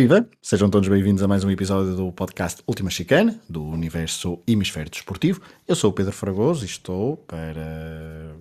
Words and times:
Viva! 0.00 0.26
Sejam 0.40 0.70
todos 0.70 0.88
bem-vindos 0.88 1.22
a 1.22 1.28
mais 1.28 1.44
um 1.44 1.50
episódio 1.50 1.94
do 1.94 2.10
podcast 2.10 2.62
Última 2.66 2.88
Chicane, 2.88 3.38
do 3.46 3.62
universo 3.62 4.38
Hemisfério 4.46 4.90
Desportivo. 4.90 5.42
Eu 5.68 5.76
sou 5.76 5.90
o 5.90 5.92
Pedro 5.92 6.14
Fragoso 6.14 6.64
e 6.64 6.66
estou 6.66 7.18
para 7.18 8.34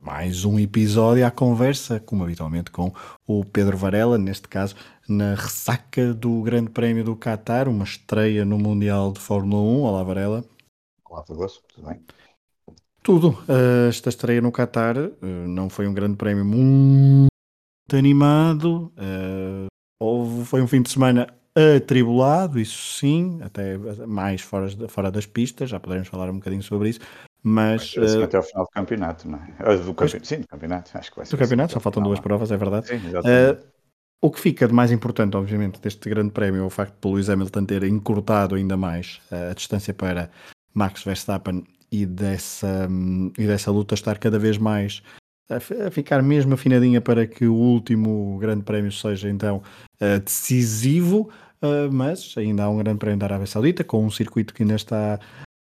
mais 0.00 0.44
um 0.44 0.58
episódio 0.58 1.24
à 1.24 1.30
conversa, 1.30 2.00
como 2.00 2.24
habitualmente, 2.24 2.72
com 2.72 2.92
o 3.28 3.44
Pedro 3.44 3.76
Varela, 3.76 4.18
neste 4.18 4.48
caso 4.48 4.74
na 5.08 5.36
ressaca 5.36 6.12
do 6.12 6.42
Grande 6.42 6.70
Prémio 6.70 7.04
do 7.04 7.14
Qatar, 7.14 7.68
uma 7.68 7.84
estreia 7.84 8.44
no 8.44 8.58
Mundial 8.58 9.12
de 9.12 9.20
Fórmula 9.20 9.62
1. 9.62 9.82
Olá, 9.82 10.02
Varela. 10.02 10.44
Olá, 11.08 11.22
Fragoso, 11.22 11.62
tudo 11.72 11.90
bem? 11.90 12.00
Tudo. 13.04 13.28
Uh, 13.48 13.88
esta 13.88 14.08
estreia 14.08 14.40
no 14.40 14.50
Qatar 14.50 14.98
uh, 14.98 15.12
não 15.22 15.70
foi 15.70 15.86
um 15.86 15.94
grande 15.94 16.16
prémio 16.16 16.44
muito 16.44 17.28
animado. 17.92 18.92
Uh, 18.98 19.68
houve, 20.04 20.44
foi 20.44 20.62
um 20.62 20.66
fim 20.66 20.82
de 20.82 20.90
semana 20.90 21.26
atribulado, 21.76 22.58
isso 22.58 22.98
sim, 22.98 23.38
até 23.42 23.78
mais 24.06 24.40
fora, 24.40 24.68
fora 24.88 25.10
das 25.10 25.24
pistas, 25.24 25.70
já 25.70 25.78
poderemos 25.78 26.08
falar 26.08 26.28
um 26.28 26.34
bocadinho 26.34 26.62
sobre 26.62 26.90
isso. 26.90 27.00
Mas. 27.42 27.94
Uh, 27.94 28.24
até 28.24 28.36
ao 28.36 28.42
final 28.42 28.64
do 28.64 28.70
campeonato, 28.70 29.28
não 29.28 29.38
é? 29.38 29.76
Do 29.76 29.94
campe... 29.94 30.18
Sim, 30.26 30.40
do 30.40 30.48
campeonato, 30.48 30.90
acho 30.96 31.10
que 31.10 31.16
vai 31.16 31.26
ser. 31.26 31.36
Do 31.36 31.38
campeonato, 31.38 31.66
assim, 31.66 31.74
só 31.74 31.80
faltam 31.80 32.02
duas 32.02 32.18
provas, 32.18 32.50
é 32.50 32.56
verdade. 32.56 32.88
Sim, 32.88 33.06
exatamente. 33.06 33.60
Uh, 33.60 33.74
o 34.22 34.30
que 34.30 34.40
fica 34.40 34.66
de 34.66 34.72
mais 34.72 34.90
importante, 34.90 35.36
obviamente, 35.36 35.78
deste 35.80 36.08
grande 36.08 36.30
prémio 36.30 36.62
é 36.62 36.64
o 36.64 36.70
facto 36.70 36.94
de 36.98 37.12
Lewis 37.12 37.28
Hamilton 37.28 37.64
ter 37.66 37.84
encurtado 37.84 38.54
ainda 38.54 38.74
mais 38.74 39.20
a 39.30 39.52
distância 39.52 39.92
para 39.92 40.30
Max 40.72 41.04
Verstappen 41.04 41.62
e 41.92 42.06
dessa, 42.06 42.88
um, 42.88 43.30
e 43.36 43.46
dessa 43.46 43.70
luta 43.70 43.94
estar 43.94 44.18
cada 44.18 44.38
vez 44.38 44.56
mais 44.56 45.02
a, 45.48 45.86
a, 45.86 45.90
ficar 45.90 46.22
mesmo 46.22 46.54
afinadinha 46.54 47.00
para 47.00 47.26
que 47.26 47.46
o 47.46 47.54
último 47.54 48.38
grande 48.38 48.62
prémio 48.62 48.92
seja 48.92 49.28
então 49.28 49.62
uh, 50.00 50.20
decisivo, 50.20 51.30
uh, 51.62 51.92
mas 51.92 52.34
ainda 52.36 52.64
há 52.64 52.70
um 52.70 52.78
grande 52.78 52.98
prémio 52.98 53.18
da 53.18 53.26
Arábia 53.26 53.46
Saudita 53.46 53.84
com 53.84 54.04
um 54.04 54.10
circuito 54.10 54.54
que 54.54 54.62
ainda 54.62 54.76
está 54.76 55.18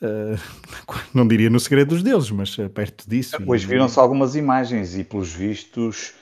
Uh, 0.02 0.36
não 1.16 1.26
diria 1.26 1.50
no 1.50 1.62
segredo 1.62 1.90
dos 1.90 2.04
deuses, 2.04 2.30
mas 2.30 2.58
perto 2.74 3.10
disso. 3.10 3.38
Hoje 3.48 3.66
viram-se 3.66 3.98
algumas 3.98 4.36
imagens 4.36 4.98
e, 4.98 5.04
pelos 5.06 5.34
vistos, 5.34 6.14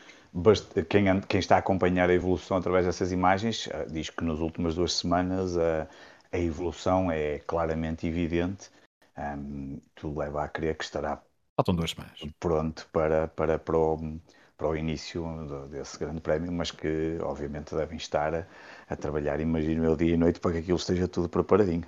quem, 0.88 1.20
quem, 1.22 1.40
está 1.40 1.56
a 1.56 1.60
acompanhar 1.60 2.08
a 2.08 2.14
evolução 2.14 2.58
através 2.58 2.86
dessas 2.86 3.12
imagens 3.12 3.68
diz 3.90 4.12
que 4.12 4.24
nas 4.24 4.38
últimas 4.38 4.76
duas 4.76 4.94
semanas 4.94 5.56
uh, 5.56 5.88
a 6.32 6.38
evolução 6.38 7.12
é 7.12 7.40
claramente 7.40 8.06
evidente. 8.08 8.70
Um, 9.18 9.80
tudo 9.96 10.20
leva 10.20 10.44
a 10.44 10.48
crer 10.48 10.76
que 10.76 10.84
estará 10.84 11.22
Faltam 11.62 11.76
duas 11.76 11.92
semanas. 11.92 12.18
Pronto 12.40 12.88
para, 12.92 13.28
para, 13.28 13.60
para, 13.60 13.78
o, 13.78 14.20
para 14.58 14.68
o 14.68 14.76
início 14.76 15.24
desse 15.70 16.00
grande 16.00 16.20
prémio, 16.20 16.52
mas 16.52 16.72
que 16.72 17.20
obviamente 17.22 17.76
devem 17.76 17.98
estar 17.98 18.34
a, 18.34 18.48
a 18.90 18.96
trabalhar, 18.96 19.40
imagino 19.40 19.86
eu, 19.86 19.96
dia 19.96 20.16
e 20.16 20.18
noite 20.18 20.40
para 20.40 20.54
que 20.54 20.58
aquilo 20.58 20.78
esteja 20.78 21.08
tudo 21.08 21.30
preparadinho. 21.30 21.86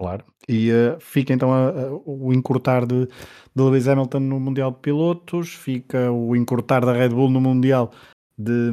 Claro. 0.00 0.24
E 0.48 0.72
uh, 0.72 0.98
fica 0.98 1.32
então 1.32 1.52
a, 1.52 1.68
a, 1.68 1.92
o 2.04 2.32
encurtar 2.32 2.84
de, 2.86 3.06
de 3.06 3.62
Lewis 3.62 3.86
Hamilton 3.86 4.20
no 4.20 4.40
Mundial 4.40 4.72
de 4.72 4.78
Pilotos, 4.78 5.54
fica 5.54 6.10
o 6.10 6.34
encurtar 6.34 6.84
da 6.84 6.92
Red 6.92 7.10
Bull 7.10 7.30
no 7.30 7.40
Mundial 7.40 7.92
de, 8.36 8.70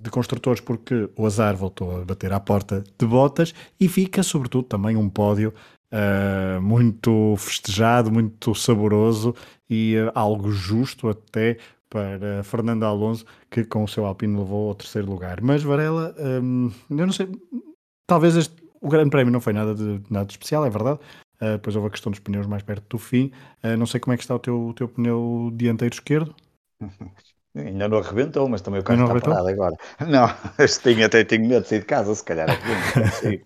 de 0.00 0.10
Construtores, 0.10 0.60
porque 0.60 1.08
o 1.16 1.24
azar 1.24 1.56
voltou 1.56 2.00
a 2.00 2.04
bater 2.04 2.32
à 2.32 2.40
porta 2.40 2.82
de 2.98 3.06
botas, 3.06 3.54
e 3.78 3.88
fica 3.88 4.24
sobretudo 4.24 4.64
também 4.64 4.96
um 4.96 5.08
pódio 5.08 5.52
uh, 5.92 6.60
muito 6.60 7.34
festejado, 7.36 8.10
muito 8.10 8.54
saboroso 8.54 9.34
e 9.68 9.96
uh, 9.96 10.10
algo 10.14 10.50
justo 10.50 11.08
até 11.08 11.58
para 11.88 12.42
Fernando 12.44 12.84
Alonso, 12.84 13.24
que 13.50 13.64
com 13.64 13.82
o 13.82 13.88
seu 13.88 14.06
Alpine 14.06 14.38
levou 14.38 14.68
ao 14.68 14.74
terceiro 14.76 15.10
lugar. 15.10 15.40
Mas 15.40 15.62
Varela, 15.62 16.14
um, 16.18 16.70
eu 16.88 17.06
não 17.06 17.12
sei, 17.12 17.28
talvez 18.06 18.36
este, 18.36 18.54
o 18.80 18.88
Grande 18.88 19.10
Prémio 19.10 19.32
não 19.32 19.40
foi 19.40 19.52
nada 19.52 19.74
de, 19.74 20.00
nada 20.08 20.26
de 20.26 20.32
especial, 20.32 20.64
é 20.64 20.70
verdade. 20.70 21.00
Uh, 21.40 21.52
depois 21.52 21.74
houve 21.74 21.88
a 21.88 21.90
questão 21.90 22.10
dos 22.10 22.20
pneus 22.20 22.46
mais 22.46 22.62
perto 22.62 22.84
do 22.88 22.98
fim. 22.98 23.32
Uh, 23.64 23.76
não 23.76 23.86
sei 23.86 23.98
como 23.98 24.14
é 24.14 24.16
que 24.16 24.22
está 24.22 24.34
o 24.34 24.38
teu, 24.38 24.68
o 24.68 24.74
teu 24.74 24.88
pneu 24.88 25.50
dianteiro 25.52 25.94
esquerdo. 25.94 26.34
Ainda 27.56 27.88
não 27.88 27.98
arrebentou, 27.98 28.48
mas 28.48 28.60
também 28.60 28.80
o 28.80 28.84
carro 28.84 29.00
está 29.00 29.10
arrebentou? 29.10 29.32
parado 29.32 29.48
agora. 29.48 29.76
Não, 30.06 30.28
tenho, 30.84 31.04
até 31.04 31.24
tenho 31.24 31.48
medo 31.48 31.62
de 31.62 31.68
sair 31.68 31.80
de 31.80 31.84
casa, 31.84 32.14
se 32.14 32.24
calhar 32.24 32.48
uh, 32.48 33.42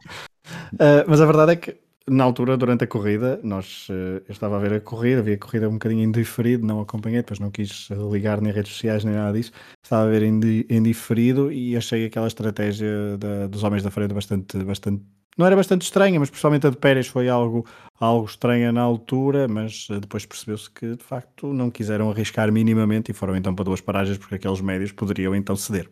mas 1.08 1.22
a 1.22 1.26
verdade 1.26 1.52
é 1.52 1.56
que 1.56 1.78
na 2.08 2.24
altura, 2.24 2.56
durante 2.56 2.84
a 2.84 2.86
corrida, 2.86 3.40
nós, 3.42 3.88
eh, 3.90 4.22
eu 4.28 4.32
estava 4.32 4.56
a 4.56 4.58
ver 4.58 4.74
a 4.74 4.80
corrida, 4.80 5.22
vi 5.22 5.32
a 5.32 5.38
corrida 5.38 5.68
um 5.68 5.74
bocadinho 5.74 6.02
indiferido, 6.02 6.66
não 6.66 6.80
acompanhei, 6.80 7.20
depois 7.20 7.40
não 7.40 7.50
quis 7.50 7.88
ligar 8.12 8.42
nem 8.42 8.52
redes 8.52 8.72
sociais 8.72 9.04
nem 9.04 9.14
nada 9.14 9.32
disso, 9.32 9.52
estava 9.82 10.06
a 10.06 10.10
ver 10.10 10.22
indiferido 10.22 11.50
e 11.50 11.76
achei 11.76 12.04
aquela 12.04 12.26
estratégia 12.26 13.16
da, 13.16 13.46
dos 13.46 13.62
homens 13.62 13.82
da 13.82 13.90
frente 13.90 14.12
bastante, 14.12 14.62
bastante, 14.64 15.02
não 15.36 15.46
era 15.46 15.56
bastante 15.56 15.82
estranha, 15.82 16.20
mas 16.20 16.28
principalmente 16.28 16.66
a 16.66 16.70
de 16.70 16.76
Pérez 16.76 17.06
foi 17.06 17.28
algo, 17.28 17.66
algo 17.98 18.26
estranha 18.26 18.70
na 18.70 18.82
altura, 18.82 19.48
mas 19.48 19.88
eh, 19.90 19.98
depois 19.98 20.26
percebeu-se 20.26 20.70
que 20.70 20.96
de 20.96 21.02
facto 21.04 21.54
não 21.54 21.70
quiseram 21.70 22.10
arriscar 22.10 22.52
minimamente 22.52 23.12
e 23.12 23.14
foram 23.14 23.34
então 23.34 23.54
para 23.54 23.64
duas 23.64 23.80
paragens 23.80 24.18
porque 24.18 24.34
aqueles 24.34 24.60
médios 24.60 24.92
poderiam 24.92 25.34
então 25.34 25.56
ceder. 25.56 25.90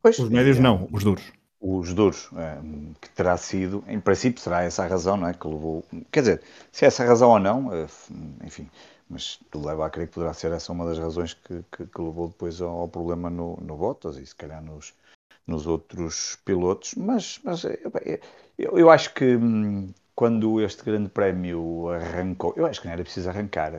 Pois, 0.00 0.18
os 0.20 0.28
médios 0.28 0.58
é, 0.58 0.60
não, 0.60 0.88
os 0.92 1.02
duros 1.02 1.41
os 1.62 1.94
duros, 1.94 2.28
eh, 2.36 2.58
que 3.00 3.08
terá 3.10 3.36
sido, 3.36 3.84
em 3.86 4.00
princípio 4.00 4.40
será 4.42 4.62
essa 4.62 4.82
a 4.82 4.86
razão, 4.88 5.16
não 5.16 5.28
é? 5.28 5.32
Que 5.32 5.46
levou, 5.46 5.84
quer 6.10 6.20
dizer, 6.20 6.42
se 6.72 6.84
é 6.84 6.88
essa 6.88 7.04
a 7.04 7.06
razão 7.06 7.30
ou 7.30 7.38
não, 7.38 7.72
eh, 7.72 7.86
enfim, 8.44 8.68
mas 9.08 9.38
tudo 9.50 9.68
leva 9.68 9.86
a 9.86 9.90
crer 9.90 10.08
que 10.08 10.14
poderá 10.14 10.34
ser 10.34 10.50
essa 10.50 10.72
uma 10.72 10.84
das 10.84 10.98
razões 10.98 11.34
que, 11.34 11.64
que, 11.70 11.86
que 11.86 12.02
levou 12.02 12.28
depois 12.28 12.60
ao, 12.60 12.80
ao, 12.80 12.88
problema 12.88 13.30
no, 13.30 13.56
no 13.62 13.76
Bottas 13.76 14.16
e 14.16 14.26
se 14.26 14.34
calhar 14.34 14.60
nos, 14.62 14.92
nos 15.46 15.66
outros 15.66 16.36
pilotos, 16.44 16.94
mas, 16.96 17.40
mas 17.44 17.64
eh, 17.64 17.78
eu, 18.58 18.76
eu 18.78 18.90
acho 18.90 19.14
que 19.14 19.36
hum, 19.36 19.92
quando 20.16 20.60
este 20.60 20.82
grande 20.84 21.10
prémio 21.10 21.90
arrancou, 21.90 22.54
eu 22.56 22.66
acho 22.66 22.80
que 22.80 22.86
não 22.88 22.94
era 22.94 23.04
preciso 23.04 23.28
arrancar, 23.30 23.72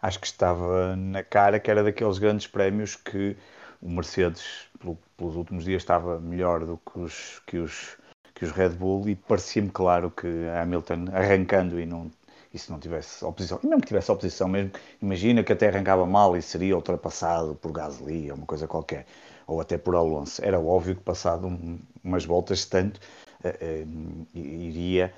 acho 0.00 0.18
que 0.18 0.26
estava 0.26 0.96
na 0.96 1.22
cara 1.22 1.60
que 1.60 1.70
era 1.70 1.84
daqueles 1.84 2.18
grandes 2.18 2.48
prémios 2.48 2.96
que 2.96 3.36
o 3.82 3.90
Mercedes, 3.90 4.44
pelo, 4.78 4.96
pelos 5.16 5.36
últimos 5.36 5.64
dias, 5.64 5.82
estava 5.82 6.20
melhor 6.20 6.64
do 6.64 6.78
que 6.78 6.98
os, 6.98 7.42
que 7.46 7.58
os, 7.58 7.96
que 8.34 8.44
os 8.44 8.52
Red 8.52 8.70
Bull 8.70 9.08
e 9.08 9.16
parecia-me 9.16 9.70
claro 9.70 10.10
que 10.10 10.26
Hamilton, 10.56 11.06
arrancando 11.12 11.80
e 11.80 11.84
não, 11.84 12.10
e 12.54 12.58
se 12.58 12.70
não 12.70 12.78
tivesse 12.78 13.24
oposição, 13.24 13.58
e 13.62 13.66
mesmo 13.66 13.80
que 13.80 13.88
tivesse 13.88 14.10
oposição, 14.12 14.48
mesmo, 14.48 14.70
imagina 15.00 15.42
que 15.42 15.52
até 15.52 15.68
arrancava 15.68 16.06
mal 16.06 16.36
e 16.36 16.42
seria 16.42 16.76
ultrapassado 16.76 17.56
por 17.56 17.72
Gasly 17.72 18.30
ou 18.30 18.36
uma 18.36 18.46
coisa 18.46 18.68
qualquer, 18.68 19.04
ou 19.46 19.60
até 19.60 19.76
por 19.76 19.96
Alonso. 19.96 20.44
Era 20.44 20.60
óbvio 20.60 20.94
que 20.94 21.02
passado 21.02 21.48
um, 21.48 21.78
umas 22.04 22.24
voltas 22.24 22.64
tanto 22.64 23.00
uh, 23.44 23.48
uh, 23.48 24.26
iria, 24.34 25.12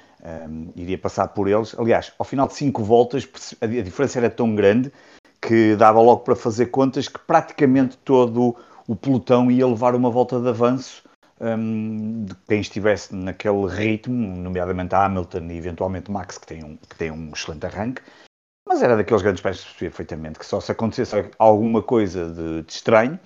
um, 0.49 0.73
iria 0.75 0.97
passar 0.97 1.29
por 1.29 1.49
eles. 1.49 1.75
Aliás, 1.79 2.13
ao 2.19 2.25
final 2.25 2.47
de 2.47 2.55
cinco 2.55 2.83
voltas 2.83 3.29
a 3.61 3.67
diferença 3.67 4.19
era 4.19 4.31
tão 4.31 4.55
grande 4.55 4.91
que 5.47 5.77
dava 5.77 6.01
logo 6.01 6.21
para 6.23 6.35
fazer 6.35 6.67
contas 6.67 7.07
que 7.07 7.19
praticamente 7.19 7.99
todo 7.99 8.57
o 8.89 8.97
pelotão 8.97 9.51
ia 9.51 9.67
levar 9.67 9.95
uma 9.95 10.11
volta 10.11 10.41
de 10.41 10.49
avanço 10.49 11.03
um, 11.41 12.25
de 12.25 12.35
quem 12.49 12.61
estivesse 12.61 13.15
naquele 13.15 13.67
ritmo, 13.67 14.37
nomeadamente 14.37 14.95
a 14.95 15.05
Hamilton 15.05 15.51
e 15.51 15.57
eventualmente 15.57 16.11
Max, 16.11 16.39
que 16.39 16.47
tem 16.47 16.65
um, 16.65 16.77
que 16.77 16.97
tem 16.97 17.11
um 17.11 17.31
excelente 17.31 17.67
arranque. 17.67 18.01
Mas 18.67 18.83
era 18.83 18.97
daqueles 18.97 19.23
grandes 19.23 19.43
pés 19.43 19.63
perfeitamente 19.79 20.39
que 20.39 20.47
só 20.47 20.61
se 20.61 20.73
acontecesse 20.73 21.31
alguma 21.39 21.83
coisa 21.83 22.31
de, 22.33 22.63
de 22.63 22.73
estranho, 22.73 23.21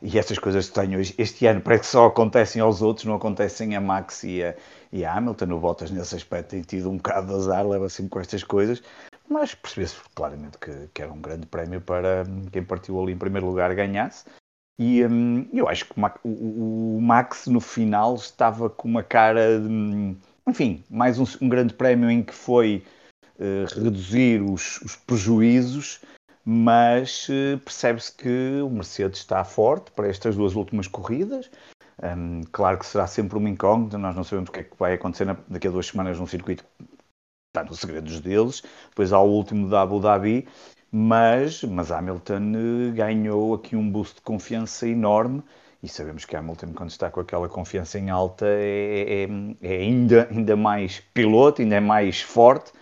e 0.00 0.16
essas 0.16 0.38
coisas 0.38 0.66
estranhas 0.66 1.12
este 1.18 1.46
ano 1.46 1.60
parece 1.60 1.82
que 1.82 1.88
só 1.88 2.06
acontecem 2.06 2.62
aos 2.62 2.82
outros, 2.82 3.04
não 3.04 3.16
acontecem 3.16 3.74
a 3.74 3.80
Max 3.80 4.22
e 4.22 4.44
a, 4.44 4.54
e 4.92 5.04
a 5.04 5.12
Hamilton. 5.12 5.52
O 5.52 5.58
Bottas, 5.58 5.90
nesse 5.90 6.14
aspecto, 6.14 6.50
tem 6.50 6.62
tido 6.62 6.88
um 6.88 6.98
bocado 6.98 7.26
de 7.26 7.34
azar, 7.34 7.66
leva 7.66 7.88
sempre 7.88 8.10
com 8.10 8.20
estas 8.20 8.44
coisas 8.44 8.80
mas 9.28 9.54
percebeu-se 9.54 9.96
claramente 10.14 10.58
que, 10.58 10.88
que, 10.92 11.02
era 11.02 11.12
um 11.12 11.20
grande 11.20 11.46
prémio 11.46 11.80
para 11.80 12.24
hum, 12.28 12.46
quem 12.50 12.62
partiu 12.62 13.00
ali 13.00 13.12
em 13.12 13.18
primeiro 13.18 13.46
lugar 13.46 13.74
ganhasse. 13.74 14.24
E 14.78 15.04
um, 15.04 15.48
eu 15.52 15.68
acho 15.68 15.86
que 15.86 15.94
o, 16.22 16.96
o, 16.96 17.00
Max 17.00 17.46
no 17.46 17.60
final 17.60 18.14
estava 18.14 18.68
com 18.68 18.86
uma 18.86 19.02
cara 19.02 19.58
de, 19.58 19.66
hum, 19.66 20.16
enfim, 20.46 20.84
mais 20.90 21.18
um, 21.18 21.24
um, 21.40 21.48
grande 21.48 21.74
prémio 21.74 22.10
em 22.10 22.22
que 22.22 22.34
foi 22.34 22.84
uh, 23.38 23.82
reduzir 23.82 24.42
os, 24.42 24.80
os, 24.82 24.94
prejuízos, 24.94 26.00
mas 26.44 27.26
uh, 27.28 27.58
percebe-se 27.58 28.12
que 28.12 28.60
o 28.62 28.68
Mercedes 28.68 29.20
está 29.20 29.42
forte 29.44 29.90
para 29.92 30.08
estas 30.08 30.36
duas 30.36 30.54
últimas 30.54 30.86
corridas. 30.86 31.50
Um, 32.02 32.42
claro 32.52 32.78
que 32.78 32.84
será 32.84 33.06
sempre 33.06 33.38
uma 33.38 33.48
incógnita, 33.48 33.96
nós 33.96 34.14
não 34.14 34.22
sabemos 34.22 34.50
o 34.50 34.52
que 34.52 34.60
é 34.60 34.64
que 34.64 34.76
vai 34.78 34.92
acontecer 34.92 35.24
na, 35.24 35.34
daqui 35.48 35.66
a 35.66 35.70
duas 35.70 35.86
semanas 35.86 36.18
num 36.18 36.26
circuito 36.26 36.62
está 37.56 37.64
nos 37.64 37.80
segredos 37.80 38.20
deles. 38.20 38.62
Depois 38.90 39.12
há 39.12 39.20
o 39.20 39.30
último 39.30 39.68
da 39.68 39.82
Abu 39.82 39.98
Dhabi, 39.98 40.46
mas, 40.92 41.62
mas 41.64 41.90
Hamilton 41.90 42.52
eh, 42.54 42.90
ganhou 42.92 43.54
aqui 43.54 43.74
um 43.74 43.90
boost 43.90 44.16
de 44.16 44.20
confiança 44.20 44.86
enorme. 44.86 45.42
E 45.82 45.88
sabemos 45.88 46.24
que 46.24 46.36
Hamilton, 46.36 46.72
quando 46.74 46.90
está 46.90 47.10
com 47.10 47.20
aquela 47.20 47.48
confiança 47.48 47.98
em 47.98 48.10
alta, 48.10 48.46
é, 48.46 49.24
é, 49.24 49.28
é 49.62 49.76
ainda, 49.78 50.28
ainda 50.30 50.56
mais 50.56 51.00
piloto, 51.14 51.62
ainda 51.62 51.76
é 51.76 51.80
mais 51.80 52.20
forte. 52.20 52.72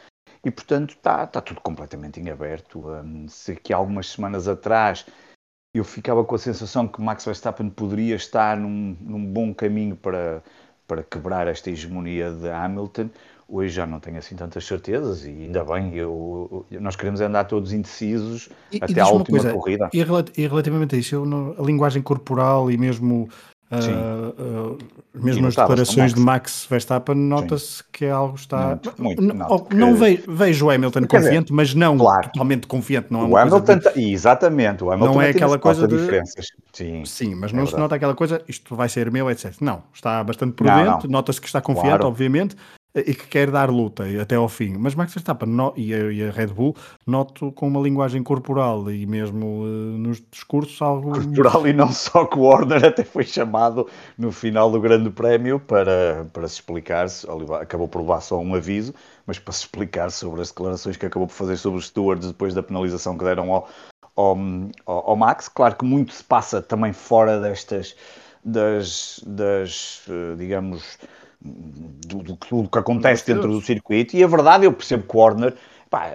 E, 0.45 0.51
portanto, 0.51 0.91
está, 0.91 1.25
está 1.25 1.41
tudo 1.41 1.61
completamente 1.61 2.21
em 2.21 2.31
aberto. 2.31 2.87
Um, 2.89 3.29
se 3.29 3.53
aqui 3.53 3.73
algumas 3.73 4.11
semanas 4.11 4.49
atrás 4.49 5.07
eu 5.75 5.85
ficava 5.85 6.25
com 6.25 6.35
a 6.35 6.39
sensação 6.39 6.87
que 6.87 7.01
Max 7.03 7.25
Verstappen 7.25 7.69
poderia 7.69 8.15
estar 8.15 8.57
num, 8.57 8.97
num 9.01 9.25
bom 9.25 9.53
caminho 9.53 9.97
para, 9.97 10.43
para 10.87 11.03
quebrar 11.03 11.49
esta 11.49 11.71
hegemonia 11.71 12.31
de 12.31 12.49
Hamilton. 12.49 13.11
Hoje 13.49 13.75
já 13.75 13.87
não 13.87 14.01
tenho 14.01 14.19
assim 14.19 14.35
tantas 14.35 14.65
certezas 14.65 15.25
e 15.25 15.29
ainda 15.29 15.65
bem, 15.65 15.95
eu, 15.95 16.65
nós 16.81 16.97
queremos 16.97 17.21
andar 17.21 17.45
todos 17.45 17.73
indecisos 17.73 18.49
e, 18.73 18.79
até 18.81 18.93
e 18.93 19.01
a 19.01 19.07
última 19.07 19.39
coisa, 19.39 19.53
corrida. 19.53 19.91
E, 19.93 20.03
relativamente 20.47 20.95
a 20.95 20.99
isso, 20.99 21.15
eu, 21.15 21.57
a 21.59 21.63
linguagem 21.63 22.03
corporal 22.03 22.71
e 22.71 22.79
mesmo 22.79 23.29
Uh, 23.73 24.75
uh, 24.75 24.79
mesmo 25.15 25.47
as 25.47 25.57
declarações 25.57 25.97
Max. 25.97 26.15
de 26.15 26.21
Max 26.21 26.67
Verstappen, 26.69 27.15
nota-se 27.15 27.83
que 27.91 28.07
algo 28.07 28.37
está. 28.37 28.79
Muito, 28.99 29.03
muito, 29.03 29.23
não, 29.23 29.67
não 29.73 29.97
vejo, 29.97 30.23
vejo, 30.29 30.67
o 30.67 30.71
Hamilton 30.71 31.07
confiante, 31.07 31.45
dizer, 31.45 31.55
mas 31.55 31.75
não 31.75 31.97
claro. 31.97 32.25
totalmente 32.25 32.67
confiante. 32.67 33.09
Não 33.11 33.23
é 33.23 33.25
o 33.25 33.37
Hamilton, 33.37 33.79
de... 33.79 34.13
exatamente, 34.13 34.85
o 34.85 34.93
Hamilton 34.93 35.15
não 35.15 35.23
é 35.23 35.31
aquela 35.31 35.59
coisa 35.59 35.89
de 35.89 35.97
diferenças. 35.97 36.47
Sim, 36.73 37.05
Sim 37.05 37.35
mas 37.35 37.53
é 37.53 37.57
não 37.57 37.65
verdade. 37.65 37.71
se 37.71 37.79
nota 37.79 37.95
aquela 37.95 38.15
coisa, 38.15 38.43
isto 38.47 38.77
vai 38.77 38.89
ser 38.89 39.11
meu, 39.11 39.31
etc. 39.31 39.55
Não, 39.61 39.83
está 39.93 40.23
bastante 40.23 40.53
prudente, 40.53 41.09
nota-se 41.09 41.41
que 41.41 41.47
está 41.47 41.61
confiante, 41.61 41.89
claro. 41.89 42.07
obviamente, 42.07 42.57
e 42.95 43.13
que 43.15 43.27
quer 43.27 43.51
dar 43.51 43.71
luta 43.71 44.05
até 44.21 44.37
ao 44.37 44.49
fim. 44.49 44.77
Mas 44.79 44.95
Max 44.95 45.13
Verstappen 45.13 45.49
no, 45.49 45.73
e, 45.77 45.93
a, 45.93 46.13
e, 46.13 46.23
a, 46.23 46.31
Red 46.31 46.49
Bull 46.49 46.77
noto 47.05 47.51
com 47.53 47.67
uma 47.67 47.81
linguagem 47.81 48.23
corporal 48.23 48.89
e 48.91 49.05
mesmo 49.05 49.63
uh, 49.63 49.99
nos 49.99 50.23
discursos 50.31 50.81
algo. 50.81 51.11
Corporal 51.11 51.67
e 51.67 51.73
não 51.73 51.91
só 51.91 52.25
que 52.25 52.39
o 52.39 52.43
Warner 52.43 52.85
até 52.85 53.03
foi 53.03 53.25
chamado 53.25 53.89
no 54.17 54.31
final 54.31 54.71
do 54.71 54.81
Grande 54.81 55.11
Prémio 55.11 55.59
para, 55.59 56.27
para 56.33 56.47
se 56.47 56.55
explicar, 56.55 57.09
-se, 57.09 57.27
acabou 57.61 57.89
por 57.89 58.01
levar 58.01 58.21
só 58.21 58.39
um 58.39 58.55
aviso, 58.55 58.95
mas 59.27 59.39
para 59.41 59.53
se 59.53 59.61
explicar 59.61 60.11
sobre 60.13 60.41
as 60.43 60.49
declarações 60.49 60.97
que 60.97 61.07
acabou 61.07 61.27
por 61.27 61.35
fazer 61.35 61.57
sobre 61.57 61.81
os 61.81 61.89
stewards 61.89 62.29
depois 62.29 62.55
da 62.55 62.63
penalização 62.63 63.19
que 63.19 63.25
deram 63.25 63.53
ao, 63.53 63.69
ao, 64.15 64.39
ao 64.87 65.17
Max. 65.17 65.49
Claro 65.49 65.75
que 65.75 65.85
muito 65.85 66.13
se 66.13 66.23
passa 66.23 66.63
também 66.63 66.93
fora 66.93 67.41
destas, 67.41 67.97
das, 68.45 69.21
das 69.27 70.03
eh, 70.09 70.37
digamos 70.37 70.99
do, 71.45 72.23
do, 72.23 72.39
do 72.63 72.69
que 72.69 72.79
acontece 72.79 73.27
dentro 73.27 73.49
do 73.49 73.61
circuito. 73.61 74.17
E 74.17 74.25
a 74.25 74.27
verdade, 74.27 74.65
eu 74.65 74.73
percebo 74.73 75.05
que 75.05 75.17
o 75.17 75.21
Warner, 75.21 75.55
pá, 75.91 76.13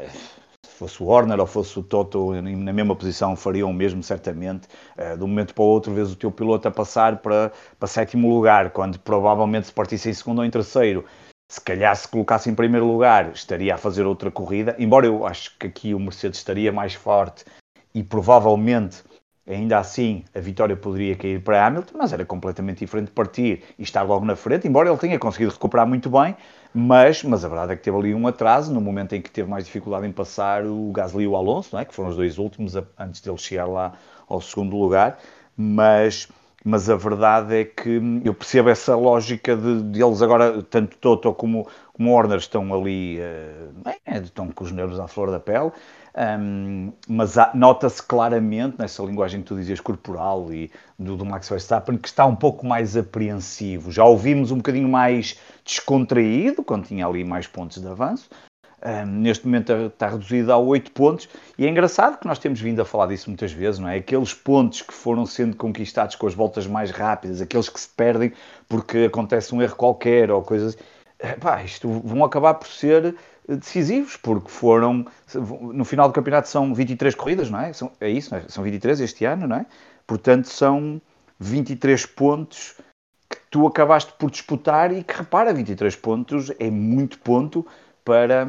se 0.66 0.76
fosse 0.76 1.04
o 1.04 1.06
Warner 1.06 1.40
ou 1.40 1.46
fosse 1.46 1.78
o 1.78 1.84
Toto 1.84 2.34
na 2.42 2.74
mesma 2.74 2.96
posição, 2.96 3.36
fariam 3.36 3.70
o 3.70 3.74
mesmo, 3.74 4.02
certamente. 4.02 4.68
Uh, 4.98 5.18
de 5.18 5.24
um 5.24 5.28
momento 5.28 5.54
para 5.54 5.64
o 5.64 5.68
outro, 5.68 5.94
vês 5.94 6.12
o 6.12 6.16
teu 6.16 6.32
piloto 6.32 6.68
a 6.68 6.72
passar 6.72 7.18
para, 7.18 7.52
para 7.78 7.88
sétimo 7.88 8.34
lugar, 8.34 8.72
quando 8.72 8.98
provavelmente 9.00 9.68
se 9.68 9.74
partisse 9.74 10.10
em 10.10 10.14
segundo 10.14 10.40
ou 10.40 10.46
em 10.46 10.50
terceiro. 10.50 11.06
Se 11.52 11.62
calhar, 11.62 11.96
se 11.96 12.08
colocasse 12.08 12.50
em 12.50 12.56
primeiro 12.56 12.86
lugar, 12.86 13.32
estaria 13.34 13.74
a 13.74 13.78
fazer 13.78 14.06
outra 14.06 14.30
corrida. 14.30 14.76
Embora 14.78 15.08
eu 15.08 15.26
acho 15.26 15.58
que 15.58 15.68
aqui 15.68 15.94
o 15.94 16.00
Mercedes 16.00 16.40
estaria 16.40 16.72
mais 16.72 16.94
forte 16.94 17.44
e 17.94 18.04
provavelmente 18.04 19.04
Ainda 19.50 19.80
assim, 19.80 20.24
a 20.36 20.40
vitória 20.40 20.76
poderia 20.76 21.16
cair 21.16 21.42
para 21.44 21.66
Hamilton, 21.66 21.98
mas 21.98 22.14
era 22.14 22.24
completamente 22.24 22.80
diferente 22.80 23.10
partir 23.10 23.64
e 23.80 23.82
estar 23.82 24.04
logo 24.04 24.24
na 24.24 24.36
frente, 24.36 24.68
embora 24.68 24.88
ele 24.88 24.98
tenha 25.00 25.18
conseguido 25.18 25.52
recuperar 25.52 25.88
muito 25.88 26.08
bem, 26.08 26.38
mas, 26.72 27.24
mas 27.24 27.44
a 27.44 27.48
verdade 27.48 27.74
é 27.74 27.76
que 27.76 27.82
teve 27.82 27.98
ali 27.98 28.14
um 28.14 28.28
atraso, 28.28 28.72
no 28.72 28.80
momento 28.80 29.16
em 29.16 29.22
que 29.22 29.32
teve 29.32 29.50
mais 29.50 29.66
dificuldade 29.66 30.06
em 30.06 30.12
passar 30.12 30.64
o 30.68 30.92
Gasly 30.92 31.24
e 31.24 31.28
o 31.28 31.36
Alonso, 31.36 31.76
é? 31.80 31.84
que 31.84 31.96
foram 31.96 32.10
os 32.10 32.16
dois 32.16 32.38
últimos 32.38 32.76
antes 32.96 33.22
dele 33.22 33.38
chegar 33.40 33.66
lá 33.66 33.94
ao 34.28 34.40
segundo 34.40 34.78
lugar, 34.78 35.18
mas, 35.58 36.28
mas 36.64 36.90
a 36.90 36.96
verdade 36.96 37.56
é 37.56 37.66
que 37.66 38.02
eu 38.24 38.34
percebo 38.34 38.70
essa 38.70 38.96
lógica 38.96 39.56
de, 39.56 39.84
de 39.84 40.04
eles 40.04 40.22
agora, 40.22 40.62
tanto 40.64 40.98
Toto 40.98 41.34
como, 41.34 41.68
como 41.94 42.12
Horner, 42.12 42.38
estão 42.38 42.74
ali, 42.74 43.20
uh, 43.20 44.24
estão 44.24 44.50
com 44.50 44.64
os 44.64 44.72
nervos 44.72 45.00
à 45.00 45.08
flor 45.08 45.32
da 45.32 45.40
pele, 45.40 45.72
um, 46.20 46.92
mas 47.08 47.36
nota-se 47.54 48.04
claramente 48.04 48.76
nessa 48.78 49.02
linguagem 49.04 49.42
que 49.42 49.48
tu 49.48 49.56
dizias 49.56 49.80
corporal 49.80 50.52
e 50.52 50.70
do, 50.98 51.16
do, 51.16 51.26
Max 51.26 51.48
Verstappen 51.48 51.98
que 51.98 52.08
está 52.08 52.26
um 52.26 52.36
pouco 52.36 52.66
mais 52.66 52.98
apreensivo. 52.98 53.92
Já 53.92 54.04
ouvimos 54.04 54.52
um 54.52 54.58
bocadinho 54.58 54.90
mais 54.90 55.40
descontraído 55.64 56.64
quando 56.64 56.88
tinha 56.88 57.08
ali 57.08 57.24
mais 57.24 57.48
pontos 57.48 57.82
de 57.82 57.88
avanço. 57.88 58.30
Um, 58.82 59.06
neste 59.06 59.46
momento 59.46 59.74
está 59.74 60.08
reduzido 60.08 60.54
a 60.54 60.58
8 60.58 60.92
pontos 60.92 61.28
e 61.58 61.66
é 61.66 61.70
engraçado 61.70 62.18
que 62.18 62.26
nós 62.26 62.40
temos 62.40 62.62
vindo 62.62 62.82
a 62.82 62.86
falar 62.86 63.08
disso 63.08 63.30
muitas 63.30 63.52
vezes, 63.52 63.78
não 63.78 63.90
é? 63.90 63.98
Aqueles 63.98 64.34
pontos 64.34 64.82
que 64.82 64.94
foram 64.94 65.26
sendo 65.26 65.58
conquistados 65.58 66.16
com 66.16 66.26
as 66.26 66.34
voltas 66.34 66.66
mais 66.66 66.90
rápidas, 66.90 67.42
aqueles 67.42 67.68
que 67.68 67.80
se 67.80 67.90
perdem 67.90 68.32
porque 68.70 69.00
acontece 69.00 69.54
um 69.54 69.62
erro 69.62 69.76
qualquer 69.76 70.32
ou 70.32 70.42
coisas. 70.42 70.78
Pá, 71.42 71.62
isto 71.62 71.90
vão 71.90 72.24
acabar 72.24 72.54
por 72.54 72.70
ser 72.70 73.16
decisivos, 73.58 74.16
porque 74.16 74.50
foram, 74.50 75.06
no 75.74 75.84
final 75.84 76.08
do 76.08 76.14
campeonato 76.14 76.48
são 76.48 76.74
23 76.74 77.16
corridas, 77.16 77.50
não 77.50 77.60
é? 77.60 77.74
São, 77.74 77.92
é 78.00 78.10
isso, 78.10 78.34
é? 78.34 78.44
são 78.48 78.64
23 78.64 79.02
este 79.02 79.26
ano, 79.26 79.48
não 79.48 79.58
é? 79.58 79.66
Portanto, 80.06 80.48
são 80.48 81.02
23 81.40 82.06
pontos 82.06 82.76
que 83.30 83.38
tu 83.50 83.68
acabaste 83.68 84.14
por 84.18 84.32
disputar 84.32 84.92
e 84.92 85.04
que, 85.04 85.14
repara, 85.14 85.54
23 85.54 85.96
pontos 85.96 86.52
é 86.60 86.70
muito 86.70 87.20
ponto 87.20 87.66
para, 88.04 88.48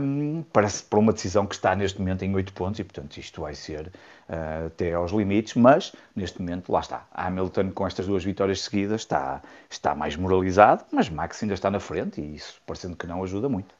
para, 0.52 0.68
para 0.88 0.98
uma 0.98 1.12
decisão 1.12 1.46
que 1.46 1.54
está 1.54 1.74
neste 1.74 1.98
momento 1.98 2.24
em 2.24 2.34
8 2.34 2.52
pontos 2.52 2.80
e, 2.80 2.84
portanto, 2.84 3.16
isto 3.16 3.40
vai 3.42 3.54
ser 3.54 3.88
uh, 4.28 4.66
até 4.66 4.92
aos 4.92 5.12
limites, 5.12 5.54
mas 5.54 5.94
neste 6.14 6.40
momento, 6.40 6.70
lá 6.72 6.80
está. 6.80 7.06
Hamilton, 7.12 7.70
com 7.72 7.86
estas 7.86 8.06
duas 8.06 8.24
vitórias 8.24 8.62
seguidas, 8.62 9.02
está, 9.02 9.42
está 9.68 9.94
mais 9.94 10.16
moralizado, 10.16 10.84
mas 10.92 11.08
Max 11.08 11.42
ainda 11.42 11.54
está 11.54 11.70
na 11.70 11.80
frente 11.80 12.20
e 12.20 12.34
isso, 12.34 12.60
parecendo 12.66 12.96
que 12.96 13.06
não, 13.06 13.22
ajuda 13.22 13.48
muito. 13.48 13.74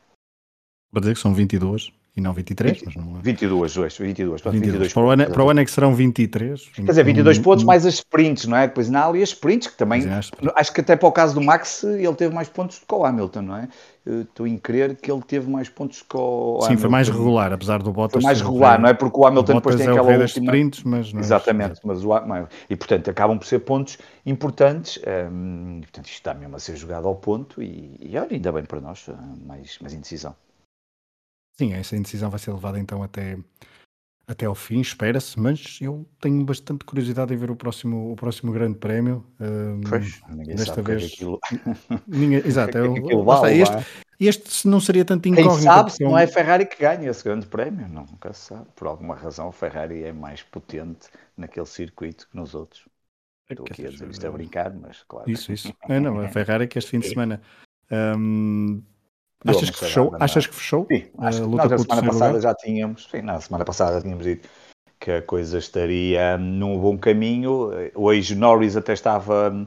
Para 0.93 1.01
dizer 1.01 1.15
que 1.15 1.21
são 1.21 1.33
22 1.33 1.93
e 2.17 2.21
não 2.21 2.33
23, 2.33 2.79
20, 2.79 2.85
mas 2.87 2.97
não 2.97 3.19
é. 3.19 3.23
22, 3.23 3.77
22, 3.77 3.97
22, 3.97 4.43
22. 4.43 4.93
Para, 4.93 5.03
o 5.03 5.11
ano, 5.11 5.31
para 5.31 5.45
o 5.45 5.51
ano 5.51 5.61
é 5.61 5.65
que 5.65 5.71
serão 5.71 5.95
23. 5.95 6.69
Quer 6.75 6.83
dizer, 6.83 7.05
22 7.05 7.39
um, 7.39 7.43
pontos 7.43 7.63
um, 7.63 7.67
mais 7.67 7.87
as 7.87 7.95
sprints, 7.95 8.47
não 8.47 8.57
é? 8.57 8.67
Depois 8.67 8.91
na 8.91 9.07
ali 9.07 9.23
as 9.23 9.29
sprints, 9.29 9.69
que 9.69 9.77
também. 9.77 10.09
Acho, 10.09 10.33
acho 10.57 10.73
que 10.73 10.81
até 10.81 10.97
para 10.97 11.09
o 11.09 11.13
caso 11.13 11.35
do 11.35 11.41
Max 11.41 11.85
ele 11.85 12.15
teve 12.15 12.35
mais 12.35 12.49
pontos 12.49 12.81
do 12.81 12.87
que 12.87 12.95
o 12.95 13.05
Hamilton, 13.05 13.43
não 13.43 13.57
é? 13.57 13.69
Estou 14.05 14.47
em 14.47 14.59
crer 14.59 14.97
que 14.97 15.13
ele 15.13 15.23
teve 15.23 15.49
mais 15.49 15.69
pontos 15.69 16.03
que 16.03 16.17
o 16.17 16.59
Sim, 16.61 16.67
Hamilton. 16.67 16.81
foi 16.81 16.91
mais 16.91 17.09
regular, 17.09 17.53
apesar 17.53 17.81
do 17.81 17.93
Bottas. 17.93 18.21
Foi 18.21 18.23
mais 18.23 18.41
regular, 18.41 18.81
não 18.81 18.89
é? 18.89 18.95
Porque 18.95 19.17
o 19.17 19.27
Hamilton 19.27 19.53
o 19.53 19.55
depois 19.57 19.77
tem 19.77 19.87
é 19.87 19.91
aquela 19.91 20.19
última... 20.19 20.27
sprints, 20.27 20.83
mas 20.83 21.13
não 21.13 21.21
é 21.21 21.23
Exatamente, 21.23 21.79
é... 21.79 21.83
mas 21.85 22.05
o 22.05 22.11
e 22.69 22.77
portanto 22.77 23.09
acabam 23.09 23.39
por 23.39 23.47
ser 23.47 23.61
pontos 23.61 23.99
importantes. 24.27 24.99
Hum, 25.31 25.79
portanto, 25.83 26.07
isto 26.07 26.17
está 26.17 26.35
mesmo 26.35 26.57
a 26.57 26.59
ser 26.59 26.75
jogado 26.77 27.07
ao 27.07 27.15
ponto 27.15 27.63
e, 27.63 27.97
e 28.01 28.19
olha, 28.19 28.33
ainda 28.33 28.51
bem 28.51 28.65
para 28.65 28.81
nós, 28.81 29.07
mais, 29.47 29.79
mais 29.81 29.95
indecisão. 29.95 30.35
Sim, 31.61 31.75
essa 31.75 31.95
indecisão 31.95 32.31
vai 32.31 32.39
ser 32.39 32.53
levada 32.53 32.79
então 32.81 33.03
até, 33.03 33.37
até 34.27 34.47
ao 34.47 34.55
fim, 34.55 34.81
espera-se, 34.81 35.39
mas 35.39 35.77
eu 35.79 36.09
tenho 36.19 36.43
bastante 36.43 36.87
curiosidade 36.87 37.35
em 37.35 37.37
ver 37.37 37.51
o 37.51 37.55
próximo, 37.55 38.11
o 38.11 38.17
próximo 38.17 38.51
grande 38.51 38.79
prémio. 38.79 39.27
Um, 39.39 39.83
pois, 39.83 40.23
ninguém 40.31 40.57
desta 40.57 40.77
sabe 40.77 40.95
vez. 40.95 41.03
Que 41.03 41.13
é 41.13 41.15
aquilo... 41.17 41.41
ninguém, 42.09 42.39
exato, 42.49 42.79
é, 42.79 42.81
é 42.81 43.23
vale, 43.23 43.61
este, 43.61 43.85
este 44.19 44.69
não 44.69 44.81
seria 44.81 45.05
tanto 45.05 45.29
incógnito. 45.29 45.57
Quem 45.59 45.65
sabe 45.65 45.93
se 45.93 46.03
não 46.03 46.17
é 46.17 46.25
a 46.25 46.29
Ferrari 46.29 46.65
que 46.65 46.79
ganha 46.79 47.11
esse 47.11 47.23
grande 47.23 47.47
prémio, 47.47 47.87
não, 47.91 48.07
nunca 48.07 48.33
se 48.33 48.47
sabe. 48.47 48.67
Por 48.75 48.87
alguma 48.87 49.15
razão, 49.15 49.49
a 49.49 49.53
Ferrari 49.53 50.03
é 50.03 50.15
mais 50.15 50.43
potente 50.43 51.11
naquele 51.37 51.67
circuito 51.67 52.27
que 52.27 52.35
nos 52.39 52.55
outros. 52.55 52.89
É 53.51 53.53
Estou 53.53 53.67
aqui 53.71 53.87
a 53.87 53.91
dizer 53.91 54.09
isto 54.09 54.27
a 54.27 54.31
brincar, 54.31 54.73
mas 54.73 55.03
claro. 55.07 55.31
Isso, 55.31 55.53
isso. 55.53 55.75
É, 55.91 56.01
não, 56.01 56.21
a 56.21 56.29
Ferrari 56.31 56.67
que 56.67 56.79
este 56.79 56.91
fim 56.93 57.01
de 57.01 57.11
semana 57.11 57.43
um, 58.17 58.83
Achas 59.47 59.71
que, 59.71 59.79
fechou? 59.79 60.17
Achas 60.21 60.47
que 60.47 60.55
fechou? 60.55 60.87
Sim, 60.91 61.05
acho 61.19 61.43
que 61.43 61.49
nós, 61.49 61.73
a 61.73 61.79
semana 61.79 62.03
passada 62.03 62.27
lugar? 62.27 62.41
já 62.43 62.55
tínhamos, 62.55 63.09
sim, 63.11 63.23
na 63.23 63.41
semana 63.41 63.65
passada 63.65 64.01
tínhamos 64.01 64.25
dito 64.25 64.49
que 64.99 65.11
a 65.11 65.23
coisa 65.23 65.59
estaria 65.59 66.37
num 66.37 66.79
bom 66.79 66.99
caminho. 66.99 67.71
Hoje 67.95 68.35
Norris 68.35 68.77
até 68.77 68.93
estava 68.93 69.67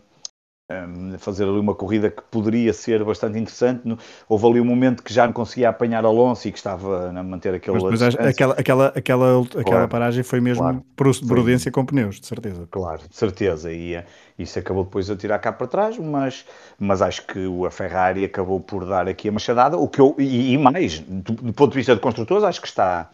a 1.16 1.18
fazer 1.18 1.44
ali 1.44 1.60
uma 1.60 1.76
corrida 1.76 2.10
que 2.10 2.22
poderia 2.32 2.74
ser 2.74 3.04
bastante 3.04 3.38
interessante. 3.38 3.98
Houve 4.28 4.48
ali 4.48 4.62
um 4.62 4.66
momento 4.66 5.04
que 5.04 5.14
já 5.14 5.26
não 5.26 5.34
conseguia 5.34 5.70
apanhar 5.70 6.06
Alonso 6.06 6.48
e 6.48 6.52
que 6.52 6.58
estava 6.58 7.10
a 7.10 7.24
manter 7.24 7.54
aquele. 7.54 7.82
Mas, 7.82 8.02
mas 8.02 8.16
aquela, 8.16 8.54
aquela, 8.54 8.88
aquela, 8.88 9.42
aquela 9.42 9.64
claro, 9.64 9.88
paragem 9.88 10.24
foi 10.24 10.40
mesmo 10.40 10.64
claro, 10.64 11.26
prudência 11.28 11.72
com 11.72 11.86
pneus, 11.86 12.20
de 12.20 12.28
certeza. 12.28 12.68
Claro, 12.70 13.02
de 13.08 13.16
certeza. 13.16 13.72
E 13.72 13.96
eh, 13.96 14.06
isso 14.38 14.58
acabou 14.60 14.84
depois 14.84 15.10
a 15.10 15.16
tirar 15.16 15.40
cá 15.40 15.52
para 15.52 15.68
trás, 15.68 15.98
mas, 15.98 16.46
mas 16.80 17.02
acho 17.02 17.26
que 17.26 17.40
a 17.66 17.72
Ferrari 17.72 18.26
acabou 18.26 18.60
por 18.60 18.86
dar 18.86 19.08
aqui 19.08 19.30
a 19.30 19.32
machadada. 19.32 19.78
O 19.78 19.88
que 19.88 20.00
eu, 20.00 20.16
e, 20.18 20.54
e 20.54 20.58
mais, 20.58 21.00
do, 21.00 21.34
do 21.34 21.54
ponto 21.54 21.72
de 21.72 21.78
vista 21.78 21.96
de 21.96 22.02
construtores, 22.02 22.44
acho 22.44 22.62
que 22.62 22.68
está 22.68 23.10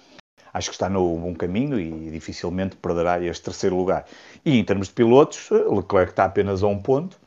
acho 0.54 0.70
que 0.70 0.76
está 0.76 0.90
no 0.90 1.18
bom 1.18 1.34
caminho 1.36 1.80
e 1.80 2.10
dificilmente 2.12 2.76
perderá 2.76 3.24
este 3.24 3.44
terceiro 3.44 3.76
lugar. 3.76 4.06
E 4.44 4.58
em 4.58 4.64
termos 4.64 4.88
de 4.88 4.94
pilotos, 4.94 5.50
Leclerc 5.52 6.12
está 6.12 6.26
apenas 6.26 6.64
a 6.64 6.68
um 6.68 6.80
ponto 6.80 7.20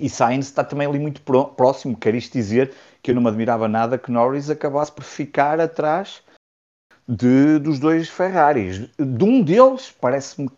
e 0.00 0.08
Sainz 0.08 0.46
está 0.46 0.64
também 0.64 0.86
ali 0.86 0.98
muito 0.98 1.22
próximo. 1.22 1.96
Quer 1.96 2.14
isto 2.14 2.32
dizer 2.32 2.72
que 3.02 3.10
eu 3.10 3.14
não 3.14 3.22
me 3.22 3.28
admirava 3.28 3.68
nada 3.68 3.98
que 3.98 4.10
Norris 4.10 4.50
acabasse 4.50 4.92
por 4.92 5.04
ficar 5.04 5.60
atrás 5.60 6.22
de, 7.08 7.58
dos 7.58 7.78
dois 7.78 8.08
Ferraris. 8.08 8.88
De 8.96 9.24
um 9.24 9.42
deles, 9.42 9.94
parece-me 10.00 10.50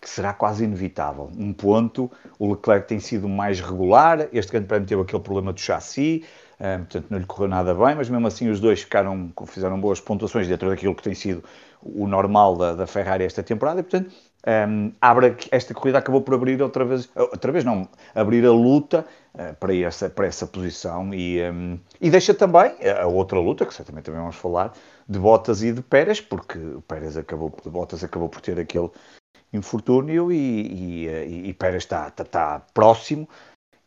que 0.00 0.10
será 0.10 0.32
quase 0.32 0.64
inevitável. 0.64 1.30
Um 1.36 1.52
ponto, 1.52 2.10
o 2.38 2.52
Leclerc 2.52 2.86
tem 2.86 3.00
sido 3.00 3.28
mais 3.28 3.60
regular, 3.60 4.28
este 4.32 4.52
grande 4.52 4.68
prémio 4.68 4.86
teve 4.86 5.02
aquele 5.02 5.22
problema 5.22 5.52
do 5.52 5.58
chassi, 5.58 6.24
um, 6.60 6.78
portanto 6.84 7.06
não 7.10 7.18
lhe 7.18 7.26
correu 7.26 7.48
nada 7.48 7.74
bem, 7.74 7.94
mas 7.94 8.08
mesmo 8.08 8.26
assim 8.26 8.48
os 8.48 8.60
dois 8.60 8.82
ficaram, 8.82 9.32
fizeram 9.46 9.80
boas 9.80 10.00
pontuações 10.00 10.46
dentro 10.46 10.68
daquilo 10.68 10.94
que 10.94 11.02
tem 11.02 11.14
sido 11.14 11.42
o 11.82 12.06
normal 12.06 12.56
da, 12.56 12.74
da 12.74 12.86
Ferrari 12.86 13.24
esta 13.24 13.42
temporada, 13.42 13.80
e 13.80 13.82
portanto 13.82 14.14
um, 14.46 14.92
abre, 15.00 15.36
esta 15.50 15.74
corrida 15.74 15.98
acabou 15.98 16.22
por 16.22 16.34
abrir 16.34 16.62
outra 16.62 16.84
vez, 16.84 17.08
outra 17.16 17.50
vez 17.50 17.64
não, 17.64 17.88
abrir 18.14 18.46
a 18.46 18.52
luta 18.52 19.04
uh, 19.34 19.54
para, 19.56 19.74
essa, 19.74 20.08
para 20.08 20.26
essa 20.26 20.46
posição 20.46 21.12
e, 21.12 21.42
um, 21.42 21.78
e 22.00 22.10
deixa 22.10 22.32
também 22.32 22.72
a 23.00 23.06
outra 23.06 23.40
luta, 23.40 23.66
que 23.66 23.74
certamente 23.74 24.04
também 24.04 24.20
vamos 24.20 24.36
falar, 24.36 24.72
de 25.08 25.18
Bottas 25.18 25.62
e 25.62 25.72
de 25.72 25.82
Pérez, 25.82 26.20
porque 26.20 26.58
o 26.58 26.80
Pérez 26.82 27.16
acabou, 27.16 27.52
Bottas 27.66 28.04
acabou 28.04 28.28
por 28.28 28.40
ter 28.40 28.58
aquele 28.58 28.90
infortúnio 29.52 30.30
e, 30.30 30.36
e, 30.36 31.06
e, 31.08 31.48
e 31.48 31.52
Pérez 31.54 31.82
está, 31.82 32.08
está, 32.08 32.22
está 32.22 32.62
próximo 32.72 33.28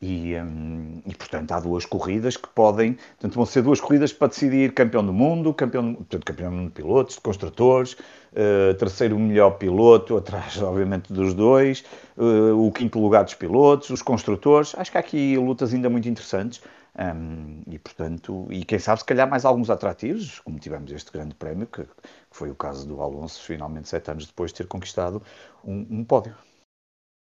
e, 0.01 0.33
um, 0.35 1.01
e, 1.05 1.13
portanto, 1.13 1.51
há 1.51 1.59
duas 1.59 1.85
corridas 1.85 2.37
que 2.37 2.47
podem. 2.47 2.93
Portanto, 2.93 3.35
vão 3.35 3.45
ser 3.45 3.61
duas 3.61 3.81
corridas 3.81 4.13
para 4.13 4.29
decidir 4.29 4.73
campeão 4.73 5.05
do 5.05 5.11
mundo, 5.11 5.53
campeão, 5.53 5.93
portanto, 5.93 6.25
campeão 6.25 6.51
do 6.51 6.57
mundo 6.57 6.67
de 6.67 6.73
pilotos, 6.73 7.15
de 7.15 7.21
construtores, 7.21 7.93
uh, 7.93 8.73
terceiro 8.77 9.19
melhor 9.19 9.51
piloto, 9.51 10.15
atrás, 10.15 10.57
obviamente, 10.63 11.11
dos 11.11 11.33
dois, 11.33 11.83
uh, 12.17 12.55
o 12.65 12.71
quinto 12.71 12.99
lugar 12.99 13.25
dos 13.25 13.33
pilotos, 13.33 13.89
os 13.89 14.01
construtores. 14.01 14.73
Acho 14.77 14.89
que 14.89 14.97
há 14.97 15.01
aqui 15.01 15.37
lutas 15.37 15.73
ainda 15.73 15.89
muito 15.89 16.07
interessantes. 16.07 16.61
Um, 16.97 17.61
e, 17.67 17.77
portanto, 17.77 18.47
e 18.49 18.65
quem 18.65 18.79
sabe, 18.79 18.99
se 18.99 19.05
calhar, 19.05 19.29
mais 19.29 19.45
alguns 19.45 19.69
atrativos, 19.69 20.39
como 20.39 20.59
tivemos 20.59 20.91
este 20.91 21.11
grande 21.11 21.35
prémio, 21.35 21.67
que, 21.67 21.83
que 21.83 21.89
foi 22.31 22.49
o 22.49 22.55
caso 22.55 22.87
do 22.87 23.01
Alonso, 23.01 23.41
finalmente, 23.43 23.87
sete 23.87 24.11
anos 24.11 24.25
depois 24.25 24.51
de 24.51 24.57
ter 24.57 24.67
conquistado 24.67 25.21
um, 25.63 25.85
um 25.89 26.03
pódio. 26.03 26.35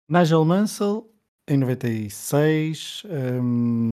Nigel 0.08 0.44
Mansell 0.44 1.08
em 1.46 1.58
96, 1.58 3.02
um, 3.04 3.88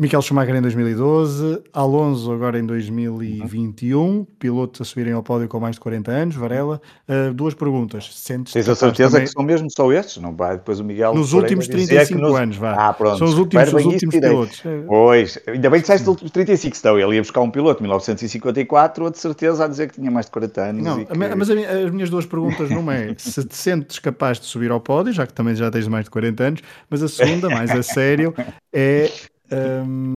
Michael 0.00 0.22
Schumacher 0.22 0.56
em 0.56 0.62
2012, 0.62 1.62
Alonso 1.74 2.32
agora 2.32 2.58
em 2.58 2.64
2021, 2.64 4.00
uhum. 4.00 4.26
pilotos 4.38 4.80
a 4.80 4.84
subirem 4.84 5.12
ao 5.12 5.22
pódio 5.22 5.46
com 5.46 5.60
mais 5.60 5.74
de 5.76 5.80
40 5.80 6.10
anos, 6.10 6.36
Varela. 6.36 6.80
Uh, 7.06 7.34
duas 7.34 7.52
perguntas. 7.52 8.08
Sentes 8.14 8.54
Tens 8.54 8.66
a 8.66 8.74
certeza 8.74 9.10
também... 9.10 9.26
que 9.26 9.32
são 9.34 9.42
mesmo 9.42 9.68
só 9.70 9.92
estes? 9.92 10.16
Não 10.22 10.34
vai 10.34 10.56
depois 10.56 10.80
o 10.80 10.84
Miguel. 10.84 11.12
Nos 11.14 11.34
últimos 11.34 11.68
35 11.68 12.18
nos... 12.18 12.34
anos, 12.34 12.56
vá. 12.56 12.88
Ah, 12.88 12.94
pronto. 12.94 13.18
São 13.18 13.26
os 13.26 13.36
últimos, 13.36 13.70
os 13.74 13.84
últimos 13.84 14.16
pilotos. 14.16 14.62
Pois, 14.86 15.38
ainda 15.46 15.68
bem 15.68 15.80
que 15.80 15.82
disseste 15.82 16.04
os 16.04 16.08
últimos 16.08 16.32
35, 16.32 16.76
então 16.78 16.98
ele 16.98 17.16
ia 17.16 17.20
buscar 17.20 17.42
um 17.42 17.50
piloto 17.50 17.80
de 17.80 17.82
1954, 17.82 19.04
ou 19.04 19.10
de 19.10 19.18
certeza 19.18 19.66
a 19.66 19.68
dizer 19.68 19.90
que 19.90 19.96
tinha 19.96 20.10
mais 20.10 20.24
de 20.24 20.32
40 20.32 20.62
anos. 20.62 20.82
Não, 20.82 21.04
que... 21.04 21.14
mas 21.14 21.50
as 21.50 21.90
minhas 21.90 22.08
duas 22.08 22.24
perguntas 22.24 22.70
numa 22.70 22.94
é 22.96 23.14
se 23.18 23.44
te 23.44 23.54
sentes 23.54 23.98
capaz 23.98 24.40
de 24.40 24.46
subir 24.46 24.70
ao 24.70 24.80
pódio, 24.80 25.12
já 25.12 25.26
que 25.26 25.34
também 25.34 25.54
já 25.54 25.70
tens 25.70 25.86
mais 25.86 26.06
de 26.06 26.10
40 26.10 26.42
anos, 26.42 26.62
mas 26.88 27.02
a 27.02 27.08
segunda, 27.08 27.50
mais 27.50 27.70
a 27.70 27.82
sério, 27.82 28.34
é 28.72 29.10
um, 29.52 30.12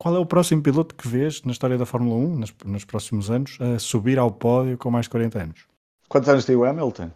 qual 0.00 0.16
é 0.16 0.18
o 0.18 0.26
próximo 0.26 0.62
piloto 0.62 0.94
que 0.94 1.06
vês 1.06 1.42
na 1.42 1.52
história 1.52 1.76
da 1.76 1.84
Fórmula 1.84 2.16
1, 2.16 2.36
nos, 2.36 2.54
nos 2.64 2.84
próximos 2.84 3.30
anos, 3.30 3.58
a 3.60 3.78
subir 3.78 4.18
ao 4.18 4.30
pódio 4.30 4.78
com 4.78 4.90
mais 4.90 5.04
de 5.04 5.10
40 5.10 5.42
anos? 5.42 5.66
Quantos 6.08 6.28
anos 6.28 6.44
tem 6.44 6.56
o 6.56 6.64
Hamilton? 6.64 7.10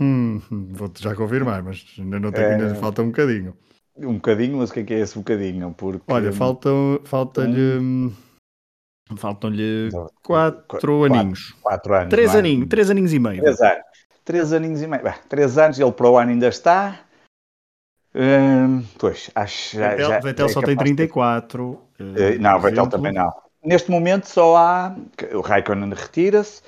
Hum, 0.00 0.40
Vou-te 0.50 1.02
já 1.02 1.14
confirmar, 1.14 1.62
mas 1.62 1.84
ainda 1.98 2.18
não 2.20 2.32
tenho, 2.32 2.66
é... 2.66 2.74
falta 2.74 3.02
um 3.02 3.06
bocadinho. 3.06 3.56
Um 3.96 4.14
bocadinho, 4.14 4.58
mas 4.58 4.70
o 4.70 4.72
que 4.72 4.80
é 4.80 4.84
que 4.84 4.94
é 4.94 4.98
esse 5.00 5.16
bocadinho? 5.16 5.74
Porque... 5.76 6.12
Olha, 6.12 6.32
falta-lhe. 6.32 7.78
Um... 7.78 8.12
Faltam-lhe 9.16 9.88
quatro, 10.22 10.64
quatro 10.68 11.04
aninhos. 11.04 11.54
Quatro 11.62 11.94
anos. 11.94 12.10
Três, 12.10 12.34
é? 12.34 12.38
aninhos, 12.38 12.68
três 12.68 12.90
aninhos 12.90 13.12
e 13.12 13.18
meio. 13.18 13.40
Três 13.40 13.60
anos. 13.60 13.84
Três 14.24 14.52
aninhos 14.52 14.82
e 14.82 14.86
meio. 14.86 15.02
Bah, 15.02 15.18
três 15.28 15.56
anos, 15.56 15.78
ele 15.78 15.92
para 15.92 16.10
o 16.10 16.18
ano 16.18 16.30
ainda 16.30 16.48
está. 16.48 17.00
Hum, 18.18 18.82
pois, 18.98 19.30
acho 19.32 19.76
já. 19.76 19.90
Vettel, 19.90 20.08
já, 20.08 20.18
Vettel 20.18 20.46
é 20.46 20.48
só 20.48 20.60
tem 20.60 20.76
34. 20.76 21.80
De... 21.96 22.04
Uh, 22.04 22.40
não, 22.40 22.58
Vettel 22.58 22.88
também 22.88 23.12
não. 23.12 23.32
Neste 23.64 23.90
momento 23.90 24.26
só 24.26 24.56
há. 24.56 24.96
O 25.32 25.40
Raikkonen 25.40 25.94
retira-se. 25.94 26.60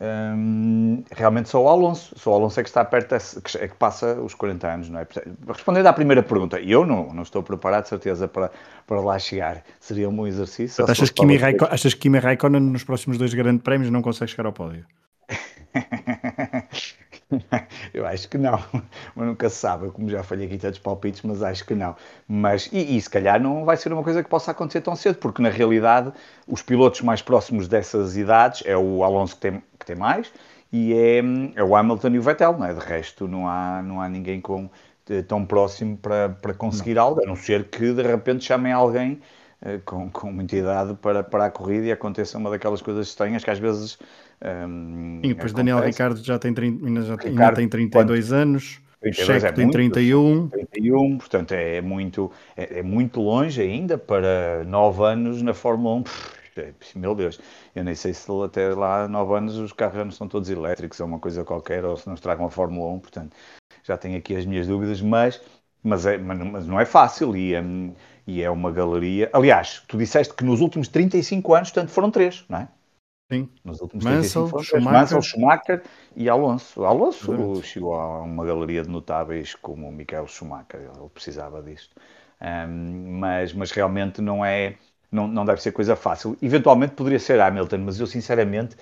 Hum, 0.00 1.04
realmente 1.10 1.50
só 1.50 1.62
o 1.62 1.68
Alonso. 1.68 2.18
Só 2.18 2.32
o 2.32 2.34
Alonso 2.34 2.60
é 2.60 2.62
que 2.62 2.68
está 2.68 2.82
perto, 2.84 3.14
é 3.14 3.68
que 3.68 3.74
passa 3.76 4.14
os 4.20 4.34
40 4.34 4.66
anos, 4.66 4.88
não 4.88 5.00
é? 5.00 5.06
Respondendo 5.48 5.86
à 5.86 5.92
primeira 5.92 6.22
pergunta, 6.22 6.58
eu 6.60 6.86
não, 6.86 7.12
não 7.12 7.22
estou 7.22 7.42
preparado, 7.42 7.84
de 7.84 7.90
certeza, 7.90 8.26
para, 8.26 8.50
para 8.86 9.00
lá 9.00 9.18
chegar. 9.18 9.62
Seria 9.78 10.08
um 10.08 10.16
bom 10.16 10.26
exercício. 10.26 10.84
Achas 10.88 11.10
que, 11.10 11.20
Kimi 11.20 11.36
Raikkonen, 11.36 11.74
achas 11.74 11.94
que 11.94 12.00
Kimi 12.00 12.18
Raikkonen 12.18 12.60
nos 12.60 12.84
próximos 12.84 13.18
dois 13.18 13.34
grandes 13.34 13.62
prémios 13.62 13.90
não 13.90 14.00
consegue 14.00 14.30
chegar 14.30 14.46
ao 14.46 14.52
pódio? 14.52 14.86
Eu 17.92 18.06
acho 18.06 18.28
que 18.28 18.38
não, 18.38 18.58
mas 19.14 19.26
nunca 19.26 19.48
se 19.48 19.56
sabe. 19.56 19.90
como 19.90 20.08
já 20.08 20.22
falhei 20.22 20.46
aqui 20.46 20.58
tantos 20.58 20.78
palpites, 20.78 21.22
mas 21.22 21.42
acho 21.42 21.64
que 21.64 21.74
não. 21.74 21.96
Mas, 22.28 22.68
e, 22.72 22.96
e, 22.96 23.00
se 23.00 23.10
calhar 23.10 23.40
não 23.40 23.64
vai 23.64 23.76
ser 23.76 23.92
uma 23.92 24.02
coisa 24.02 24.22
que 24.22 24.28
possa 24.28 24.50
acontecer 24.50 24.80
tão 24.80 24.96
cedo, 24.96 25.16
porque 25.16 25.42
na 25.42 25.48
realidade 25.48 26.12
os 26.46 26.62
pilotos 26.62 27.00
mais 27.00 27.22
próximos 27.22 27.68
dessas 27.68 28.16
idades 28.16 28.62
é 28.66 28.76
o 28.76 29.02
Alonso 29.04 29.34
que 29.34 29.40
tem, 29.40 29.62
que 29.78 29.86
tem 29.86 29.96
mais 29.96 30.32
e 30.72 30.92
é, 30.94 31.22
é 31.54 31.62
o 31.62 31.76
Hamilton 31.76 32.08
e 32.08 32.18
o 32.18 32.22
Vettel, 32.22 32.58
não 32.58 32.66
é? 32.66 32.74
De 32.74 32.80
resto, 32.80 33.28
não 33.28 33.48
há, 33.48 33.82
não 33.82 34.00
há 34.00 34.08
ninguém 34.08 34.40
com, 34.40 34.68
eh, 35.08 35.22
tão 35.22 35.44
próximo 35.46 35.96
para, 35.96 36.28
para 36.30 36.52
conseguir 36.54 36.94
não. 36.94 37.02
algo, 37.02 37.22
a 37.22 37.26
não 37.26 37.36
ser 37.36 37.68
que 37.68 37.92
de 37.92 38.02
repente 38.02 38.44
chamem 38.44 38.72
alguém 38.72 39.20
eh, 39.62 39.78
com, 39.84 40.10
com 40.10 40.32
muita 40.32 40.56
idade 40.56 40.94
para, 40.94 41.22
para 41.22 41.46
a 41.46 41.50
corrida 41.50 41.86
e 41.86 41.92
aconteça 41.92 42.36
uma 42.38 42.50
daquelas 42.50 42.82
coisas 42.82 43.08
estranhas 43.08 43.44
que 43.44 43.50
às 43.50 43.58
vezes 43.58 43.98
um, 44.42 45.20
e 45.22 45.28
depois 45.28 45.52
Daniel 45.52 45.80
Ricardo 45.80 46.22
já 46.22 46.38
tem, 46.38 46.52
30, 46.52 46.86
ainda, 46.86 47.02
já, 47.02 47.16
Ricardo, 47.16 47.56
tem 47.56 47.68
32 47.68 48.28
quando, 48.28 48.34
anos. 48.34 48.80
32 49.00 49.44
é 49.44 49.52
tem 49.52 49.64
muito, 49.64 49.74
31. 49.74 50.48
31, 50.48 51.18
portanto 51.18 51.52
é 51.52 51.80
muito, 51.80 52.30
é, 52.56 52.78
é, 52.78 52.82
muito 52.82 53.20
longe 53.20 53.60
ainda 53.60 53.96
para 53.96 54.64
9 54.64 55.04
anos 55.04 55.42
na 55.42 55.54
Fórmula 55.54 55.96
1. 55.96 56.04
É, 56.58 56.72
meu 56.94 57.14
Deus, 57.14 57.38
eu 57.74 57.84
nem 57.84 57.94
sei 57.94 58.14
se 58.14 58.26
até 58.44 58.74
lá 58.74 59.06
9 59.06 59.34
anos 59.34 59.56
os 59.58 59.72
carros 59.72 59.96
já 59.96 60.04
não 60.04 60.10
são 60.10 60.26
todos 60.26 60.48
elétricos 60.48 60.98
ou 61.00 61.06
uma 61.06 61.18
coisa 61.18 61.44
qualquer, 61.44 61.84
ou 61.84 61.96
se 61.96 62.06
não 62.06 62.14
estragam 62.14 62.46
a 62.46 62.50
Fórmula 62.50 62.92
1, 62.94 62.98
portanto 63.00 63.36
já 63.84 63.96
tenho 63.96 64.18
aqui 64.18 64.34
as 64.34 64.44
minhas 64.44 64.66
dúvidas, 64.66 65.00
mas, 65.00 65.40
mas, 65.82 66.06
é, 66.06 66.18
mas 66.18 66.66
não 66.66 66.80
é 66.80 66.84
fácil 66.84 67.36
e, 67.36 67.56
um, 67.58 67.94
e 68.26 68.42
é 68.42 68.50
uma 68.50 68.72
galeria. 68.72 69.30
Aliás, 69.32 69.82
tu 69.86 69.96
disseste 69.96 70.34
que 70.34 70.44
nos 70.44 70.60
últimos 70.60 70.88
35 70.88 71.54
anos, 71.54 71.70
tanto 71.70 71.90
foram 71.92 72.10
três, 72.10 72.44
não 72.48 72.58
é? 72.58 72.68
Sim. 73.30 73.48
Nos 73.64 73.80
últimos 73.80 74.04
Mansell, 74.04 74.46
Schumacher. 74.46 74.80
Mansell, 74.80 75.22
Schumacher 75.22 75.82
e 76.14 76.28
Alonso. 76.28 76.84
Alonso 76.84 77.62
chegou 77.62 77.94
a 77.94 78.22
uma 78.22 78.44
galeria 78.44 78.82
de 78.82 78.88
notáveis 78.88 79.54
como 79.54 79.88
o 79.88 79.92
Michael 79.92 80.28
Schumacher, 80.28 80.80
ele 80.80 81.08
precisava 81.12 81.60
disto. 81.62 81.96
Um, 82.40 83.18
mas, 83.18 83.52
mas 83.52 83.70
realmente 83.72 84.20
não 84.20 84.44
é, 84.44 84.76
não, 85.10 85.26
não 85.26 85.44
deve 85.44 85.60
ser 85.60 85.72
coisa 85.72 85.96
fácil. 85.96 86.36
Eventualmente 86.40 86.94
poderia 86.94 87.18
ser 87.18 87.40
Hamilton, 87.40 87.78
mas 87.78 87.98
eu 87.98 88.06
sinceramente 88.06 88.76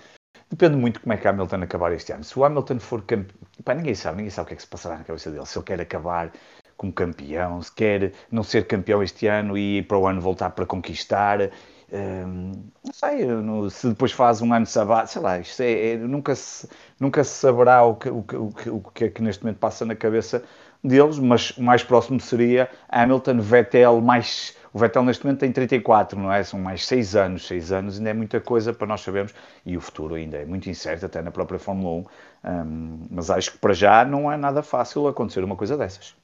depende 0.51 0.77
muito 0.77 1.01
como 1.01 1.13
é 1.15 1.17
que 1.17 1.27
Hamilton 1.27 1.63
acabar 1.63 1.93
este 1.93 2.13
ano. 2.13 2.23
Se 2.23 2.39
o 2.39 2.45
Hamilton 2.45 2.79
for 2.81 3.03
campeão, 3.03 3.35
ninguém 3.77 3.95
sabe, 3.95 4.19
ninguém 4.19 4.31
sabe 4.31 4.45
o 4.45 4.49
que 4.49 4.55
é 4.55 4.57
que 4.57 4.63
se 4.63 4.69
passará 4.69 4.99
na 4.99 5.05
cabeça 5.05 5.31
dele. 5.31 5.47
Se 5.47 5.57
ele 5.57 5.65
quer 5.65 5.81
acabar 5.81 6.31
como 6.77 6.93
campeão, 6.93 7.63
se 7.63 7.73
quer 7.73 8.13
não 8.31 8.43
ser 8.43 8.67
campeão 8.67 9.03
este 9.03 9.27
ano 9.27 9.57
e 9.57 9.83
para 9.83 9.97
o 9.97 10.07
ano 10.07 10.21
voltar 10.21 10.51
para 10.51 10.67
conquistar 10.67 11.51
não 11.93 12.93
sei, 12.93 13.27
se 13.71 13.89
depois 13.89 14.13
faz 14.13 14.41
um 14.43 14.53
ano 14.53 14.67
sabático, 14.67 15.13
sei 15.13 15.23
lá, 15.23 15.39
isto 15.39 15.61
é, 15.63 15.91
é, 15.93 15.97
nunca, 15.97 16.35
se, 16.35 16.69
nunca 16.99 17.23
se 17.23 17.31
saberá 17.31 17.83
o 17.83 17.95
que, 17.95 18.09
o, 18.09 18.25
o, 18.35 18.77
o 18.77 18.91
que 18.91 19.05
é 19.05 19.09
que 19.11 19.23
neste 19.23 19.43
momento 19.45 19.59
passa 19.59 19.85
na 19.85 19.95
cabeça 19.95 20.43
deles, 20.83 21.19
mas 21.19 21.51
o 21.53 21.63
mais 21.63 21.83
próximo 21.83 22.21
seria 22.21 22.71
Hamilton, 22.89 23.41
Vettel, 23.41 24.01
mais. 24.01 24.57
O 24.73 24.79
Vettel 24.79 25.05
neste 25.05 25.25
momento 25.25 25.41
tem 25.41 25.53
34, 25.53 26.19
não 26.19 26.33
é? 26.33 26.43
São 26.43 26.61
mais 26.61 26.85
6 26.87 27.17
anos. 27.17 27.47
6 27.47 27.73
anos 27.73 27.99
ainda 27.99 28.11
é 28.11 28.13
muita 28.13 28.41
coisa 28.41 28.73
para 28.73 28.87
nós 28.87 29.01
sabermos 29.03 29.33
e 29.65 29.77
o 29.77 29.81
futuro 29.81 30.15
ainda 30.17 30.37
é 30.39 30.45
muito 30.45 30.69
incerto, 30.69 31.07
até 31.07 31.23
na 31.23 31.31
própria 31.31 31.59
Fórmula 31.59 32.07
1. 32.45 32.51
Um, 32.51 33.07
mas 33.11 33.31
acho 33.31 33.53
que 33.53 33.59
para 33.59 33.73
já 33.73 34.05
não 34.05 34.31
é 34.31 34.37
nada 34.37 34.63
fácil 34.63 35.07
acontecer 35.07 35.45
uma 35.45 35.57
coisa 35.57 35.77
dessas. 35.77 36.15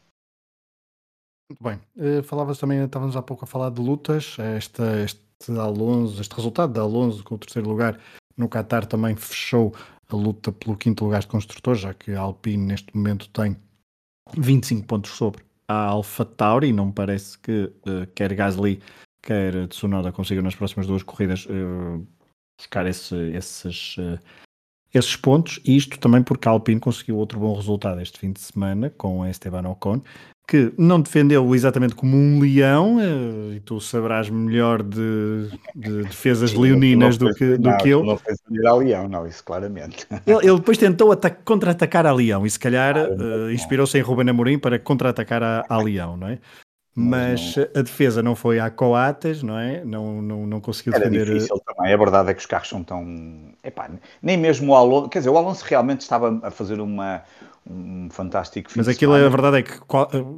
Muito 1.51 1.65
bem. 1.65 1.81
Uh, 1.97 2.23
falavas 2.23 2.59
também, 2.59 2.85
estávamos 2.85 3.17
há 3.17 3.23
pouco 3.23 3.45
a 3.45 3.47
falar 3.47 3.71
de 3.71 3.81
lutas. 3.81 4.37
Este 4.57 5.51
Alonso, 5.59 6.21
este 6.21 6.33
resultado 6.33 6.73
de 6.73 6.79
Alonso 6.79 7.25
com 7.25 7.35
o 7.35 7.39
terceiro 7.39 7.69
lugar 7.69 7.99
no 8.37 8.49
Qatar 8.49 8.87
também 8.87 9.17
fechou 9.17 9.75
a 10.09 10.15
luta 10.15 10.53
pelo 10.53 10.77
quinto 10.77 11.05
lugar 11.05 11.21
de 11.23 11.27
construtor, 11.27 11.75
já 11.75 11.93
que 11.93 12.13
a 12.13 12.21
Alpine 12.21 12.67
neste 12.67 12.97
momento 12.97 13.29
tem 13.31 13.57
25 14.37 14.87
pontos 14.87 15.11
sobre 15.11 15.43
a 15.67 15.87
Alpha 15.87 16.25
Tauri, 16.25 16.73
não 16.73 16.87
me 16.87 16.93
parece 16.93 17.37
que 17.39 17.65
uh, 17.65 18.07
quer 18.15 18.33
Gasly, 18.35 18.81
quer 19.21 19.67
Tsunoda 19.69 20.13
consigam 20.13 20.45
nas 20.45 20.55
próximas 20.55 20.87
duas 20.87 21.03
corridas 21.03 21.47
uh, 21.47 22.07
buscar 22.59 22.87
esse, 22.87 23.17
esses, 23.33 23.97
uh, 23.99 24.19
esses 24.95 25.17
pontos, 25.17 25.61
e 25.65 25.77
isto 25.77 25.99
também 25.99 26.23
porque 26.23 26.49
a 26.49 26.53
Alpine 26.53 26.81
conseguiu 26.81 27.17
outro 27.17 27.41
bom 27.41 27.57
resultado 27.57 28.01
este 28.01 28.21
fim 28.21 28.33
de 28.33 28.41
semana 28.41 28.91
com 28.91 29.27
Esteban 29.27 29.69
Ocon, 29.69 30.01
que 30.51 30.73
não 30.77 31.01
defendeu 31.01 31.55
exatamente 31.55 31.95
como 31.95 32.17
um 32.17 32.41
leão, 32.41 32.99
eh, 33.01 33.55
e 33.55 33.61
tu 33.61 33.81
saberás 33.81 34.29
melhor 34.29 34.83
de, 34.83 35.49
de 35.77 36.03
defesas 36.03 36.53
leoninas 36.55 37.17
do 37.17 37.33
que, 37.33 37.57
do 37.57 37.71
não, 37.71 37.79
que 37.79 37.89
eu. 37.89 38.03
Não 38.03 38.17
fez 38.17 38.37
a 38.67 38.75
leão, 38.75 39.09
não, 39.09 39.25
isso 39.29 39.45
claramente. 39.45 40.09
Ele, 40.27 40.49
ele 40.49 40.57
depois 40.57 40.77
tentou 40.77 41.17
contra-atacar 41.45 42.05
a 42.05 42.13
leão 42.13 42.45
e 42.45 42.51
se 42.51 42.59
calhar 42.59 42.97
uh, 42.97 43.49
inspirou-se 43.53 43.97
em 43.97 44.01
Ruben 44.01 44.29
Amorim 44.29 44.59
para 44.59 44.77
contra-atacar 44.77 45.41
a, 45.41 45.65
a 45.69 45.79
leão, 45.81 46.17
não 46.17 46.27
é? 46.27 46.41
mas, 46.93 47.55
mas 47.55 47.57
não... 47.57 47.81
a 47.81 47.83
defesa 47.83 48.23
não 48.23 48.35
foi 48.35 48.59
a 48.59 48.69
coates, 48.71 49.43
não 49.43 49.57
é? 49.57 49.85
Não, 49.85 50.21
não, 50.21 50.47
não 50.47 50.61
conseguiu 50.61 50.95
Era 50.95 51.09
defender. 51.09 51.33
difícil 51.33 51.61
também. 51.61 51.93
A 51.93 51.97
verdade 51.97 52.31
é 52.31 52.35
que 52.35 52.41
os 52.41 52.47
carros 52.47 52.69
são 52.69 52.83
tão. 52.83 53.55
Epá, 53.63 53.89
nem 54.21 54.37
mesmo 54.37 54.73
o 54.73 54.75
Alonso. 54.75 55.09
Quer 55.09 55.21
dizer, 55.21 55.31
o 55.31 55.39
Alonso 55.39 55.65
realmente 55.65 56.01
estava 56.01 56.41
a 56.43 56.51
fazer 56.51 56.81
uma, 56.81 57.23
um 57.69 58.09
fantástico 58.11 58.71
Mas 58.75 58.89
aquilo, 58.89 59.15
a 59.15 59.29
verdade 59.29 59.59
é 59.59 59.63
que 59.63 59.73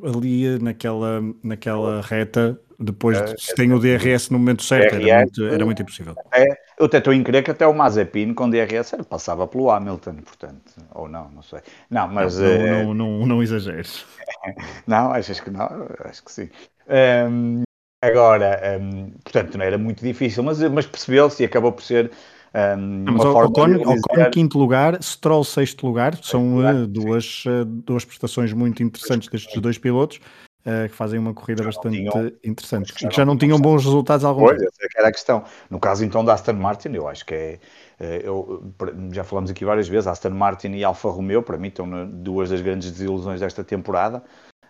ali 0.05 0.59
naquela, 0.59 1.23
naquela 1.43 2.01
reta, 2.03 2.61
depois 2.79 3.19
é, 3.19 3.25
de, 3.25 3.55
tem 3.55 3.73
o 3.73 3.79
DRS 3.79 4.31
no 4.31 4.39
momento 4.39 4.63
certo, 4.63 4.97
DRS, 4.97 5.09
era, 5.09 5.21
muito, 5.21 5.47
era 5.47 5.65
muito 5.65 5.83
impossível. 5.83 6.15
É, 6.33 6.47
eu 6.79 6.87
até 6.87 6.99
estou 6.99 7.13
em 7.13 7.23
crer 7.23 7.45
que 7.45 7.51
até 7.51 7.67
o 7.67 7.73
Mazepin 7.73 8.35
com 8.35 8.51
DRS 8.51 8.93
era, 8.93 9.05
passava 9.05 9.47
pelo 9.47 9.71
Hamilton, 9.71 10.17
portanto, 10.17 10.73
ou 10.95 11.09
não, 11.09 11.31
não 11.31 11.43
sei. 11.43 11.61
Não, 11.89 12.09
mas. 12.09 12.39
Não, 12.39 12.47
é... 12.47 12.85
não, 12.85 12.95
não, 12.95 13.27
não, 13.27 13.43
exageres. 13.43 14.05
não, 14.87 15.13
achas 15.13 15.41
que 15.41 15.51
não? 15.51 15.69
Acho 16.05 16.25
que 16.25 16.33
sim. 16.33 16.51
Um, 16.89 17.63
agora, 18.03 18.79
um, 18.81 19.11
portanto, 19.23 19.57
não 19.57 19.65
era 19.65 19.79
muito 19.79 20.03
difícil, 20.03 20.43
mas, 20.43 20.61
mas 20.61 20.87
percebeu-se 20.87 21.43
e 21.43 21.47
acabou 21.47 21.73
por 21.73 21.83
ser 21.83 22.11
um, 22.55 23.05
Mas 23.13 23.25
Ocon, 23.25 24.31
quinto 24.31 24.59
lugar, 24.59 25.03
Stroll 25.03 25.45
sexto 25.45 25.87
lugar, 25.87 26.17
são 26.23 26.59
uh, 26.59 26.87
duas, 26.87 27.45
uh, 27.47 27.65
duas 27.65 28.05
prestações 28.05 28.53
muito 28.53 28.83
interessantes 28.83 29.29
destes 29.29 29.61
dois 29.61 29.79
pilotos. 29.79 30.21
Uh, 30.65 30.89
que 30.89 30.95
fazem 30.95 31.19
uma 31.19 31.35
corrida 31.35 31.65
já 31.65 31.71
bastante 31.71 31.97
tinham, 31.97 32.33
interessante 32.45 32.95
já 32.97 33.09
e 33.09 33.11
que 33.11 33.17
já 33.17 33.25
não, 33.25 33.33
não 33.35 33.39
tinham 33.39 33.59
bons 33.59 33.85
resultados 33.85 34.25
algum 34.25 34.43
Pois, 34.45 34.63
essa 34.63 34.77
é 34.81 34.89
era 34.97 35.09
a 35.09 35.13
questão. 35.13 35.43
No 35.69 35.81
caso 35.81 36.05
então 36.05 36.25
da 36.25 36.35
Aston 36.35 36.53
Martin, 36.53 36.91
eu 36.91 37.09
acho 37.09 37.27
que 37.27 37.35
é. 37.35 37.59
Eu, 37.99 38.73
já 39.11 39.25
falamos 39.25 39.51
aqui 39.51 39.65
várias 39.65 39.89
vezes, 39.89 40.07
Aston 40.07 40.31
Martin 40.31 40.69
e 40.69 40.85
Alfa 40.85 41.09
Romeo, 41.09 41.43
para 41.43 41.59
mim, 41.59 41.67
estão 41.67 42.07
duas 42.07 42.51
das 42.51 42.61
grandes 42.61 42.93
desilusões 42.93 43.41
desta 43.41 43.65
temporada. 43.65 44.23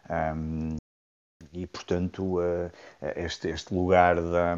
Um, 0.08 0.76
e 1.52 1.66
portanto 1.66 2.38
uh, 2.38 2.70
este, 3.16 3.48
este 3.48 3.74
lugar 3.74 4.16
da 4.16 4.56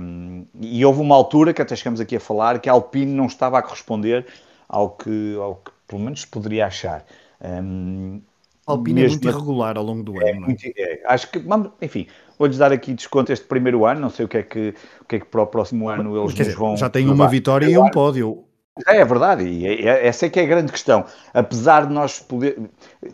e 0.61 0.85
houve 0.85 1.01
uma 1.01 1.15
altura 1.15 1.53
que 1.53 1.61
até 1.61 1.75
chegamos 1.75 2.01
aqui 2.01 2.17
a 2.17 2.21
falar 2.21 2.61
que 2.61 2.69
a 2.69 2.73
Alpine 2.73 3.13
não 3.13 3.27
estava 3.27 3.59
a 3.59 3.63
corresponder 3.63 4.27
ao 4.69 4.91
que, 4.91 5.37
ao 5.41 5.57
que 5.57 5.73
pelo 5.87 6.03
menos 6.03 6.25
poderia 6.25 6.67
achar 6.67 7.05
um, 7.41 8.21
Alpine 8.67 9.05
é 9.05 9.09
muito 9.09 9.29
irregular 9.29 9.77
ao 9.77 9.85
longo 9.85 10.03
do 10.03 10.23
é, 10.23 10.31
ano. 10.31 10.47
Muito, 10.47 10.65
é, 10.65 11.03
acho 11.07 11.31
que, 11.31 11.43
enfim, 11.83 12.07
vou-lhes 12.39 12.57
dar 12.57 12.73
aqui 12.73 12.95
desconto 12.95 13.31
este 13.31 13.45
primeiro 13.45 13.85
ano, 13.85 14.01
não 14.01 14.11
sei 14.11 14.25
o 14.25 14.29
que 14.29 14.39
é 14.39 14.43
que, 14.43 14.75
o 15.01 15.05
que, 15.05 15.17
é 15.17 15.21
que 15.21 15.27
para 15.27 15.43
o 15.43 15.47
próximo 15.47 15.89
ano 15.89 16.17
eles 16.17 16.35
nos 16.35 16.55
vão. 16.55 16.77
Já 16.77 16.89
tem 16.89 17.09
uma 17.09 17.29
vitória 17.29 17.67
e 17.67 17.77
um 17.77 17.91
pódio. 17.91 18.45
É, 18.89 18.97
é 18.97 19.05
verdade, 19.05 19.45
e 19.45 19.67
é, 19.69 19.83
é, 19.83 20.07
essa 20.09 20.27
é 20.27 20.29
que 20.29 20.41
é 20.41 20.43
a 20.43 20.47
grande 20.47 20.73
questão. 20.73 21.05
Apesar 21.33 21.87
de 21.87 21.93
nós 21.93 22.19
poder. 22.19 22.59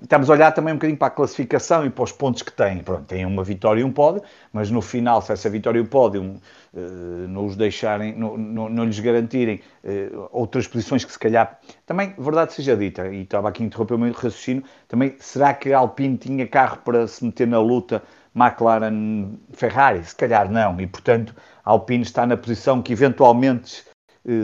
Estamos 0.01 0.31
a 0.31 0.33
olhar 0.33 0.53
também 0.53 0.73
um 0.73 0.77
bocadinho 0.79 0.99
para 0.99 1.09
a 1.09 1.11
classificação 1.11 1.85
e 1.85 1.91
para 1.91 2.03
os 2.03 2.13
pontos 2.13 2.41
que 2.41 2.51
têm. 2.51 2.79
Pronto, 2.79 3.05
tem 3.05 3.27
uma 3.27 3.45
vitória 3.45 3.83
e 3.83 3.85
um 3.85 3.93
pódio, 3.93 4.23
mas 4.55 4.71
no 4.71 4.81
final, 4.81 5.21
se 5.21 5.33
essa 5.33 5.51
vitória 5.51 5.79
e 5.79 5.83
o 5.83 5.87
pódio 5.87 6.23
uh, 6.23 6.79
não 7.29 7.45
os 7.45 7.57
deixarem, 7.57 8.17
não, 8.17 8.39
não, 8.39 8.69
não 8.71 8.85
lhes 8.87 8.99
garantirem 9.01 9.61
uh, 9.85 10.29
outras 10.33 10.67
posições 10.67 11.05
que 11.05 11.13
se 11.13 11.19
calhar. 11.19 11.59
Também, 11.85 12.15
verdade 12.19 12.55
seja 12.55 12.75
dita, 12.75 13.07
e 13.09 13.23
estava 13.25 13.51
aqui 13.51 13.63
a 13.63 13.67
interromper 13.67 13.95
o 13.95 13.99
meu 13.99 14.13
raciocínio, 14.15 14.65
também 14.89 15.15
será 15.19 15.53
que 15.53 15.75
a 15.75 15.79
Alpine 15.79 16.17
tinha 16.17 16.47
carro 16.47 16.79
para 16.79 17.07
se 17.07 17.23
meter 17.23 17.47
na 17.47 17.61
luta 17.61 18.03
McLaren-Ferrari? 18.35 20.05
Se 20.05 20.17
calhar 20.17 20.51
não, 20.51 20.81
e 20.81 20.87
portanto 20.87 21.35
a 21.63 21.71
Alpine 21.71 22.03
está 22.03 22.27
na 22.27 22.37
posição 22.39 22.81
que 22.81 22.95
eventualmente 22.95 23.90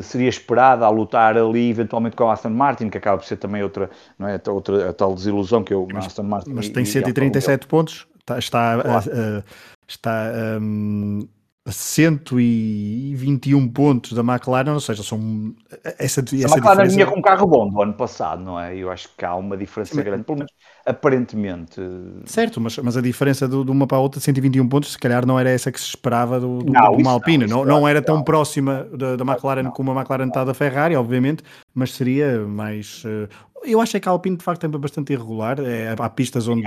seria 0.02 0.28
esperada 0.28 0.86
a 0.86 0.88
lutar 0.88 1.36
ali 1.36 1.68
eventualmente 1.70 2.16
com 2.16 2.28
a 2.28 2.32
Aston 2.32 2.50
Martin, 2.50 2.88
que 2.88 2.98
acaba 2.98 3.18
por 3.18 3.26
ser 3.26 3.36
também 3.36 3.62
outra, 3.62 3.90
não 4.18 4.26
é, 4.26 4.40
outra 4.48 4.90
a 4.90 4.92
tal 4.92 5.14
desilusão 5.14 5.62
que 5.62 5.74
eu 5.74 5.86
mas, 5.92 6.06
Aston 6.06 6.22
Martin. 6.22 6.50
Mas 6.52 6.66
e, 6.66 6.70
tem 6.70 6.84
137 6.84 7.62
e, 7.62 7.66
pontos, 7.66 8.06
está, 8.18 8.38
está, 8.38 8.82
claro. 8.82 9.10
uh, 9.10 9.44
está 9.86 10.32
um, 10.60 11.28
121 11.72 13.68
pontos 13.68 14.12
da 14.12 14.20
McLaren, 14.22 14.72
ou 14.72 14.80
seja, 14.80 15.02
são 15.02 15.52
essa, 15.98 16.20
essa 16.20 16.54
a 16.54 16.58
McLaren 16.58 16.88
vinha 16.88 17.06
com 17.06 17.18
um 17.18 17.22
carro 17.22 17.46
bom 17.46 17.68
do 17.68 17.82
ano 17.82 17.94
passado, 17.94 18.42
não 18.42 18.58
é? 18.60 18.76
Eu 18.76 18.90
acho 18.90 19.08
que 19.16 19.24
há 19.24 19.34
uma 19.34 19.56
diferença 19.56 19.94
Sim, 19.94 20.02
grande, 20.02 20.22
pelo 20.24 20.38
menos 20.38 20.52
aparentemente. 20.84 21.80
Certo, 22.24 22.60
mas, 22.60 22.78
mas 22.78 22.96
a 22.96 23.00
diferença 23.00 23.48
de, 23.48 23.64
de, 23.64 23.70
uma 23.70 23.86
para 23.86 23.98
a 23.98 24.00
outra 24.00 24.20
de 24.20 24.24
121 24.24 24.68
pontos, 24.68 24.92
se 24.92 24.98
calhar 24.98 25.26
não 25.26 25.38
era 25.38 25.50
essa 25.50 25.72
que 25.72 25.80
se 25.80 25.88
esperava 25.88 26.38
do, 26.38 26.58
do, 26.58 26.72
não, 26.72 26.92
de 26.92 27.02
uma 27.02 27.10
Alpine, 27.10 27.46
não, 27.46 27.64
não, 27.64 27.80
não, 27.80 27.88
era 27.88 28.00
tão 28.00 28.22
próxima 28.22 28.84
da, 28.92 29.16
da 29.16 29.24
McLaren 29.24 29.70
como 29.70 29.90
a 29.90 29.94
McLaren 29.94 30.28
está 30.28 30.44
da 30.44 30.54
Ferrari, 30.54 30.94
obviamente, 30.94 31.42
mas 31.74 31.92
seria 31.92 32.46
mais. 32.46 33.04
Uh, 33.04 33.28
eu 33.64 33.80
acho 33.80 33.96
é 33.96 34.00
que 34.00 34.08
a 34.08 34.12
Alpine 34.12 34.36
de 34.36 34.44
facto 34.44 34.64
é 34.64 34.68
bastante 34.68 35.12
irregular, 35.12 35.58
é, 35.58 35.96
há 35.98 36.08
pistas 36.08 36.46
onde. 36.46 36.62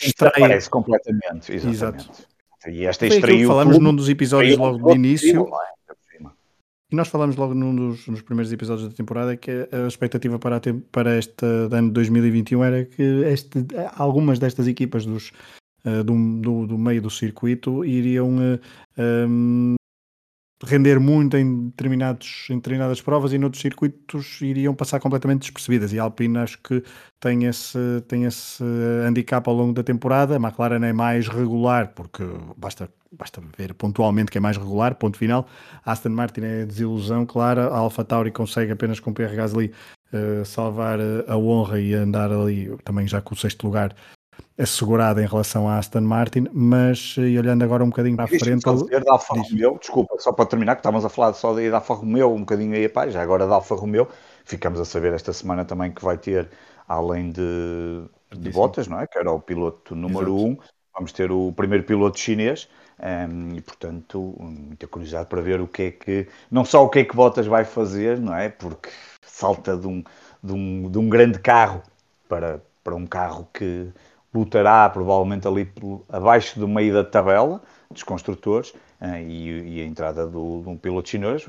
Extrai... 0.00 0.32
Parece 0.40 0.70
completamente, 0.70 1.52
exatamente. 1.52 2.08
Exato. 2.08 2.37
E 2.68 2.84
esta 2.84 3.06
Foi 3.06 3.44
falamos 3.44 3.76
tudo, 3.76 3.84
num 3.84 3.94
dos 3.94 4.08
episódios 4.08 4.56
logo 4.56 4.78
do 4.78 4.94
início. 4.94 5.48
É? 5.48 5.78
E 6.90 6.96
nós 6.96 7.08
falamos 7.08 7.36
logo 7.36 7.52
num 7.52 7.74
dos 7.74 8.06
nos 8.06 8.22
primeiros 8.22 8.50
episódios 8.50 8.88
da 8.88 8.94
temporada 8.94 9.36
que 9.36 9.50
a 9.70 9.86
expectativa 9.86 10.38
para, 10.38 10.56
a, 10.56 10.60
para 10.90 11.18
este 11.18 11.44
ano 11.44 11.88
de 11.88 11.94
2021 11.94 12.64
era 12.64 12.84
que 12.86 13.02
este, 13.26 13.66
algumas 13.94 14.38
destas 14.38 14.66
equipas 14.66 15.04
dos, 15.04 15.30
uh, 15.84 16.02
do, 16.02 16.40
do, 16.40 16.66
do, 16.66 16.78
meio 16.78 17.02
do 17.02 17.10
circuito 17.10 17.84
iriam 17.84 18.38
uh, 18.38 18.60
eh, 18.96 19.26
um, 19.26 19.74
render 20.64 20.98
muito 20.98 21.36
em, 21.36 21.68
determinados, 21.68 22.46
em 22.50 22.56
determinadas 22.56 23.00
provas 23.00 23.32
e 23.32 23.38
noutros 23.38 23.62
circuitos 23.62 24.40
iriam 24.40 24.74
passar 24.74 24.98
completamente 24.98 25.40
despercebidas. 25.42 25.92
E 25.92 25.98
a 25.98 26.02
Alpine 26.02 26.38
acho 26.38 26.58
que 26.58 26.82
tem 27.20 27.44
esse, 27.44 27.78
tem 28.08 28.24
esse 28.24 28.64
handicap 29.06 29.48
ao 29.48 29.54
longo 29.54 29.72
da 29.72 29.82
temporada. 29.82 30.36
A 30.36 30.40
McLaren 30.40 30.84
é 30.84 30.92
mais 30.92 31.28
regular, 31.28 31.92
porque 31.94 32.24
basta, 32.56 32.90
basta 33.12 33.40
ver 33.56 33.72
pontualmente 33.74 34.32
que 34.32 34.38
é 34.38 34.40
mais 34.40 34.56
regular, 34.56 34.96
ponto 34.96 35.16
final. 35.16 35.46
A 35.84 35.92
Aston 35.92 36.10
Martin 36.10 36.40
é 36.42 36.66
desilusão, 36.66 37.24
claro. 37.24 37.62
A 37.62 37.78
Alpha 37.78 38.04
Tauri 38.04 38.32
consegue 38.32 38.72
apenas 38.72 38.98
com 38.98 39.10
o 39.10 39.14
Pierre 39.14 39.36
Gasly 39.36 39.72
uh, 40.12 40.44
salvar 40.44 40.98
a 41.28 41.36
honra 41.36 41.80
e 41.80 41.94
andar 41.94 42.32
ali 42.32 42.76
também 42.84 43.06
já 43.06 43.20
com 43.20 43.34
o 43.34 43.38
sexto 43.38 43.64
lugar 43.64 43.94
assegurada 44.58 45.22
em 45.22 45.26
relação 45.26 45.68
à 45.68 45.78
Aston 45.78 46.00
Martin, 46.00 46.46
mas 46.52 47.14
e 47.16 47.38
olhando 47.38 47.62
agora 47.62 47.84
um 47.84 47.88
bocadinho 47.88 48.16
para 48.16 48.24
a 48.24 48.28
frente. 48.28 48.62
Só 48.62 48.74
dizer 48.74 49.04
da 49.04 49.12
Alfa 49.12 49.34
Romeo, 49.34 49.78
desculpa, 49.78 50.16
só 50.18 50.32
para 50.32 50.46
terminar, 50.46 50.74
que 50.74 50.80
estávamos 50.80 51.04
a 51.04 51.08
falar 51.08 51.32
só 51.34 51.54
da 51.54 51.76
Alfa 51.76 51.94
Romeo, 51.94 52.34
um 52.34 52.40
bocadinho 52.40 52.74
aí, 52.74 52.88
pá, 52.88 53.08
já 53.08 53.22
agora 53.22 53.46
da 53.46 53.54
Alfa 53.54 53.76
Romeo, 53.76 54.08
ficamos 54.44 54.80
a 54.80 54.84
saber 54.84 55.12
esta 55.12 55.32
semana 55.32 55.64
também 55.64 55.92
que 55.92 56.04
vai 56.04 56.18
ter, 56.18 56.48
além 56.88 57.30
de, 57.30 58.02
de 58.36 58.50
Bottas, 58.50 58.88
não 58.88 59.00
é? 59.00 59.06
Que 59.06 59.18
era 59.18 59.30
o 59.30 59.40
piloto 59.40 59.94
número 59.94 60.34
1, 60.34 60.44
um, 60.44 60.58
vamos 60.92 61.12
ter 61.12 61.30
o 61.30 61.52
primeiro 61.52 61.84
piloto 61.84 62.18
chinês. 62.18 62.68
Um, 63.00 63.54
e 63.54 63.60
portanto, 63.60 64.34
muita 64.40 64.88
curiosidade 64.88 65.28
para 65.28 65.40
ver 65.40 65.60
o 65.60 65.68
que 65.68 65.82
é 65.82 65.90
que, 65.92 66.26
não 66.50 66.64
só 66.64 66.84
o 66.84 66.88
que 66.88 66.98
é 66.98 67.04
que 67.04 67.14
Bottas 67.14 67.46
vai 67.46 67.64
fazer, 67.64 68.18
não 68.18 68.34
é? 68.34 68.48
Porque 68.48 68.88
salta 69.22 69.76
de 69.76 69.86
um, 69.86 70.02
de 70.42 70.52
um, 70.52 70.90
de 70.90 70.98
um 70.98 71.08
grande 71.08 71.38
carro 71.38 71.80
para, 72.28 72.60
para 72.82 72.96
um 72.96 73.06
carro 73.06 73.48
que, 73.54 73.88
lutará 74.32 74.88
provavelmente 74.90 75.46
ali 75.46 75.70
abaixo 76.08 76.58
do 76.58 76.68
meio 76.68 76.92
da 76.92 77.04
tabela 77.04 77.62
dos 77.90 78.02
construtores 78.02 78.74
eh, 79.00 79.22
e, 79.22 79.78
e, 79.78 79.82
a 79.82 79.84
entrada 79.86 80.26
do, 80.26 80.62
de 80.62 80.68
um 80.68 80.76
piloto 80.76 81.08
chinês 81.08 81.44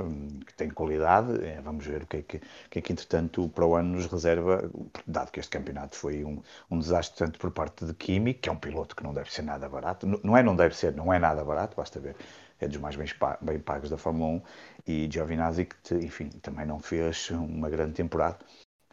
que 0.46 0.54
tem 0.54 0.70
qualidade. 0.70 1.44
Eh, 1.44 1.60
vamos 1.62 1.86
ver 1.86 2.04
o 2.04 2.08
que 2.08 2.18
é 2.18 2.22
que, 2.22 2.42
que, 2.70 2.80
é 2.80 2.82
que 2.82 2.94
entretanto 2.94 3.50
para 3.50 3.66
o 3.66 3.76
ano 3.76 3.96
nos 3.96 4.06
reserva, 4.06 4.70
dado 5.06 5.32
que 5.32 5.40
este 5.40 5.50
campeonato 5.50 5.96
foi 5.96 6.24
um, 6.24 6.42
um 6.72 6.80
desastre 6.80 7.18
tanto 7.18 7.40
por 7.40 7.52
parte 7.52 7.86
de 7.86 7.94
Kimi, 7.94 8.34
que 8.34 8.50
é 8.50 8.52
um 8.52 8.56
piloto 8.56 8.96
que 8.96 9.04
não 9.04 9.14
deve 9.14 9.32
ser 9.32 9.42
nada 9.42 9.68
barato, 9.68 10.08
não 10.24 10.38
é 10.38 10.44
não 10.44 10.56
deve 10.56 10.76
ser, 10.76 10.96
não 10.96 11.12
é 11.14 11.20
nada 11.20 11.44
barato, 11.44 11.76
basta 11.76 12.00
ver, 12.00 12.16
é 12.60 12.68
dos 12.68 12.78
mais 12.78 12.96
bem, 12.96 13.60
pagos 13.60 13.90
da 13.90 13.98
Fórmula 13.98 14.30
1 14.32 14.42
e 14.88 15.10
Giovinazzi 15.12 15.66
que 15.66 15.96
enfim 15.96 16.30
também 16.42 16.66
não 16.66 16.80
fez 16.80 17.30
uma 17.32 17.70
grande 17.70 17.94
temporada 17.94 18.38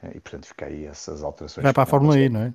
eh, 0.03 0.13
e 0.17 0.21
portanto 0.21 0.47
fica 0.47 0.67
aí 0.67 0.87
essas 0.87 1.23
alterações. 1.23 1.63
Vai 1.63 1.73
para 1.73 1.85
a 1.85 1.87
Fórmula 1.87 2.19
E, 2.19 2.29
não 2.29 2.41
é? 2.41 2.55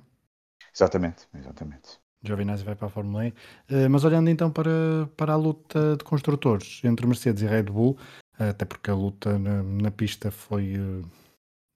Exatamente, 0.74 1.28
exatamente. 1.34 2.02
Giovinazzi 2.24 2.64
vai 2.64 2.74
para 2.74 2.86
a 2.86 2.90
Fórmula 2.90 3.26
E. 3.26 3.30
Uh, 3.70 3.90
mas 3.90 4.04
olhando 4.04 4.30
então 4.30 4.50
para, 4.50 4.70
para 5.16 5.32
a 5.32 5.36
luta 5.36 5.96
de 5.96 6.04
construtores 6.04 6.80
entre 6.84 7.06
Mercedes 7.06 7.42
e 7.42 7.46
Red 7.46 7.64
Bull, 7.64 7.98
uh, 8.38 8.44
até 8.50 8.64
porque 8.64 8.90
a 8.90 8.94
luta 8.94 9.38
na, 9.38 9.62
na 9.62 9.90
pista 9.90 10.30
foi. 10.30 10.76
Uh, 10.78 11.04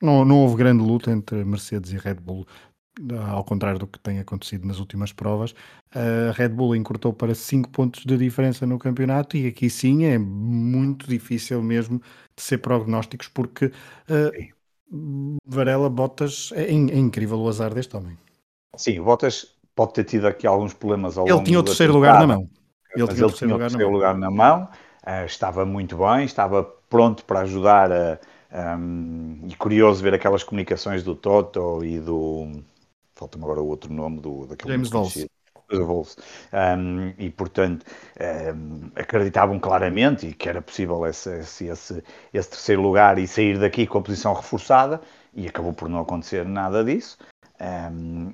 não, 0.00 0.24
não 0.24 0.40
houve 0.40 0.56
grande 0.56 0.82
luta 0.82 1.10
entre 1.10 1.44
Mercedes 1.44 1.90
e 1.92 1.96
Red 1.96 2.16
Bull, 2.16 2.46
ao 3.30 3.42
contrário 3.44 3.78
do 3.78 3.86
que 3.86 3.98
tem 3.98 4.18
acontecido 4.18 4.66
nas 4.66 4.78
últimas 4.78 5.10
provas. 5.10 5.54
A 5.94 6.32
Red 6.32 6.50
Bull 6.50 6.76
encurtou 6.76 7.14
para 7.14 7.34
5 7.34 7.70
pontos 7.70 8.04
de 8.04 8.16
diferença 8.18 8.66
no 8.66 8.78
campeonato 8.78 9.38
e 9.38 9.46
aqui 9.46 9.70
sim 9.70 10.04
é 10.04 10.18
muito 10.18 11.08
difícil 11.08 11.62
mesmo 11.62 11.98
de 12.36 12.42
ser 12.42 12.58
prognósticos, 12.58 13.28
porque 13.28 13.72
Varela 15.46 15.88
Bottas 15.88 16.50
é, 16.52 16.64
é 16.64 16.98
incrível 16.98 17.40
o 17.40 17.48
azar 17.48 17.72
deste 17.72 17.96
homem. 17.96 18.18
Sim, 18.76 19.00
o 19.00 19.04
Bottas 19.04 19.54
pode 19.74 19.92
ter 19.92 20.04
tido 20.04 20.26
aqui 20.26 20.46
alguns 20.46 20.72
problemas 20.72 21.18
ao 21.18 21.28
Ele 21.28 21.42
tinha 21.42 21.60
o 21.60 21.62
terceiro 21.62 21.92
lugar 21.92 22.20
na 22.20 22.26
mão. 22.26 22.48
Ele 22.94 23.08
tinha, 23.08 23.26
ele 23.26 23.32
tinha 23.32 23.54
o 23.54 23.58
terceiro 23.58 23.90
lugar, 23.90 24.16
na 24.16 24.30
mão, 24.30 24.68
uh, 25.06 25.26
estava 25.26 25.66
muito 25.66 25.96
bem, 25.98 26.24
estava 26.24 26.64
pronto 26.88 27.24
para 27.24 27.40
ajudar 27.40 27.92
a, 27.92 28.18
um, 28.78 29.40
e 29.46 29.54
curioso 29.56 30.02
ver 30.02 30.14
aquelas 30.14 30.42
comunicações 30.42 31.02
do 31.02 31.14
Toto 31.14 31.84
e 31.84 32.00
do 32.00 32.52
falta-me 33.14 33.44
agora 33.44 33.60
o 33.60 33.66
outro 33.66 33.92
nome 33.92 34.20
do 34.20 34.46
daquele 34.46 34.72
James 34.72 34.90
Valls. 34.90 36.16
Um, 36.52 37.12
e, 37.18 37.28
portanto, 37.28 37.84
um, 38.54 38.90
acreditavam 38.94 39.58
claramente 39.58 40.28
e 40.28 40.34
que 40.34 40.48
era 40.48 40.62
possível 40.62 41.04
esse, 41.06 41.40
esse, 41.40 41.66
esse, 41.66 42.04
esse, 42.32 42.50
terceiro 42.50 42.80
lugar 42.82 43.18
e 43.18 43.26
sair 43.26 43.58
daqui 43.58 43.86
com 43.86 43.98
a 43.98 44.02
posição 44.02 44.32
reforçada, 44.32 45.00
e 45.34 45.48
acabou 45.48 45.72
por 45.72 45.88
não 45.88 46.00
acontecer 46.00 46.44
nada 46.44 46.84
disso. 46.84 47.18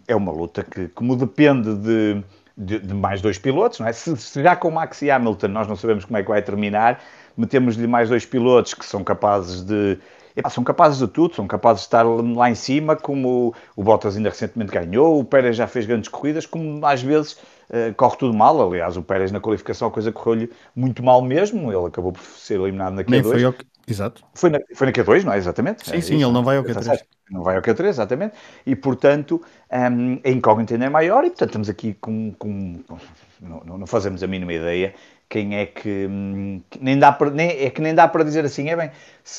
É 0.07 0.17
uma 0.17 0.33
luta 0.33 0.65
que, 0.65 0.89
como 0.89 1.17
depende 1.17 1.75
de, 1.77 2.23
de, 2.57 2.79
de 2.81 2.95
mais 2.95 3.21
dois 3.21 3.39
pilotos, 3.39 3.79
não 3.79 3.87
é? 3.87 3.93
Se, 3.93 4.17
se 4.17 4.43
já 4.43 4.57
com 4.57 4.71
Max 4.71 5.03
e 5.03 5.11
Hamilton 5.11 5.49
nós 5.49 5.69
não 5.69 5.77
sabemos 5.77 6.05
como 6.05 6.17
é 6.17 6.23
que 6.23 6.29
vai 6.29 6.43
terminar, 6.43 7.01
metemos-lhe 7.37 7.87
mais 7.87 8.09
dois 8.09 8.27
pilotos 8.27 8.75
que 8.75 8.85
são 8.85 9.05
capazes 9.05 9.63
de 9.63 9.99
Epá, 10.35 10.49
são 10.49 10.65
capazes 10.65 10.99
de 10.99 11.07
tudo, 11.07 11.35
são 11.35 11.47
capazes 11.47 11.83
de 11.83 11.87
estar 11.89 12.03
lá 12.03 12.51
em 12.51 12.55
cima, 12.55 12.97
como 12.97 13.55
o 13.77 13.85
Bottas 13.85 14.17
ainda 14.17 14.31
recentemente 14.31 14.73
ganhou, 14.73 15.21
o 15.21 15.25
Pérez 15.25 15.57
já 15.57 15.67
fez 15.67 15.85
grandes 15.85 16.09
corridas, 16.09 16.47
como 16.47 16.85
às 16.87 17.03
vezes 17.03 17.33
uh, 17.69 17.95
corre 17.97 18.17
tudo 18.17 18.33
mal. 18.33 18.61
Aliás, 18.67 18.97
o 18.97 19.03
Pérez 19.03 19.31
na 19.31 19.41
qualificação 19.41 19.89
a 19.89 19.91
coisa 19.91 20.11
correu-lhe 20.11 20.51
muito 20.75 21.03
mal 21.03 21.21
mesmo, 21.21 21.71
ele 21.71 21.87
acabou 21.87 22.13
por 22.13 22.23
ser 22.23 22.59
eliminado 22.59 22.95
na 22.95 23.05
Q2. 23.05 23.09
Nem. 23.09 23.55
Exato. 23.87 24.25
Foi 24.35 24.51
na, 24.51 24.61
foi 24.75 24.87
na 24.87 24.92
Q2, 24.92 25.25
não 25.25 25.33
é? 25.33 25.38
Exatamente. 25.38 25.85
Sim, 25.85 25.97
é 25.97 26.01
sim, 26.01 26.14
isso. 26.14 26.25
ele 26.25 26.33
não 26.33 26.45
vai 26.45 26.57
ao 26.57 26.64
Q3. 26.64 27.01
Não 27.31 27.42
vai 27.42 27.57
ao 27.57 27.62
Q3, 27.62 27.87
exatamente. 27.87 28.35
E, 28.64 28.77
portanto, 28.77 29.42
um, 29.71 30.21
a 30.25 30.29
incógnita 30.31 30.75
ainda 30.75 30.87
é 30.87 30.88
maior 30.88 31.25
e, 31.25 31.31
portanto, 31.31 31.51
estamos 31.51 31.68
aqui 31.68 31.95
com... 31.95 32.33
com, 32.38 32.79
com 32.87 32.97
não, 33.40 33.79
não, 33.79 33.87
fazemos 33.87 34.23
a 34.23 34.27
mínima 34.27 34.53
ideia 34.53 34.95
quem 35.33 35.57
é 35.57 35.64
que, 35.64 36.07
hum, 36.11 36.61
nem 36.79 36.99
dá 36.99 37.11
para, 37.11 37.31
nem, 37.31 37.49
é 37.49 37.71
que 37.71 37.81
nem 37.81 37.95
dá 37.95 38.07
para 38.07 38.23
dizer 38.23 38.45
assim, 38.45 38.68
é 38.68 38.77
bem, 38.77 38.90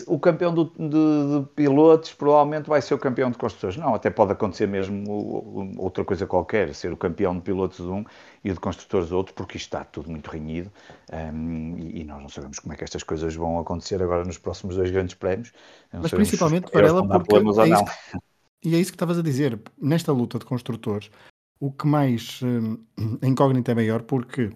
o 0.08 0.18
campeão 0.18 0.52
do, 0.52 0.66
de, 0.66 0.90
de, 0.90 1.48
pilotos 1.56 2.12
provavelmente 2.14 2.68
vai 2.68 2.82
ser 2.82 2.96
o 2.96 2.98
campeão 2.98 3.30
de 3.30 3.38
construtores. 3.38 3.78
Não, 3.78 3.94
até 3.94 4.10
pode 4.10 4.32
acontecer 4.32 4.68
mesmo 4.68 5.76
outra 5.78 6.04
coisa 6.04 6.26
qualquer, 6.26 6.74
ser 6.74 6.92
o 6.92 6.98
campeão 6.98 7.36
de 7.36 7.42
pilotos 7.42 7.78
de 7.78 7.92
um 7.92 8.04
e 8.44 8.50
o 8.50 8.56
de 8.56 8.60
construtores 8.60 9.10
de 9.10 9.14
outro, 9.14 9.36
porque 9.36 9.56
isto 9.56 9.68
está 9.68 9.84
tudo 9.84 10.10
muito 10.10 10.32
renhido 10.32 10.72
um, 11.14 11.78
e, 11.78 12.02
e, 12.02 12.04
nós 12.04 12.20
não 12.24 12.30
sabemos 12.30 12.58
como 12.58 12.74
é 12.74 12.76
que 12.76 12.84
estas 12.84 13.04
coisas 13.04 13.36
vão 13.36 13.60
acontecer 13.60 14.02
agora 14.02 14.26
nos 14.26 14.40
próximos 14.40 14.76
dois 14.76 14.90
grandes 14.90 15.14
prémios. 15.14 15.52
Mas 15.92 16.10
principalmente 16.10 16.72
para 16.72 16.88
ela, 16.88 17.08
porque 17.08 17.36
é 17.36 17.70
isso 17.70 17.86
que, 17.86 18.18
e 18.68 18.76
é 18.76 18.80
isso 18.80 18.92
que 18.92 18.96
estavas 18.96 19.20
a 19.20 19.22
dizer, 19.22 19.60
nesta 19.80 20.12
luta 20.12 20.40
de 20.40 20.46
construtores, 20.46 21.12
o 21.60 21.72
que 21.72 21.86
mais 21.86 22.42
hum, 22.42 22.80
a 23.22 23.28
incógnita 23.28 23.74
é 23.74 23.76
maior 23.76 24.02
porque 24.02 24.50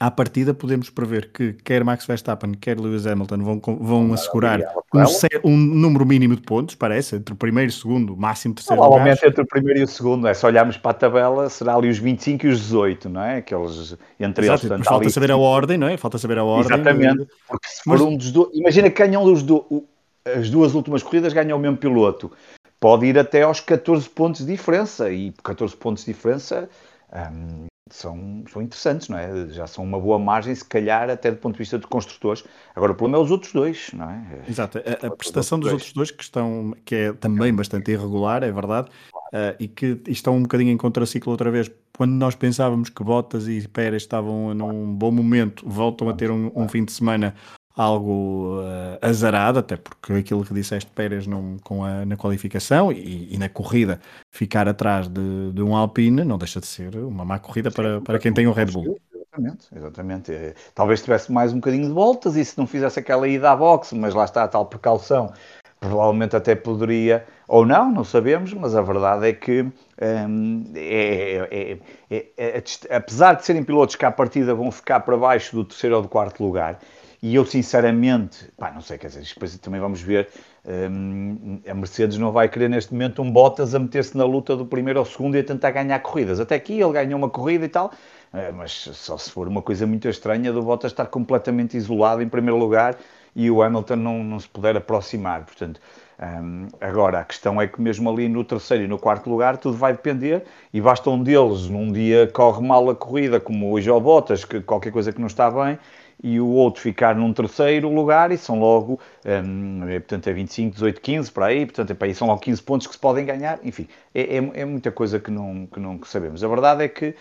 à 0.00 0.10
partida 0.10 0.52
podemos 0.52 0.90
prever 0.90 1.30
que 1.32 1.52
quer 1.52 1.84
Max 1.84 2.04
Verstappen, 2.04 2.52
quer 2.52 2.78
Lewis 2.78 3.06
Hamilton 3.06 3.38
vão, 3.38 3.60
vão 3.78 4.12
assegurar 4.12 4.60
um, 4.92 5.52
um, 5.52 5.56
número 5.56 6.04
mínimo 6.04 6.34
de 6.34 6.42
pontos, 6.42 6.74
parece, 6.74 7.16
entre 7.16 7.32
o 7.32 7.36
primeiro 7.36 7.70
e 7.70 7.72
o 7.72 7.76
segundo, 7.76 8.16
máximo 8.16 8.54
terceiro. 8.54 8.82
Provavelmente 8.82 9.24
entre 9.24 9.42
o 9.42 9.46
primeiro 9.46 9.80
e 9.80 9.82
o 9.84 9.86
segundo, 9.86 10.26
é 10.26 10.34
se 10.34 10.44
olharmos 10.44 10.76
para 10.76 10.90
a 10.90 10.94
tabela, 10.94 11.48
será 11.48 11.76
ali 11.76 11.88
os 11.88 11.98
25 11.98 12.46
e 12.46 12.48
os 12.48 12.60
18, 12.60 13.08
não 13.08 13.22
é? 13.22 13.36
Aqueles 13.36 13.96
entre 14.18 14.46
Exato, 14.46 14.66
eles. 14.66 14.78
Mas 14.78 14.88
falta 14.88 15.04
ali... 15.04 15.12
saber 15.12 15.30
a 15.30 15.36
ordem, 15.36 15.78
não 15.78 15.88
é? 15.88 15.96
Falta 15.96 16.18
saber 16.18 16.38
a 16.38 16.44
ordem. 16.44 16.74
Exatamente, 16.74 17.28
porque 17.46 17.68
se 17.68 17.82
for 17.84 17.92
mas... 17.92 18.00
um 18.00 18.16
dos 18.16 18.32
dois, 18.32 18.48
imagina 18.54 18.90
que 18.90 18.98
ganham 18.98 19.22
os 19.22 19.44
do... 19.44 19.86
as 20.24 20.50
duas 20.50 20.74
últimas 20.74 21.04
corridas, 21.04 21.32
ganham 21.32 21.56
o 21.56 21.60
mesmo 21.60 21.76
piloto. 21.76 22.32
Pode 22.80 23.06
ir 23.06 23.18
até 23.18 23.42
aos 23.42 23.60
14 23.60 24.08
pontos 24.08 24.44
de 24.44 24.52
diferença, 24.52 25.10
e 25.10 25.32
14 25.42 25.76
pontos 25.76 26.04
de 26.04 26.12
diferença 26.12 26.68
hum, 27.12 27.67
são, 27.90 28.44
são 28.50 28.62
interessantes, 28.62 29.08
não 29.08 29.18
é? 29.18 29.48
Já 29.48 29.66
são 29.66 29.84
uma 29.84 29.98
boa 29.98 30.18
margem, 30.18 30.54
se 30.54 30.64
calhar, 30.64 31.10
até 31.10 31.30
do 31.30 31.36
ponto 31.36 31.54
de 31.54 31.58
vista 31.58 31.78
de 31.78 31.86
construtores. 31.86 32.44
Agora, 32.74 32.92
o 32.92 32.94
problema 32.94 33.22
é 33.22 33.24
os 33.24 33.30
outros 33.30 33.52
dois, 33.52 33.90
não 33.92 34.10
é? 34.10 34.42
Exato. 34.48 34.78
A, 34.78 35.06
a 35.06 35.10
prestação 35.10 35.58
dos 35.58 35.72
outros 35.72 35.92
dois, 35.92 36.10
que, 36.10 36.22
estão, 36.22 36.74
que 36.84 36.94
é 36.94 37.12
também 37.12 37.54
bastante 37.54 37.90
irregular, 37.90 38.42
é 38.42 38.52
verdade, 38.52 38.88
uh, 39.32 39.54
e 39.58 39.68
que 39.68 40.00
estão 40.08 40.36
um 40.36 40.42
bocadinho 40.42 40.70
em 40.70 40.76
contraciclo 40.76 41.32
outra 41.32 41.50
vez. 41.50 41.70
Quando 41.96 42.12
nós 42.12 42.34
pensávamos 42.34 42.88
que 42.90 43.02
Bottas 43.02 43.48
e 43.48 43.66
Pérez 43.66 44.02
estavam 44.02 44.54
num 44.54 44.94
bom 44.94 45.10
momento, 45.10 45.68
voltam 45.68 46.08
a 46.08 46.12
ter 46.12 46.30
um, 46.30 46.52
um 46.54 46.68
fim 46.68 46.84
de 46.84 46.92
semana 46.92 47.34
algo 47.78 48.60
uh, 48.60 48.98
azarado, 49.00 49.60
até 49.60 49.76
porque 49.76 50.12
aquilo 50.14 50.44
que 50.44 50.52
disseste 50.52 50.90
Pérez 50.90 51.28
não, 51.28 51.56
com 51.62 51.84
a, 51.84 52.04
na 52.04 52.16
qualificação 52.16 52.90
e, 52.90 53.32
e, 53.32 53.38
na 53.38 53.48
corrida 53.48 54.00
ficar 54.32 54.66
atrás 54.66 55.06
de, 55.06 55.52
de, 55.52 55.62
um 55.62 55.76
Alpine 55.76 56.24
não 56.24 56.36
deixa 56.36 56.58
de 56.58 56.66
ser 56.66 56.96
uma 56.96 57.24
má 57.24 57.38
corrida 57.38 57.70
para, 57.70 58.00
para 58.00 58.18
quem 58.18 58.34
tem 58.34 58.48
o 58.48 58.52
Red 58.52 58.66
Bull. 58.66 58.98
Exatamente, 59.14 59.68
exatamente. 59.76 60.32
É, 60.32 60.54
talvez 60.74 61.00
tivesse 61.00 61.30
mais 61.30 61.52
um 61.52 61.56
bocadinho 61.56 61.86
de 61.86 61.92
voltas 61.92 62.34
e 62.34 62.44
se 62.44 62.58
não 62.58 62.66
fizesse 62.66 62.98
aquela 62.98 63.28
ida 63.28 63.52
à 63.52 63.56
boxe, 63.56 63.94
mas 63.94 64.12
lá 64.12 64.24
está 64.24 64.42
a 64.42 64.48
tal 64.48 64.66
precaução, 64.66 65.32
provavelmente 65.78 66.34
até 66.34 66.56
poderia, 66.56 67.24
ou 67.46 67.64
não, 67.64 67.92
não 67.92 68.02
sabemos, 68.02 68.52
mas 68.52 68.74
a 68.74 68.82
verdade 68.82 69.28
é 69.28 69.32
que 69.32 69.62
hum, 70.02 70.64
é, 70.74 71.78
é, 72.10 72.26
é, 72.36 72.62
apesar 72.90 73.34
de 73.34 73.44
serem 73.44 73.62
pilotos 73.62 73.94
que 73.94 74.04
à 74.04 74.10
partida 74.10 74.52
vão 74.52 74.72
ficar 74.72 74.98
para 75.00 75.16
baixo 75.16 75.54
do 75.54 75.64
terceiro 75.64 75.94
ou 75.94 76.02
do 76.02 76.08
quarto 76.08 76.42
lugar, 76.42 76.80
e 77.20 77.34
eu, 77.34 77.44
sinceramente, 77.44 78.50
pá, 78.56 78.70
não 78.70 78.80
sei, 78.80 78.96
quer 78.96 79.08
dizer, 79.08 79.22
depois 79.22 79.56
também 79.58 79.80
vamos 79.80 80.00
ver. 80.00 80.28
Hum, 80.64 81.60
a 81.68 81.74
Mercedes 81.74 82.16
não 82.18 82.30
vai 82.30 82.48
querer 82.48 82.68
neste 82.68 82.92
momento 82.92 83.22
um 83.22 83.30
Bottas 83.30 83.74
a 83.74 83.78
meter-se 83.78 84.16
na 84.16 84.24
luta 84.24 84.56
do 84.56 84.64
primeiro 84.64 85.00
ao 85.00 85.04
segundo 85.04 85.36
e 85.36 85.40
a 85.40 85.44
tentar 85.44 85.72
ganhar 85.72 85.98
corridas. 86.00 86.38
Até 86.38 86.54
aqui 86.54 86.80
ele 86.80 86.92
ganhou 86.92 87.18
uma 87.18 87.28
corrida 87.28 87.64
e 87.64 87.68
tal, 87.68 87.92
eh, 88.32 88.52
mas 88.52 88.72
só 88.72 89.18
se 89.18 89.30
for 89.30 89.48
uma 89.48 89.62
coisa 89.62 89.86
muito 89.86 90.08
estranha 90.08 90.52
do 90.52 90.62
Bottas 90.62 90.92
estar 90.92 91.06
completamente 91.06 91.76
isolado 91.76 92.22
em 92.22 92.28
primeiro 92.28 92.56
lugar 92.56 92.96
e 93.34 93.50
o 93.50 93.62
Hamilton 93.62 93.96
não, 93.96 94.22
não 94.22 94.38
se 94.38 94.48
puder 94.48 94.76
aproximar. 94.76 95.44
Portanto, 95.44 95.80
um, 96.20 96.66
agora, 96.80 97.20
a 97.20 97.24
questão 97.24 97.60
é 97.60 97.68
que 97.68 97.80
mesmo 97.80 98.10
ali 98.10 98.28
no 98.28 98.42
terceiro 98.44 98.84
e 98.84 98.88
no 98.88 98.98
quarto 98.98 99.30
lugar 99.30 99.56
tudo 99.56 99.76
vai 99.76 99.92
depender 99.92 100.44
e 100.72 100.80
basta 100.80 101.08
um 101.08 101.22
deles 101.22 101.68
num 101.68 101.92
dia 101.92 102.26
corre 102.32 102.66
mal 102.66 102.90
a 102.90 102.94
corrida, 102.94 103.38
como 103.38 103.70
hoje 103.70 103.88
ao 103.88 104.00
Bottas, 104.00 104.44
que 104.44 104.60
qualquer 104.60 104.90
coisa 104.90 105.12
que 105.12 105.20
não 105.20 105.28
está 105.28 105.48
bem, 105.50 105.78
e 106.22 106.40
o 106.40 106.48
outro 106.48 106.82
ficar 106.82 107.14
num 107.14 107.32
terceiro 107.32 107.88
lugar 107.92 108.32
e 108.32 108.38
são 108.38 108.58
logo, 108.58 108.98
um, 109.24 109.88
é, 109.88 110.00
portanto 110.00 110.26
é 110.28 110.32
25, 110.32 110.74
18, 110.74 111.00
15 111.00 111.32
para 111.32 111.46
aí, 111.46 111.64
portanto 111.64 111.90
é 111.90 111.94
para 111.94 112.08
aí 112.08 112.14
são 112.14 112.26
logo 112.26 112.40
15 112.40 112.62
pontos 112.62 112.86
que 112.86 112.92
se 112.94 112.98
podem 112.98 113.24
ganhar, 113.24 113.60
enfim, 113.62 113.86
é, 114.14 114.36
é, 114.36 114.36
é 114.36 114.64
muita 114.64 114.90
coisa 114.90 115.20
que 115.20 115.30
não, 115.30 115.66
que 115.66 115.78
não 115.78 116.00
sabemos. 116.04 116.42
A 116.42 116.48
verdade 116.48 116.84
é 116.84 116.88
que 116.88 117.14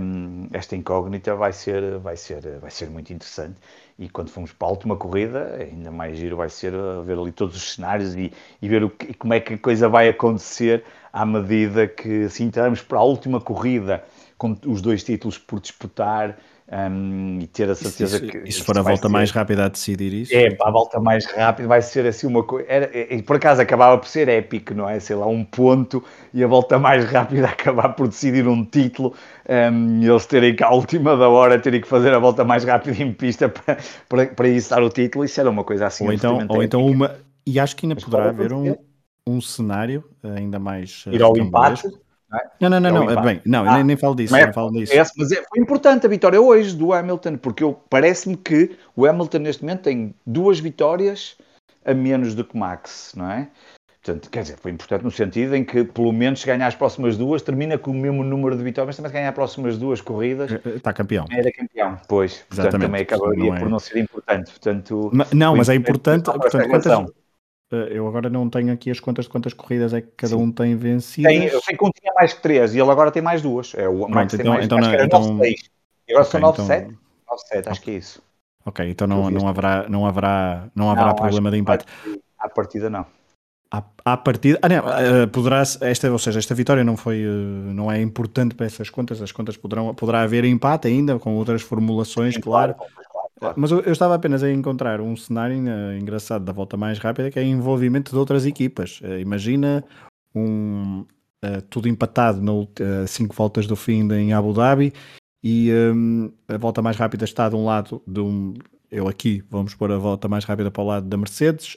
um, 0.00 0.48
esta 0.52 0.74
incógnita 0.74 1.34
vai 1.36 1.52
ser, 1.52 1.98
vai, 1.98 2.16
ser, 2.16 2.58
vai 2.58 2.70
ser 2.70 2.90
muito 2.90 3.12
interessante 3.12 3.56
e 3.98 4.08
quando 4.08 4.30
formos 4.30 4.52
para 4.52 4.66
a 4.66 4.70
última 4.70 4.96
corrida, 4.96 5.56
ainda 5.60 5.90
mais 5.90 6.18
giro 6.18 6.36
vai 6.36 6.48
ser 6.48 6.72
ver 7.04 7.18
ali 7.18 7.30
todos 7.30 7.56
os 7.56 7.74
cenários 7.74 8.16
e, 8.16 8.32
e 8.60 8.68
ver 8.68 8.82
o 8.82 8.90
que, 8.90 9.14
como 9.14 9.34
é 9.34 9.40
que 9.40 9.54
a 9.54 9.58
coisa 9.58 9.88
vai 9.88 10.08
acontecer 10.08 10.84
à 11.12 11.24
medida 11.24 11.86
que 11.86 12.24
assim 12.24 12.44
entrarmos 12.44 12.82
para 12.82 12.98
a 12.98 13.02
última 13.02 13.40
corrida 13.40 14.02
com 14.36 14.56
os 14.66 14.82
dois 14.82 15.04
títulos 15.04 15.38
por 15.38 15.60
disputar 15.60 16.36
um, 16.72 17.38
e 17.38 17.46
ter 17.48 17.68
a 17.68 17.74
certeza 17.74 18.16
isso, 18.16 18.26
que. 18.26 18.38
E 18.48 18.50
se 18.50 18.62
for 18.62 18.78
a 18.78 18.82
volta 18.82 19.02
ser... 19.02 19.08
mais 19.08 19.30
rápida 19.30 19.66
a 19.66 19.68
decidir 19.68 20.10
isso? 20.10 20.34
É, 20.34 20.54
para 20.54 20.68
a 20.68 20.72
volta 20.72 20.98
mais 20.98 21.26
rápida 21.26 21.68
vai 21.68 21.82
ser 21.82 22.06
assim 22.06 22.26
uma 22.26 22.42
coisa. 22.42 22.66
E 23.10 23.20
por 23.20 23.36
acaso 23.36 23.60
acabava 23.60 23.98
por 23.98 24.08
ser 24.08 24.26
épico, 24.28 24.72
não 24.72 24.88
é? 24.88 24.98
Sei 24.98 25.14
lá, 25.14 25.26
um 25.26 25.44
ponto 25.44 26.02
e 26.32 26.42
a 26.42 26.46
volta 26.46 26.78
mais 26.78 27.04
rápida 27.04 27.44
acabar 27.50 27.90
por 27.90 28.08
decidir 28.08 28.48
um 28.48 28.64
título 28.64 29.14
um, 29.46 30.00
e 30.00 30.08
eles 30.08 30.24
terem 30.24 30.56
que, 30.56 30.64
à 30.64 30.70
última 30.70 31.14
da 31.14 31.28
hora, 31.28 31.58
terem 31.58 31.80
que 31.80 31.88
fazer 31.88 32.14
a 32.14 32.18
volta 32.18 32.42
mais 32.42 32.64
rápida 32.64 33.02
em 33.02 33.12
pista 33.12 33.48
para, 33.50 33.76
para, 34.08 34.26
para 34.28 34.48
isso 34.48 34.70
dar 34.70 34.82
o 34.82 34.88
título. 34.88 35.26
Isso 35.26 35.38
era 35.38 35.50
uma 35.50 35.64
coisa 35.64 35.88
assim. 35.88 36.06
Ou 36.06 36.12
então, 36.12 36.46
ou 36.48 36.62
então 36.62 36.86
uma. 36.86 37.14
E 37.46 37.60
acho 37.60 37.76
que 37.76 37.84
ainda 37.84 37.96
Mas 37.96 38.04
poderá 38.04 38.30
haver 38.30 38.52
um, 38.54 38.74
um 39.28 39.42
cenário 39.42 40.04
ainda 40.22 40.58
mais. 40.58 41.04
Ir 41.06 41.22
ao 41.22 41.36
empate 41.36 41.86
não, 42.60 42.70
não, 42.70 42.80
não, 42.80 42.90
não, 42.90 43.10
é 43.10 43.22
bem, 43.22 43.42
não, 43.44 43.68
ah, 43.68 43.76
nem, 43.76 43.84
nem 43.84 43.96
falo 43.96 44.14
disso, 44.14 44.34
é, 44.34 44.46
não 44.46 44.52
falo 44.52 44.72
disso. 44.72 44.92
É, 44.92 45.02
mas 45.16 45.32
é, 45.32 45.42
foi 45.42 45.60
importante 45.60 46.06
a 46.06 46.08
vitória 46.08 46.40
hoje 46.40 46.74
do 46.74 46.92
Hamilton, 46.92 47.36
porque 47.36 47.64
parece-me 47.90 48.36
que 48.36 48.76
o 48.96 49.06
Hamilton 49.06 49.38
neste 49.38 49.62
momento 49.62 49.82
tem 49.82 50.14
duas 50.26 50.58
vitórias 50.58 51.36
a 51.84 51.92
menos 51.92 52.34
do 52.34 52.44
que 52.44 52.56
Max, 52.56 53.12
não 53.16 53.30
é? 53.30 53.48
Portanto, 54.04 54.30
quer 54.30 54.42
dizer, 54.42 54.56
foi 54.58 54.72
importante 54.72 55.04
no 55.04 55.12
sentido 55.12 55.54
em 55.54 55.64
que, 55.64 55.84
pelo 55.84 56.12
menos, 56.12 56.40
se 56.40 56.46
ganhar 56.46 56.66
as 56.66 56.74
próximas 56.74 57.16
duas, 57.16 57.40
termina 57.40 57.78
com 57.78 57.92
o 57.92 57.94
mesmo 57.94 58.24
número 58.24 58.56
de 58.56 58.64
vitórias, 58.64 58.88
mas 58.88 58.96
também 58.96 59.10
se 59.10 59.14
ganhar 59.14 59.28
as 59.28 59.34
próximas 59.34 59.78
duas 59.78 60.00
corridas... 60.00 60.50
Está 60.50 60.90
é, 60.90 60.92
campeão. 60.92 61.24
Era 61.30 61.52
campeão, 61.52 61.96
pois. 62.08 62.38
Portanto, 62.38 62.58
Exatamente. 62.58 62.86
também 62.88 63.02
acabaria 63.02 63.44
não 63.44 63.54
é... 63.54 63.60
por 63.60 63.70
não 63.70 63.78
ser 63.78 64.00
importante. 64.00 64.50
Portanto, 64.50 65.12
não, 65.32 65.56
mas 65.56 65.68
é 65.68 65.76
importante... 65.76 66.24
Portanto, 66.24 66.68
quantas, 66.68 66.86
eh, 66.86 67.06
eu 67.76 68.06
agora 68.06 68.28
não 68.28 68.48
tenho 68.48 68.72
aqui 68.72 68.90
as 68.90 69.00
contas 69.00 69.24
de 69.24 69.30
quantas 69.30 69.52
corridas 69.52 69.92
é 69.92 70.00
que 70.00 70.08
cada 70.16 70.36
Sim. 70.36 70.42
um 70.42 70.52
tem 70.52 70.76
vencido. 70.76 71.28
Tem, 71.28 71.44
eu 71.44 71.60
sei 71.60 71.76
que 71.76 71.84
um 71.84 71.90
tinha 71.90 72.12
mais 72.14 72.32
que 72.32 72.42
três 72.42 72.74
e 72.74 72.80
ele 72.80 72.90
agora 72.90 73.10
tem 73.10 73.22
mais 73.22 73.42
duas. 73.42 73.74
É 73.74 73.88
o 73.88 74.08
Max 74.08 74.34
então, 74.34 74.52
mais, 74.52 74.64
então, 74.64 74.78
acho 74.78 74.90
não, 74.90 75.04
então, 75.04 75.20
9, 75.20 75.44
6. 75.44 75.70
E 76.08 76.12
agora 76.12 76.26
okay, 76.26 76.30
são 76.30 76.40
9, 76.40 76.54
então... 76.54 76.66
7. 76.66 76.98
9, 77.28 77.42
7, 77.46 77.68
acho 77.68 77.80
que 77.80 77.90
é 77.90 77.94
isso. 77.94 78.22
Ok, 78.64 78.88
então 78.88 79.06
não, 79.06 79.30
não 79.30 79.48
haverá, 79.48 79.86
não 79.88 80.06
haverá, 80.06 80.68
não 80.74 80.90
haverá 80.90 81.08
não, 81.08 81.16
problema 81.16 81.50
de 81.50 81.58
empate. 81.58 81.84
À 82.38 82.48
partida 82.48 82.88
não. 82.88 83.04
À, 83.70 83.82
à 84.04 84.16
partida, 84.16 84.58
ah, 84.60 84.68
não, 84.68 84.76
eh, 84.76 85.26
poderá, 85.26 85.62
esta, 85.62 86.12
ou 86.12 86.18
seja, 86.18 86.38
esta 86.38 86.54
vitória 86.54 86.84
não 86.84 86.94
foi, 86.96 87.22
eh, 87.22 87.72
não 87.72 87.90
é 87.90 88.00
importante 88.02 88.54
para 88.54 88.66
essas 88.66 88.90
contas, 88.90 89.22
as 89.22 89.32
contas 89.32 89.56
poderão, 89.56 89.94
poderá 89.94 90.20
haver 90.20 90.44
empate 90.44 90.88
ainda 90.88 91.18
com 91.18 91.34
outras 91.34 91.62
formulações, 91.62 92.34
Sim, 92.34 92.40
claro. 92.40 92.74
claro 92.74 93.01
Claro. 93.42 93.56
Mas 93.58 93.72
eu, 93.72 93.80
eu, 93.80 93.90
estava 93.90 94.14
apenas 94.14 94.44
a 94.44 94.52
encontrar 94.52 95.00
um 95.00 95.16
cenário 95.16 95.56
uh, 95.56 95.98
engraçado 95.98 96.44
da 96.44 96.52
volta 96.52 96.76
mais 96.76 97.00
rápida 97.00 97.28
que 97.28 97.40
é 97.40 97.42
envolvimento 97.42 98.12
de 98.12 98.16
outras 98.16 98.46
equipas. 98.46 99.00
Uh, 99.00 99.18
imagina 99.18 99.84
um, 100.32 101.00
uh, 101.44 101.60
tudo 101.68 101.88
empatado 101.88 102.40
uh, 102.40 103.08
cinco 103.08 103.34
voltas 103.34 103.66
do 103.66 103.74
fim 103.74 104.08
em 104.12 104.32
Abu 104.32 104.52
Dhabi 104.52 104.92
e 105.42 105.72
um, 105.72 106.30
a 106.46 106.56
volta 106.56 106.80
mais 106.80 106.96
rápida 106.96 107.24
está 107.24 107.48
de 107.48 107.56
um 107.56 107.64
lado 107.64 108.00
de 108.06 108.20
um 108.20 108.54
eu 108.88 109.08
aqui 109.08 109.42
vamos 109.50 109.74
pôr 109.74 109.90
a 109.90 109.98
volta 109.98 110.28
mais 110.28 110.44
rápida 110.44 110.70
para 110.70 110.82
o 110.82 110.86
lado 110.86 111.08
da 111.08 111.16
Mercedes 111.16 111.76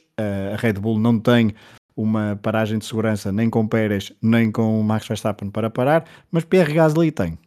a 0.53 0.55
Red 0.57 0.73
Bull 0.73 0.99
não 0.99 1.19
tem 1.19 1.55
uma 1.95 2.39
paragem 2.43 2.77
de 2.77 2.85
segurança 2.85 3.31
nem 3.31 3.49
com 3.49 3.67
Pérez 3.67 4.13
nem 4.21 4.51
com 4.51 4.83
Max 4.83 5.07
Verstappen 5.07 5.49
para 5.49 5.71
parar 5.71 6.05
mas 6.29 6.43
Pierre 6.43 6.73
Gasly 6.73 7.11
tem 7.11 7.39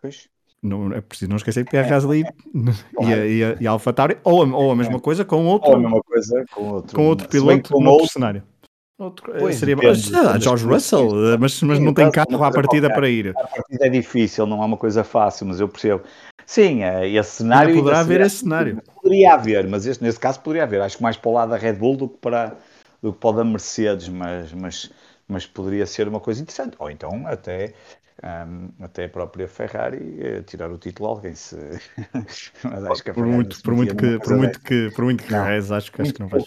pois 0.00 0.28
não, 0.62 0.92
é 0.92 1.00
preciso 1.00 1.30
não 1.30 1.36
esquecer 1.36 1.64
que 1.64 1.70
Pierre 1.70 1.88
Gasly 1.90 2.22
e, 3.00 3.04
a, 3.04 3.26
e, 3.26 3.44
a, 3.44 3.56
e 3.60 3.66
a 3.66 3.70
AlphaTauri 3.70 4.18
ou, 4.22 4.48
ou 4.52 4.70
a 4.70 4.76
mesma 4.76 5.00
coisa 5.00 5.24
com 5.24 5.46
outro 5.46 5.70
ou 5.70 5.76
a 5.76 5.80
mesma 5.80 6.02
coisa 6.02 6.44
com 6.52 6.68
outro, 6.68 6.96
com 6.96 7.06
outro 7.06 7.28
piloto 7.28 7.72
com 7.72 7.84
outro 7.84 8.08
cenário 8.08 8.42
Outro, 9.02 9.32
pois, 9.36 9.56
seria 9.56 9.74
depende, 9.74 10.14
ah, 10.14 10.38
George 10.38 10.64
Russell, 10.64 11.08
mas, 11.40 11.60
mas 11.62 11.78
sim, 11.78 11.84
não 11.84 11.92
tem 11.92 12.08
carro 12.08 12.44
à 12.44 12.52
partida 12.52 12.88
para 12.88 13.08
ir. 13.08 13.30
A 13.30 13.48
partida 13.48 13.86
é 13.86 13.90
difícil, 13.90 14.46
não 14.46 14.62
é 14.62 14.66
uma 14.66 14.76
coisa 14.76 15.02
fácil, 15.02 15.46
mas 15.46 15.58
eu 15.58 15.68
percebo. 15.68 16.04
Sim, 16.46 16.84
é, 16.84 17.08
esse 17.08 17.30
cenário. 17.30 17.70
Ainda 17.70 17.82
poderá 17.82 18.00
haver 18.00 18.20
esse 18.20 18.36
cenário. 18.36 18.80
Poderia 18.94 19.34
haver, 19.34 19.66
mas 19.66 19.86
este, 19.86 20.04
nesse 20.04 20.20
caso 20.20 20.40
poderia 20.40 20.62
haver. 20.62 20.80
Acho 20.82 20.98
que 20.98 21.02
mais 21.02 21.16
para 21.16 21.30
o 21.30 21.34
lado 21.34 21.50
da 21.50 21.56
Red 21.56 21.72
Bull 21.72 21.96
do 21.96 22.08
que 22.08 22.18
para, 22.18 22.56
do 23.02 23.12
que 23.12 23.18
para 23.18 23.30
o 23.30 23.32
da 23.32 23.44
Mercedes, 23.44 24.08
mas, 24.08 24.52
mas, 24.52 24.90
mas 25.26 25.46
poderia 25.46 25.84
ser 25.84 26.06
uma 26.06 26.20
coisa 26.20 26.40
interessante. 26.40 26.76
Ou 26.78 26.88
então 26.88 27.26
até 27.26 27.74
um, 28.22 28.84
até 28.84 29.06
a 29.06 29.08
própria 29.08 29.48
Ferrari 29.48 30.16
eh, 30.20 30.42
tirar 30.42 30.70
o 30.70 30.78
título 30.78 31.08
a 31.08 31.12
alguém 31.12 31.34
se 31.34 31.56
mas 32.62 32.84
acho 32.84 33.02
que 33.02 33.12
por 33.12 33.26
muito 33.26 33.60
por 33.62 33.74
muito 33.74 33.96
que 33.96 34.18
por 34.18 34.36
muito 34.36 34.60
que 34.60 34.90
por 34.94 35.04
muito 35.04 35.24
que 35.24 35.34
reze, 35.34 35.74
acho 35.74 35.90
que 35.90 36.02
acho 36.02 36.14
que 36.14 36.20
não 36.20 36.28
vai 36.28 36.40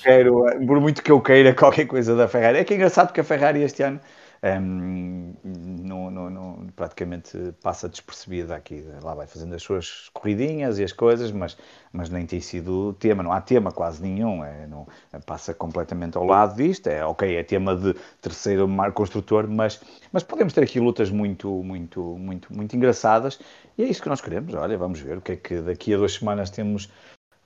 por 0.65 0.79
muito 0.79 1.03
que 1.03 1.11
eu 1.11 1.19
queira 1.19 1.53
qualquer 1.53 1.85
coisa 1.85 2.15
da 2.15 2.27
Ferrari. 2.27 2.59
É 2.59 2.63
que 2.63 2.73
é 2.73 2.77
engraçado 2.77 3.07
porque 3.07 3.21
a 3.21 3.25
Ferrari 3.25 3.61
este 3.61 3.83
ano 3.83 3.99
um, 4.45 5.33
não, 5.43 6.67
praticamente 6.75 7.53
passa 7.63 7.89
despercebida 7.89 8.55
aqui. 8.55 8.85
Lá 9.01 9.15
vai 9.15 9.25
fazendo 9.25 9.55
as 9.55 9.63
suas 9.63 10.09
corridinhas 10.13 10.77
e 10.77 10.83
as 10.83 10.91
coisas, 10.91 11.31
mas, 11.31 11.57
mas 11.91 12.09
nem 12.09 12.25
tem 12.25 12.39
sido 12.39 12.93
tema, 12.93 13.23
não 13.23 13.31
há 13.31 13.41
tema 13.41 13.71
quase 13.71 14.01
nenhum, 14.01 14.43
é, 14.43 14.67
não, 14.67 14.85
passa 15.25 15.53
completamente 15.53 16.17
ao 16.17 16.25
lado 16.25 16.55
disto. 16.55 16.87
É 16.87 17.03
ok, 17.05 17.35
é 17.35 17.43
tema 17.43 17.75
de 17.75 17.95
terceiro 18.21 18.67
mar 18.67 18.91
construtor, 18.91 19.47
mas, 19.47 19.81
mas 20.11 20.23
podemos 20.23 20.53
ter 20.53 20.63
aqui 20.63 20.79
lutas 20.79 21.09
muito, 21.09 21.49
muito, 21.63 22.01
muito, 22.01 22.53
muito 22.53 22.75
engraçadas 22.75 23.39
e 23.77 23.83
é 23.83 23.87
isso 23.87 24.01
que 24.01 24.09
nós 24.09 24.21
queremos. 24.21 24.53
Olha, 24.53 24.77
vamos 24.77 24.99
ver 24.99 25.17
o 25.17 25.21
que 25.21 25.31
é 25.31 25.35
que 25.35 25.61
daqui 25.61 25.93
a 25.93 25.97
duas 25.97 26.13
semanas 26.13 26.49
temos 26.49 26.89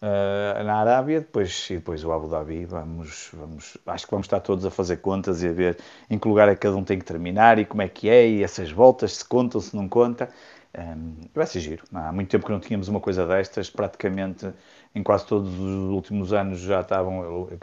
uh, 0.01 0.63
na 0.63 0.75
Arábia, 0.77 1.21
depois, 1.21 1.69
e 1.69 1.75
depois 1.75 2.03
o 2.03 2.11
Abu 2.11 2.27
Dhabi. 2.27 2.65
Vamos, 2.65 3.29
vamos, 3.33 3.77
acho 3.85 4.05
que 4.05 4.11
vamos 4.11 4.25
estar 4.25 4.39
todos 4.39 4.65
a 4.65 4.71
fazer 4.71 4.97
contas 4.97 5.43
e 5.43 5.47
a 5.47 5.51
ver 5.51 5.77
em 6.09 6.17
que 6.17 6.27
lugar 6.27 6.49
é 6.49 6.55
que 6.55 6.61
cada 6.61 6.75
um 6.75 6.83
tem 6.83 6.99
que 6.99 7.05
terminar 7.05 7.59
e 7.59 7.65
como 7.65 7.81
é 7.81 7.89
que 7.89 8.09
é, 8.09 8.27
e 8.27 8.43
essas 8.43 8.71
voltas, 8.71 9.13
se 9.17 9.25
contam, 9.25 9.61
se 9.61 9.75
não 9.75 9.87
conta. 9.87 10.29
Um, 10.77 11.15
vai 11.33 11.47
ser 11.47 11.61
giro. 11.61 11.83
Há 11.93 12.11
muito 12.11 12.29
tempo 12.29 12.45
que 12.45 12.51
não 12.51 12.59
tínhamos 12.59 12.87
uma 12.87 12.99
coisa 12.99 13.25
destas, 13.25 13.69
praticamente 13.69 14.51
em 14.93 15.01
quase 15.03 15.25
todos 15.25 15.51
os 15.59 15.89
últimos 15.91 16.31
anos 16.31 16.59
já 16.59 16.81
estavam 16.81 17.49
eh, 17.51 17.57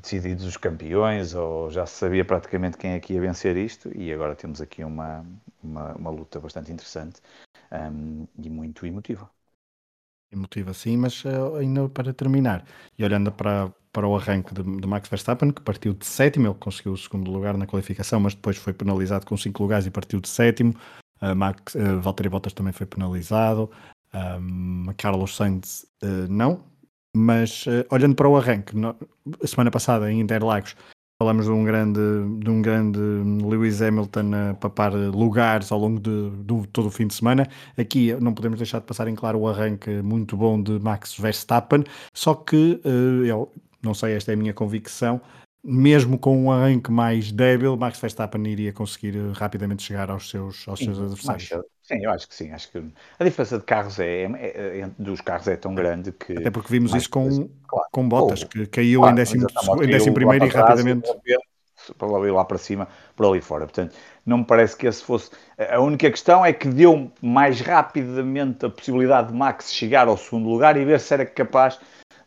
decididos 0.00 0.44
os 0.46 0.56
campeões, 0.56 1.34
ou 1.34 1.70
já 1.70 1.84
se 1.86 1.96
sabia 1.96 2.24
praticamente 2.24 2.78
quem 2.78 2.92
é 2.92 3.00
que 3.00 3.12
ia 3.14 3.20
vencer 3.20 3.56
isto, 3.56 3.90
e 3.96 4.12
agora 4.12 4.34
temos 4.34 4.60
aqui 4.60 4.82
uma, 4.84 5.24
uma, 5.62 5.92
uma 5.94 6.10
luta 6.10 6.40
bastante 6.40 6.72
interessante 6.72 7.20
um, 7.72 8.26
e 8.38 8.48
muito 8.50 8.86
emotiva 8.86 9.28
emotiva 10.32 10.72
sim, 10.72 10.96
mas 10.96 11.24
uh, 11.24 11.56
ainda 11.56 11.88
para 11.88 12.12
terminar, 12.12 12.64
e 12.98 13.04
olhando 13.04 13.32
para, 13.32 13.72
para 13.92 14.06
o 14.06 14.16
arranque 14.16 14.54
de, 14.54 14.62
de, 14.62 14.86
Max 14.86 15.08
Verstappen, 15.08 15.50
que 15.50 15.60
partiu 15.60 15.92
de 15.94 16.06
sétimo, 16.06 16.46
ele 16.46 16.54
conseguiu 16.54 16.92
o 16.92 16.96
segundo 16.96 17.30
lugar 17.30 17.56
na 17.56 17.66
qualificação, 17.66 18.20
mas 18.20 18.34
depois 18.34 18.56
foi 18.56 18.72
penalizado 18.72 19.26
com 19.26 19.36
cinco 19.36 19.62
lugares 19.62 19.86
e 19.86 19.90
partiu 19.90 20.20
de 20.20 20.28
sétimo. 20.28 20.74
Uh, 21.20 21.34
Max, 21.34 21.74
uh, 21.74 22.00
Valtteri 22.00 22.28
Bottas 22.28 22.52
também 22.52 22.72
foi 22.72 22.86
penalizado. 22.86 23.70
Um, 24.12 24.86
Carlos 24.96 25.36
Sainz 25.36 25.86
uh, 26.02 26.26
não, 26.28 26.64
mas 27.14 27.64
olhando 27.90 28.14
para 28.14 28.28
o 28.28 28.36
arranque, 28.36 28.76
no, 28.76 28.96
a 29.42 29.46
semana 29.46 29.70
passada 29.70 30.10
em 30.10 30.20
Interlagos 30.20 30.76
Falamos 31.22 31.44
de 31.44 31.52
um 31.52 31.62
grande, 31.62 32.00
de 32.38 32.48
um 32.48 32.62
grande 32.62 32.98
Lewis 32.98 33.82
Hamilton 33.82 34.30
a 34.32 34.54
papar 34.54 34.94
lugares 34.94 35.70
ao 35.70 35.78
longo 35.78 36.00
de, 36.00 36.30
de, 36.30 36.66
todo 36.68 36.86
o 36.86 36.90
fim 36.90 37.06
de 37.06 37.12
semana. 37.12 37.46
Aqui 37.76 38.14
não 38.14 38.32
podemos 38.32 38.56
deixar 38.56 38.78
de 38.78 38.86
passar 38.86 39.06
em 39.06 39.14
claro 39.14 39.38
o 39.38 39.46
arranque 39.46 39.90
muito 40.00 40.34
bom 40.34 40.62
de 40.62 40.78
Max 40.78 41.18
Verstappen, 41.18 41.84
só 42.14 42.32
que 42.32 42.80
eh, 42.82 43.30
eu 43.30 43.52
não 43.82 43.92
sei, 43.92 44.14
esta 44.14 44.32
é 44.32 44.34
a 44.34 44.36
minha 44.38 44.54
convicção. 44.54 45.20
Mesmo 45.62 46.18
com 46.18 46.42
um 46.42 46.50
arranque 46.50 46.90
mais 46.90 47.30
débil, 47.30 47.76
Max 47.76 48.00
Verstappen 48.00 48.46
iria 48.46 48.72
conseguir 48.72 49.14
eh, 49.14 49.32
rapidamente 49.34 49.82
chegar 49.82 50.10
aos 50.10 50.30
seus, 50.30 50.66
aos 50.66 50.80
seus 50.80 50.98
adversários. 50.98 51.50
Sim, 51.90 52.04
eu 52.04 52.10
acho 52.12 52.28
que 52.28 52.34
sim. 52.34 52.52
Acho 52.52 52.70
que 52.70 52.78
a 53.18 53.24
diferença 53.24 53.58
de 53.58 53.64
carros 53.64 53.98
é, 53.98 54.22
é, 54.22 54.80
é 54.80 54.90
dos 54.96 55.20
carros 55.20 55.48
é 55.48 55.56
tão 55.56 55.74
grande 55.74 56.12
que. 56.12 56.34
Até 56.34 56.50
porque 56.50 56.72
vimos 56.72 56.94
isso 56.94 57.10
com, 57.10 57.48
claro. 57.66 57.88
com 57.90 58.08
Bottas, 58.08 58.44
que 58.44 58.64
caiu 58.66 59.00
claro, 59.00 59.12
em 59.12 59.16
décimo, 59.16 59.46
em 59.82 59.86
décimo 59.88 60.14
primeiro 60.14 60.46
e 60.46 60.48
rapidamente. 60.48 61.10
Para 61.98 62.14
ali 62.14 62.30
lá 62.30 62.44
para 62.44 62.58
cima, 62.58 62.86
para 63.16 63.26
ali 63.26 63.40
fora. 63.40 63.64
Portanto, 63.64 63.96
não 64.24 64.38
me 64.38 64.44
parece 64.44 64.76
que 64.76 64.86
esse 64.86 65.02
fosse. 65.02 65.30
A 65.58 65.80
única 65.80 66.08
questão 66.10 66.44
é 66.44 66.52
que 66.52 66.68
deu 66.68 67.10
mais 67.20 67.60
rapidamente 67.60 68.66
a 68.66 68.70
possibilidade 68.70 69.28
de 69.28 69.34
Max 69.34 69.72
chegar 69.72 70.06
ao 70.06 70.16
segundo 70.16 70.48
lugar 70.48 70.76
e 70.76 70.84
ver 70.84 71.00
se 71.00 71.12
era 71.12 71.26
capaz 71.26 71.80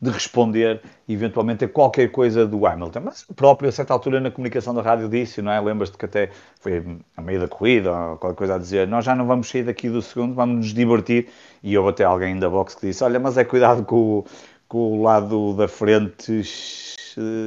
de 0.03 0.09
responder 0.09 0.81
eventualmente 1.07 1.63
a 1.63 1.69
qualquer 1.69 2.11
coisa 2.11 2.45
do 2.45 2.67
Hamilton. 2.67 2.99
Mas 2.99 3.23
o 3.29 3.33
próprio, 3.33 3.69
a 3.69 3.71
certa 3.71 3.93
altura, 3.93 4.19
na 4.19 4.29
comunicação 4.29 4.75
da 4.75 4.81
rádio 4.81 5.07
disse, 5.07 5.41
não 5.41 5.49
é? 5.49 5.61
Lembras-te 5.61 5.97
que 5.97 6.03
até 6.03 6.29
foi 6.59 6.83
a 7.15 7.21
meio 7.21 7.39
da 7.39 7.47
corrida 7.47 7.89
ou 7.89 8.17
qualquer 8.17 8.35
coisa 8.35 8.55
a 8.55 8.57
dizer: 8.57 8.85
Nós 8.85 9.05
já 9.05 9.15
não 9.15 9.25
vamos 9.25 9.49
sair 9.49 9.63
daqui 9.63 9.89
do 9.89 10.01
segundo, 10.01 10.35
vamos 10.35 10.57
nos 10.57 10.73
divertir. 10.73 11.29
E 11.63 11.77
houve 11.77 11.91
até 11.91 12.03
alguém 12.03 12.37
da 12.37 12.49
box 12.49 12.75
que 12.75 12.87
disse: 12.87 13.01
Olha, 13.01 13.17
mas 13.17 13.37
é 13.37 13.45
cuidado 13.45 13.85
com, 13.85 14.25
com 14.67 14.99
o 14.99 15.03
lado 15.03 15.53
da 15.53 15.69
frente 15.69 16.43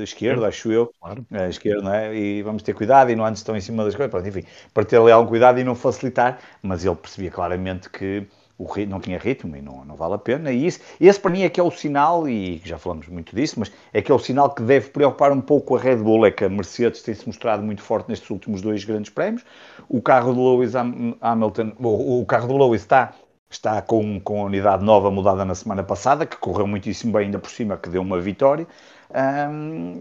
esquerdo, 0.02 0.46
acho 0.46 0.72
eu, 0.72 0.90
claro. 0.98 1.26
é, 1.32 1.50
esquerdo, 1.50 1.82
não 1.82 1.92
é? 1.92 2.16
E 2.16 2.42
vamos 2.42 2.62
ter 2.62 2.72
cuidado 2.72 3.10
e 3.10 3.16
não 3.16 3.26
antes 3.26 3.40
estão 3.40 3.54
em 3.54 3.60
cima 3.60 3.84
das 3.84 3.94
coisas. 3.94 4.10
Pronto, 4.10 4.26
enfim, 4.26 4.44
para 4.72 4.84
ter 4.84 4.98
ali 4.98 5.10
algum 5.10 5.28
cuidado 5.28 5.60
e 5.60 5.64
não 5.64 5.74
facilitar, 5.74 6.38
mas 6.62 6.86
ele 6.86 6.94
percebia 6.94 7.30
claramente 7.30 7.90
que 7.90 8.26
o, 8.58 8.66
não 8.88 9.00
tinha 9.00 9.18
ritmo 9.18 9.54
e 9.56 9.60
não, 9.60 9.84
não 9.84 9.96
vale 9.96 10.14
a 10.14 10.18
pena. 10.18 10.50
E 10.50 10.66
isso, 10.66 10.80
esse 11.00 11.20
para 11.20 11.30
mim 11.30 11.42
é 11.42 11.48
que 11.48 11.60
é 11.60 11.62
o 11.62 11.70
sinal, 11.70 12.28
e 12.28 12.60
já 12.64 12.78
falamos 12.78 13.06
muito 13.08 13.34
disso, 13.36 13.60
mas 13.60 13.70
é 13.92 14.00
que 14.00 14.10
é 14.10 14.14
o 14.14 14.18
sinal 14.18 14.50
que 14.50 14.62
deve 14.62 14.90
preocupar 14.90 15.32
um 15.32 15.40
pouco 15.40 15.76
a 15.76 15.80
Red 15.80 15.96
Bull, 15.96 16.26
é 16.26 16.30
que 16.30 16.44
a 16.44 16.48
Mercedes 16.48 17.02
tem-se 17.02 17.26
mostrado 17.26 17.62
muito 17.62 17.82
forte 17.82 18.08
nestes 18.08 18.28
últimos 18.30 18.62
dois 18.62 18.84
grandes 18.84 19.10
prémios. 19.10 19.44
O 19.88 20.00
carro 20.00 20.32
do 20.32 20.56
Lewis 20.56 20.74
Hamilton, 20.74 21.72
o, 21.78 22.24
carro 22.26 22.48
do 22.48 22.56
Lewis 22.56 22.82
está, 22.82 23.12
está 23.50 23.82
com, 23.82 24.18
com 24.20 24.42
a 24.42 24.44
unidade 24.44 24.84
nova 24.84 25.10
mudada 25.10 25.44
na 25.44 25.54
semana 25.54 25.82
passada, 25.82 26.24
que 26.24 26.36
correu 26.36 26.66
muitíssimo 26.66 27.12
bem 27.12 27.26
ainda 27.26 27.38
por 27.38 27.50
cima, 27.50 27.76
que 27.76 27.90
deu 27.90 28.00
uma 28.00 28.18
vitória. 28.20 28.66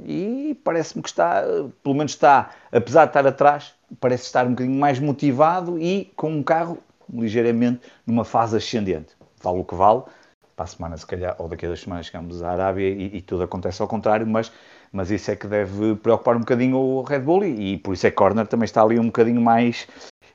E 0.06 0.58
parece-me 0.63 1.04
que 1.04 1.10
está, 1.10 1.44
pelo 1.84 1.96
menos 1.96 2.13
está, 2.13 2.52
apesar 2.72 3.06
de 3.06 3.10
estar 3.10 3.28
atrás, 3.28 3.74
parece 4.00 4.24
estar 4.24 4.46
um 4.46 4.52
bocadinho 4.52 4.80
mais 4.80 5.00
motivado 5.00 5.78
e 5.78 6.12
com 6.15 6.32
um 6.32 6.44
carro 6.44 6.80
ligeiramente 7.12 7.82
numa 8.06 8.26
fase 8.26 8.58
ascendente. 8.58 9.15
Vale 9.41 9.60
o 9.60 9.63
que 9.63 9.76
vale. 9.76 10.04
Para 10.56 10.63
a 10.63 10.68
semana, 10.68 10.98
se 10.98 11.06
calhar, 11.06 11.36
ou 11.38 11.50
daqui 11.50 11.65
a 11.65 11.70
duas 11.70 11.82
semanas, 11.82 12.06
chegamos 12.06 12.41
à 12.41 12.52
Arábia 12.52 12.88
e, 12.88 13.18
e, 13.18 13.22
tudo 13.22 13.44
acontece 13.44 13.82
ao 13.82 13.88
contrário, 13.89 14.26
mas, 14.26 14.52
mas 14.89 15.12
isso 15.12 15.30
é 15.30 15.36
que 15.36 15.48
deve 15.48 15.96
preocupar 15.96 16.38
um 16.38 16.39
bocadinho 16.39 16.78
o 16.78 17.02
Red 17.02 17.20
Bull 17.20 17.44
e, 17.44 17.74
e 17.74 17.78
por 17.78 17.94
isso 17.94 18.08
é 18.08 18.10
que 18.10 18.15
Corner 18.15 18.48
também 18.48 18.63
está 18.63 18.82
ali 18.82 18.98
um 18.98 19.08
bocadinho 19.08 19.41
mais. 19.41 19.86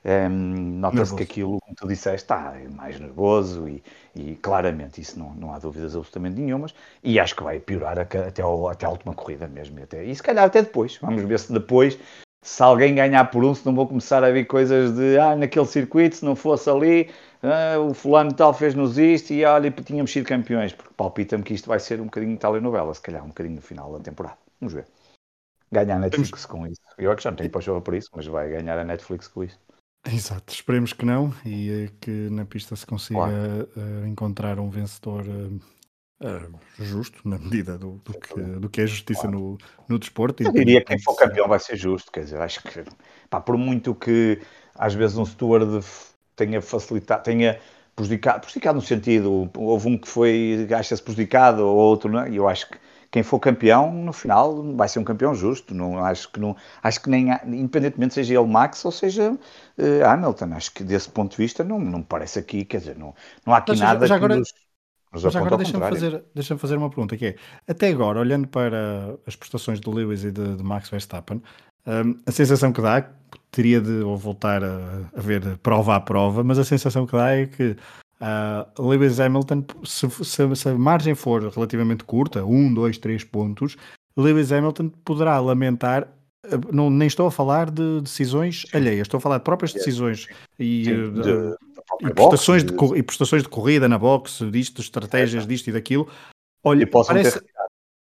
Um, 0.05 0.09
ehm, 0.09 0.79
Nota-se 0.79 1.15
que 1.15 1.23
aquilo, 1.23 1.57
como 1.59 1.75
tu 1.75 1.87
disseste, 1.87 2.23
está 2.23 2.53
mais 2.75 2.99
nervoso 2.99 3.67
e, 3.67 3.83
e 4.15 4.35
claramente 4.35 5.01
isso 5.01 5.17
não, 5.17 5.33
não 5.33 5.53
há 5.53 5.57
dúvidas 5.57 5.95
absolutamente 5.95 6.39
nenhumas. 6.39 6.75
E 7.03 7.19
acho 7.19 7.35
que 7.35 7.43
vai 7.43 7.59
piorar 7.59 7.97
até, 7.97 8.41
ao, 8.43 8.67
até 8.67 8.85
a 8.85 8.89
última 8.89 9.15
corrida 9.15 9.47
mesmo. 9.47 9.79
E, 9.79 9.83
até, 9.83 10.03
e 10.03 10.15
se 10.15 10.21
calhar 10.21 10.45
até 10.45 10.61
depois. 10.61 10.97
Vamos 11.01 11.23
ver 11.23 11.39
se 11.39 11.51
depois 11.51 11.97
se 12.43 12.63
alguém 12.63 12.95
ganhar 12.95 13.25
por 13.25 13.43
um, 13.43 13.53
se 13.53 13.65
não 13.65 13.75
vou 13.75 13.87
começar 13.87 14.23
a 14.23 14.31
ver 14.31 14.45
coisas 14.45 14.95
de 14.95 15.17
ah, 15.17 15.35
naquele 15.35 15.65
circuito, 15.65 16.15
se 16.15 16.25
não 16.25 16.35
fosse 16.35 16.69
ali, 16.69 17.09
ah, 17.43 17.79
o 17.79 17.93
fulano 17.93 18.33
tal 18.33 18.53
fez-nos 18.53 18.97
isto 18.97 19.31
e 19.31 19.45
olha, 19.45 19.69
tínhamos 19.71 20.11
sido 20.11 20.25
campeões, 20.25 20.73
porque 20.73 20.93
palpita-me 20.95 21.43
que 21.43 21.53
isto 21.53 21.67
vai 21.67 21.79
ser 21.79 22.01
um 22.01 22.05
bocadinho 22.05 22.33
de 22.33 22.39
telenovela, 22.39 22.93
se 22.93 23.01
calhar 23.01 23.23
um 23.23 23.27
bocadinho 23.29 23.55
no 23.55 23.61
final 23.61 23.93
da 23.93 23.99
temporada. 23.99 24.37
Vamos 24.59 24.73
ver. 24.73 24.85
Ganhar 25.71 25.95
a 25.95 25.99
Netflix 25.99 26.45
com 26.45 26.67
isso. 26.67 26.81
Eu 26.97 27.11
é 27.11 27.15
que 27.15 27.23
já 27.23 27.31
não 27.31 27.37
tenho 27.37 27.49
paixão 27.49 27.79
por 27.79 27.93
isso, 27.93 28.09
mas 28.13 28.25
vai 28.25 28.49
ganhar 28.49 28.77
a 28.77 28.83
Netflix 28.83 29.27
com 29.27 29.43
isso. 29.43 29.59
Exato, 30.05 30.51
esperemos 30.51 30.93
que 30.93 31.05
não 31.05 31.31
e 31.45 31.89
que 32.01 32.09
na 32.31 32.43
pista 32.43 32.75
se 32.75 32.85
consiga 32.87 33.19
claro. 33.19 33.69
uh, 33.77 34.07
encontrar 34.07 34.59
um 34.59 34.67
vencedor 34.67 35.23
uh, 36.21 36.59
Uh, 36.81 36.83
justo, 36.83 37.27
na 37.27 37.37
medida 37.37 37.77
do, 37.77 38.01
do, 38.05 38.13
que, 38.13 38.41
do 38.41 38.69
que 38.69 38.81
é 38.81 38.87
justiça 38.87 39.21
claro. 39.21 39.39
no, 39.39 39.57
no 39.87 39.99
desporto. 39.99 40.43
Eu 40.43 40.51
diria 40.51 40.79
que 40.81 40.87
quem 40.87 40.99
for 40.99 41.15
campeão 41.15 41.47
vai 41.47 41.59
ser 41.59 41.75
justo, 41.75 42.11
quer 42.11 42.23
dizer, 42.23 42.39
acho 42.39 42.61
que, 42.63 42.83
pá, 43.29 43.41
por 43.41 43.57
muito 43.57 43.93
que 43.95 44.39
às 44.75 44.93
vezes 44.93 45.17
um 45.17 45.25
steward 45.25 45.83
tenha 46.35 46.61
facilitado, 46.61 47.23
tenha 47.23 47.59
prejudicado, 47.95 48.41
prejudicado 48.41 48.75
no 48.75 48.81
sentido, 48.81 49.49
houve 49.57 49.89
um 49.89 49.97
que 49.97 50.07
foi, 50.07 50.67
acha-se 50.75 51.01
prejudicado, 51.01 51.65
ou 51.65 51.75
outro, 51.75 52.11
não 52.11 52.21
é? 52.21 52.29
E 52.29 52.37
eu 52.37 52.47
acho 52.47 52.69
que 52.69 52.77
quem 53.11 53.23
for 53.23 53.39
campeão, 53.39 53.91
no 53.91 54.13
final, 54.13 54.63
vai 54.73 54.87
ser 54.87 54.99
um 54.99 55.03
campeão 55.03 55.35
justo. 55.35 55.75
Não, 55.75 56.03
acho, 56.03 56.31
que 56.31 56.39
não, 56.39 56.55
acho 56.81 57.01
que 57.01 57.09
nem, 57.09 57.27
independentemente 57.45 58.13
seja 58.13 58.39
ele 58.39 58.47
Max 58.47 58.85
ou 58.85 58.91
seja 58.91 59.33
uh, 59.33 60.05
Hamilton, 60.05 60.53
acho 60.53 60.73
que 60.73 60.83
desse 60.83 61.09
ponto 61.09 61.31
de 61.31 61.37
vista 61.37 61.63
não, 61.63 61.77
não 61.77 62.01
parece 62.01 62.39
aqui, 62.39 62.63
quer 62.63 62.77
dizer, 62.77 62.97
não, 62.97 63.13
não 63.45 63.53
há 63.53 63.57
aqui 63.57 63.71
Mas, 63.71 63.79
nada 63.81 64.07
já, 64.07 64.15
agora... 64.15 64.35
que 64.35 64.39
nos... 64.39 64.53
Mas 65.11 65.35
agora 65.35 65.57
deixa-me 65.57 65.89
fazer, 65.89 66.23
deixa 66.33 66.57
fazer 66.57 66.77
uma 66.77 66.89
pergunta, 66.89 67.17
que 67.17 67.25
é, 67.25 67.35
até 67.67 67.89
agora, 67.89 68.19
olhando 68.19 68.47
para 68.47 69.17
as 69.27 69.35
prestações 69.35 69.79
de 69.79 69.89
Lewis 69.89 70.23
e 70.23 70.31
de, 70.31 70.55
de 70.55 70.63
Max 70.63 70.89
Verstappen, 70.89 71.41
um, 71.85 72.15
a 72.25 72.31
sensação 72.31 72.71
que 72.71 72.81
dá, 72.81 73.09
teria 73.49 73.81
de 73.81 74.01
voltar 74.01 74.63
a, 74.63 75.01
a, 75.15 75.21
ver 75.21 75.57
prova 75.57 75.95
a 75.95 75.99
prova, 75.99 76.43
mas 76.43 76.57
a 76.57 76.63
sensação 76.63 77.05
que 77.05 77.13
dá 77.13 77.31
é 77.31 77.45
que 77.45 77.75
uh, 78.21 78.81
Lewis 78.87 79.19
Hamilton, 79.19 79.65
se, 79.83 80.09
se, 80.09 80.55
se, 80.55 80.69
a 80.69 80.73
margem 80.75 81.15
for 81.15 81.49
relativamente 81.49 82.03
curta, 82.03 82.45
um, 82.45 82.73
dois, 82.73 82.97
três 82.97 83.23
pontos, 83.23 83.75
Lewis 84.15 84.51
Hamilton 84.51 84.89
poderá 85.03 85.39
lamentar. 85.39 86.07
Ah, 86.45 86.59
não, 86.71 86.89
nem 86.89 87.07
estou 87.07 87.27
a 87.27 87.31
falar 87.31 87.69
de 87.69 88.01
decisões 88.01 88.65
alheias, 88.73 89.05
estou 89.05 89.17
a 89.17 89.21
falar 89.21 89.37
de 89.37 89.43
próprias 89.43 89.73
decisões 89.73 90.27
e, 90.59 90.83
de, 90.83 91.11
de, 91.11 91.55
e, 91.99 92.13
prestações 92.13 92.63
de, 92.63 92.75
de, 92.75 92.97
e 92.97 93.03
prestações 93.03 93.43
de 93.43 93.49
corrida 93.49 93.87
na 93.89 93.97
box, 93.97 94.43
disto, 94.51 94.81
estratégias 94.81 95.45
disto 95.45 95.67
e 95.67 95.73
daquilo. 95.73 96.07
Olha, 96.63 96.87
parece, 96.87 97.41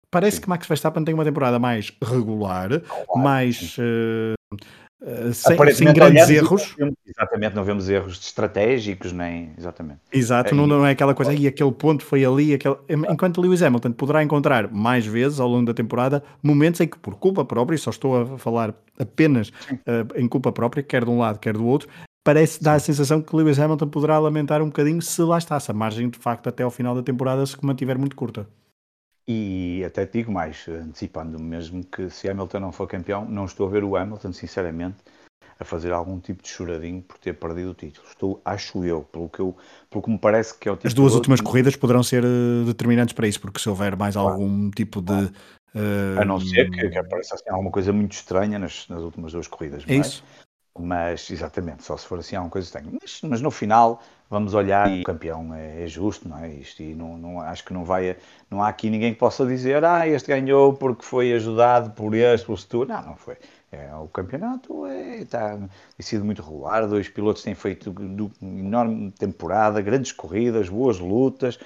parece 0.09 0.37
Sim. 0.37 0.41
que 0.43 0.49
Max 0.49 0.67
Verstappen 0.67 1.03
tem 1.03 1.13
uma 1.13 1.23
temporada 1.23 1.59
mais 1.59 1.93
regular, 2.03 2.69
mais 3.15 3.77
uh, 3.77 4.55
uh, 5.03 5.33
sem, 5.33 5.73
sem 5.73 5.93
grandes 5.93 6.29
erros. 6.29 6.69
Não 6.69 6.87
vemos, 6.87 6.95
exatamente, 7.05 7.55
não 7.55 7.63
vemos 7.63 7.89
erros 7.89 8.19
estratégicos, 8.19 9.11
nem. 9.11 9.51
Exatamente. 9.57 9.99
Exato, 10.11 10.53
é, 10.53 10.57
não, 10.57 10.65
não 10.65 10.85
é 10.85 10.91
aquela 10.91 11.13
coisa, 11.13 11.33
e 11.33 11.45
aquele 11.45 11.71
ponto 11.71 12.03
foi 12.03 12.25
ali. 12.25 12.53
Aquele... 12.53 12.75
Enquanto 12.89 13.39
Lewis 13.39 13.61
Hamilton 13.61 13.91
poderá 13.91 14.23
encontrar 14.23 14.71
mais 14.71 15.05
vezes 15.05 15.39
ao 15.39 15.47
longo 15.47 15.67
da 15.67 15.73
temporada 15.73 16.23
momentos 16.41 16.81
em 16.81 16.87
que, 16.87 16.97
por 16.97 17.15
culpa 17.15 17.45
própria, 17.45 17.75
e 17.75 17.79
só 17.79 17.91
estou 17.91 18.21
a 18.21 18.37
falar 18.39 18.73
apenas 18.99 19.49
uh, 19.49 20.17
em 20.17 20.27
culpa 20.27 20.51
própria, 20.51 20.81
quer 20.81 21.05
de 21.05 21.11
um 21.11 21.19
lado, 21.19 21.37
quer 21.39 21.53
do 21.53 21.65
outro, 21.65 21.87
parece 22.23 22.63
dar 22.63 22.73
a 22.73 22.79
sensação 22.79 23.21
que 23.21 23.35
Lewis 23.35 23.59
Hamilton 23.59 23.87
poderá 23.87 24.19
lamentar 24.19 24.61
um 24.61 24.67
bocadinho 24.67 25.01
se 25.01 25.21
lá 25.21 25.37
está, 25.37 25.59
se 25.59 25.71
a 25.71 25.73
margem 25.73 26.09
de 26.09 26.19
facto 26.19 26.47
até 26.47 26.63
ao 26.63 26.71
final 26.71 26.95
da 26.95 27.03
temporada 27.03 27.45
se 27.45 27.57
mantiver 27.63 27.97
muito 27.97 28.15
curta. 28.15 28.47
E 29.27 29.83
até 29.85 30.05
digo 30.05 30.31
mais, 30.31 30.65
antecipando 30.67 31.39
mesmo 31.39 31.85
que 31.85 32.09
se 32.09 32.29
Hamilton 32.29 32.59
não 32.59 32.71
for 32.71 32.87
campeão, 32.87 33.25
não 33.25 33.45
estou 33.45 33.67
a 33.67 33.69
ver 33.69 33.83
o 33.83 33.95
Hamilton, 33.95 34.33
sinceramente, 34.33 34.97
a 35.59 35.63
fazer 35.63 35.93
algum 35.93 36.19
tipo 36.19 36.41
de 36.41 36.49
choradinho 36.49 37.01
por 37.03 37.19
ter 37.19 37.33
perdido 37.33 37.69
o 37.69 37.73
título. 37.73 38.05
Estou, 38.07 38.41
acho 38.43 38.83
eu, 38.83 39.03
pelo 39.03 39.29
que, 39.29 39.39
eu, 39.39 39.55
pelo 39.89 40.03
que 40.03 40.09
me 40.09 40.17
parece 40.17 40.57
que 40.57 40.67
é 40.67 40.71
o 40.71 40.75
tipo 40.75 40.87
As 40.87 40.93
duas 40.93 41.13
últimas 41.13 41.39
corridas 41.39 41.75
poderão 41.75 42.01
ser 42.01 42.23
uh, 42.25 42.65
determinantes 42.65 43.13
para 43.13 43.27
isso, 43.27 43.39
porque 43.39 43.59
se 43.59 43.69
houver 43.69 43.95
mais 43.95 44.15
claro. 44.15 44.29
algum 44.29 44.71
tipo 44.71 45.01
de. 45.01 45.13
Uh, 45.13 46.19
a 46.19 46.25
não 46.25 46.39
ser 46.39 46.69
que, 46.71 46.89
que 46.89 46.97
apareça 46.97 47.35
assim, 47.35 47.49
alguma 47.49 47.71
coisa 47.71 47.93
muito 47.93 48.13
estranha 48.13 48.57
nas, 48.57 48.87
nas 48.89 49.01
últimas 49.01 49.31
duas 49.31 49.47
corridas. 49.47 49.83
É 49.87 49.95
isso. 49.95 50.23
Mas, 50.79 51.29
exatamente, 51.29 51.83
só 51.83 51.97
se 51.97 52.07
for 52.07 52.19
assim 52.19 52.35
alguma 52.35 52.51
coisa 52.51 52.65
estranha. 52.65 52.89
Mas, 53.01 53.21
mas 53.23 53.41
no 53.41 53.51
final, 53.51 54.01
vamos 54.29 54.53
olhar 54.53 54.89
e 54.89 55.01
o 55.01 55.03
campeão 55.03 55.53
é, 55.53 55.83
é, 55.83 55.87
justo, 55.87 56.29
não 56.29 56.37
é? 56.37 56.49
Isto, 56.49 56.81
e 56.81 56.95
não, 56.95 57.17
não, 57.17 57.41
acho 57.41 57.65
que 57.65 57.73
não 57.73 57.83
vai, 57.83 58.15
não 58.49 58.63
há 58.63 58.69
aqui 58.69 58.89
ninguém 58.89 59.13
que 59.13 59.19
possa 59.19 59.45
dizer, 59.45 59.83
ah, 59.83 60.07
este 60.07 60.29
ganhou 60.29 60.73
porque 60.73 61.03
foi 61.03 61.33
ajudado 61.33 61.91
por 61.91 62.15
este, 62.15 62.45
por 62.45 62.57
setor. 62.57 62.87
Não, 62.87 63.01
não 63.01 63.15
foi. 63.17 63.35
É, 63.69 63.93
o 63.95 64.07
campeonato 64.07 64.85
é, 64.85 65.17
está, 65.17 65.57
tem 65.57 65.69
sido 65.99 66.23
muito 66.23 66.41
regular, 66.41 66.87
dois 66.87 67.09
pilotos 67.09 67.43
têm 67.43 67.55
feito 67.55 67.91
do, 67.91 68.31
enorme 68.41 69.11
temporada, 69.11 69.81
grandes 69.81 70.13
corridas, 70.13 70.69
boas 70.69 70.99
lutas. 70.99 71.59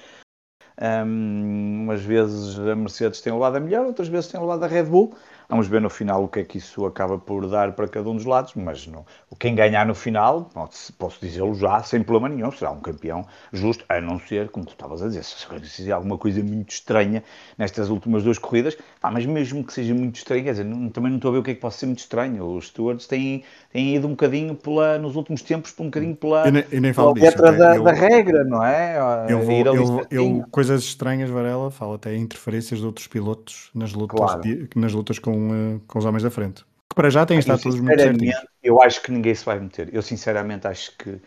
Um, 0.80 1.84
umas 1.84 2.02
vezes 2.02 2.58
a 2.58 2.76
Mercedes 2.76 3.20
tem 3.20 3.32
levado 3.32 3.56
a 3.56 3.60
melhor, 3.60 3.86
outras 3.86 4.08
vezes 4.08 4.30
tem 4.30 4.40
levado 4.40 4.62
a 4.64 4.66
Red 4.66 4.84
Bull. 4.84 5.14
Vamos 5.48 5.68
ver 5.68 5.80
no 5.80 5.88
final 5.88 6.24
o 6.24 6.28
que 6.28 6.40
é 6.40 6.44
que 6.44 6.58
isso 6.58 6.84
acaba 6.86 7.18
por 7.18 7.46
dar 7.48 7.72
para 7.72 7.86
cada 7.86 8.08
um 8.10 8.16
dos 8.16 8.24
lados, 8.24 8.54
mas 8.54 8.86
não, 8.86 9.06
quem 9.38 9.54
ganhar 9.54 9.86
no 9.86 9.94
final, 9.94 10.50
posso 10.98 11.20
dizê-lo 11.20 11.54
já, 11.54 11.82
sem 11.82 12.02
problema 12.02 12.34
nenhum, 12.34 12.50
será 12.50 12.70
um 12.70 12.80
campeão 12.80 13.24
justo, 13.52 13.84
a 13.88 14.00
não 14.00 14.18
ser, 14.18 14.48
como 14.50 14.66
tu 14.66 14.72
estavas 14.72 15.02
a 15.02 15.06
dizer, 15.06 15.22
se 15.22 15.92
alguma 15.92 16.18
coisa 16.18 16.42
muito 16.42 16.70
estranha 16.70 17.22
nestas 17.56 17.90
últimas 17.90 18.24
duas 18.24 18.38
corridas, 18.38 18.76
ah, 19.02 19.10
mas 19.10 19.24
mesmo 19.24 19.64
que 19.64 19.72
seja 19.72 19.94
muito 19.94 20.16
não, 20.64 20.88
também 20.90 21.10
não 21.10 21.18
estou 21.18 21.30
a 21.30 21.32
ver 21.32 21.38
o 21.38 21.42
que 21.42 21.52
é 21.52 21.54
que 21.54 21.60
pode 21.60 21.74
ser 21.74 21.86
muito 21.86 22.00
estranho. 22.00 22.44
Os 22.44 22.68
stewards 22.68 23.06
têm, 23.06 23.44
têm 23.76 23.94
ido 23.94 24.06
um 24.06 24.10
bocadinho 24.10 24.54
pela, 24.54 24.98
nos 24.98 25.16
últimos 25.16 25.42
tempos, 25.42 25.70
por 25.70 25.82
um 25.82 25.86
bocadinho 25.86 26.16
pela, 26.16 26.46
eu 26.46 26.52
nem, 26.52 26.64
eu 26.72 26.80
nem 26.80 26.94
pela 26.94 27.12
disso, 27.12 27.26
letra 27.26 27.52
da, 27.52 27.76
eu, 27.76 27.82
da, 27.82 27.92
regra, 27.92 28.42
não 28.42 28.64
é? 28.64 28.96
Eu 29.28 29.42
vou, 29.42 30.06
eu, 30.10 30.44
coisas 30.50 30.82
estranhas, 30.82 31.28
Varela, 31.28 31.70
fala 31.70 31.96
até 31.96 32.16
interferências 32.16 32.80
de 32.80 32.86
outros 32.86 33.06
pilotos 33.06 33.70
nas 33.74 33.92
lutas, 33.92 34.18
claro. 34.18 34.40
de, 34.40 34.70
nas 34.74 34.94
lutas 34.94 35.18
com 35.18 35.50
uh, 35.50 35.80
com 35.86 35.98
os 35.98 36.06
homens 36.06 36.22
da 36.22 36.30
frente. 36.30 36.64
Que 36.88 36.94
para 36.94 37.10
já 37.10 37.26
têm 37.26 37.38
estado 37.38 37.60
todos 37.60 37.78
muito 37.78 38.00
certinhos. 38.00 38.46
Eu 38.62 38.82
acho 38.82 39.02
que 39.02 39.12
ninguém 39.12 39.34
se 39.34 39.44
vai 39.44 39.60
meter. 39.60 39.94
Eu 39.94 40.00
sinceramente 40.00 40.66
acho 40.66 40.96
que. 40.96 41.20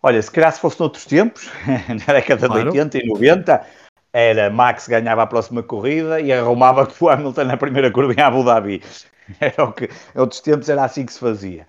Olha, 0.00 0.22
se 0.22 0.30
calhar 0.30 0.52
se 0.52 0.60
fosse 0.60 0.78
noutros 0.78 1.04
tempos, 1.04 1.50
na 2.06 2.12
década 2.12 2.46
claro. 2.46 2.70
de 2.70 2.78
80 2.78 2.98
e 2.98 3.08
90, 3.08 3.66
era 4.14 4.48
Max 4.48 4.86
ganhava 4.86 5.24
a 5.24 5.26
próxima 5.26 5.60
corrida 5.60 6.20
e 6.20 6.32
arrumava 6.32 6.86
que 6.86 7.02
o 7.02 7.08
Hamilton 7.08 7.44
na 7.44 7.56
primeira 7.56 7.90
curva 7.90 8.14
em 8.16 8.22
Abu 8.22 8.44
Dhabi. 8.44 8.80
Era 9.40 9.64
o 9.64 9.72
que, 9.72 9.88
outros 10.14 10.40
tempos 10.40 10.68
era 10.68 10.84
assim 10.84 11.06
que 11.06 11.12
se 11.12 11.18
fazia. 11.18 11.66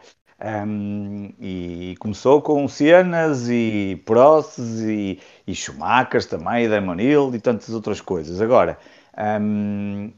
Um, 0.67 1.33
e 1.39 1.95
começou 1.99 2.41
com 2.41 2.67
Cenas 2.67 3.47
e 3.49 4.01
Prost 4.05 4.59
e, 4.59 5.21
e 5.47 5.55
Schumachers 5.55 6.25
também, 6.25 6.65
e 6.65 6.69
Damon 6.69 6.99
Hill 6.99 7.33
e 7.33 7.39
tantas 7.39 7.69
outras 7.69 8.01
coisas. 8.01 8.41
Agora, 8.41 8.77
um, 9.41 10.11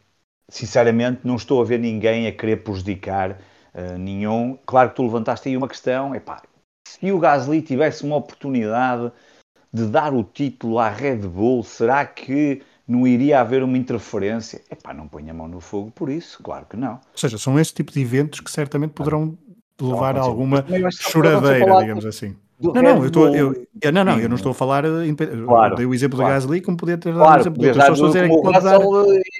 sinceramente, 0.50 1.22
não 1.24 1.36
estou 1.36 1.62
a 1.62 1.66
ver 1.66 1.78
ninguém 1.78 2.26
a 2.26 2.32
querer 2.32 2.64
prejudicar 2.64 3.34
uh, 3.76 3.98
nenhum. 4.00 4.58
Claro 4.66 4.90
que 4.90 4.96
tu 4.96 5.04
levantaste 5.04 5.48
aí 5.48 5.56
uma 5.56 5.68
questão, 5.68 6.16
epá, 6.16 6.42
se 6.88 7.12
o 7.12 7.20
Gasly 7.20 7.62
tivesse 7.62 8.04
uma 8.04 8.16
oportunidade 8.16 9.12
de 9.74 9.86
dar 9.86 10.14
o 10.14 10.24
título 10.24 10.80
à 10.80 10.90
Red 10.90 11.18
Bull, 11.18 11.64
será 11.64 12.06
que 12.06 12.62
não 12.88 13.06
iria 13.06 13.42
haver 13.42 13.64
uma 13.64 13.78
interferência? 13.78 14.62
Epá, 14.72 14.94
não 14.94 15.08
ponha 15.08 15.32
a 15.32 15.36
mão 15.36 15.48
no 15.48 15.60
fogo 15.60 15.92
por 15.92 16.10
isso, 16.10 16.42
claro 16.42 16.66
que 16.66 16.78
não. 16.78 16.94
Ou 16.94 17.18
seja, 17.18 17.38
são 17.38 17.60
esse 17.60 17.74
tipo 17.74 17.92
de 17.92 18.02
eventos 18.02 18.40
que 18.40 18.50
certamente 18.50 18.92
poderão 18.92 19.38
levar 19.80 20.18
a 20.18 20.22
alguma 20.22 20.66
choradeira, 20.92 21.80
digamos 21.80 22.06
assim 22.06 22.36
não, 22.60 22.74
não, 22.74 22.98
eu 22.98 23.06
estou, 23.06 23.36
eu, 23.36 23.68
eu, 23.80 23.92
não, 23.92 24.04
não, 24.04 24.20
eu 24.20 24.28
não 24.28 24.36
estou 24.36 24.52
a 24.52 24.56
falar, 24.56 24.84
claro, 25.46 25.76
dei 25.76 25.86
o 25.86 25.94
exemplo 25.94 26.18
claro. 26.18 26.34
do 26.34 26.36
Gasly 26.36 26.62
como 26.62 26.76
podia 26.76 26.98
ter 26.98 27.14
dado 27.14 27.20
claro, 27.20 27.38
o 27.38 27.42
exemplo 27.42 27.62
do 27.62 27.70
estou 27.70 28.06
a 28.06 28.10
dizer 28.10 28.30
pode 28.30 28.64
dar... 28.64 28.80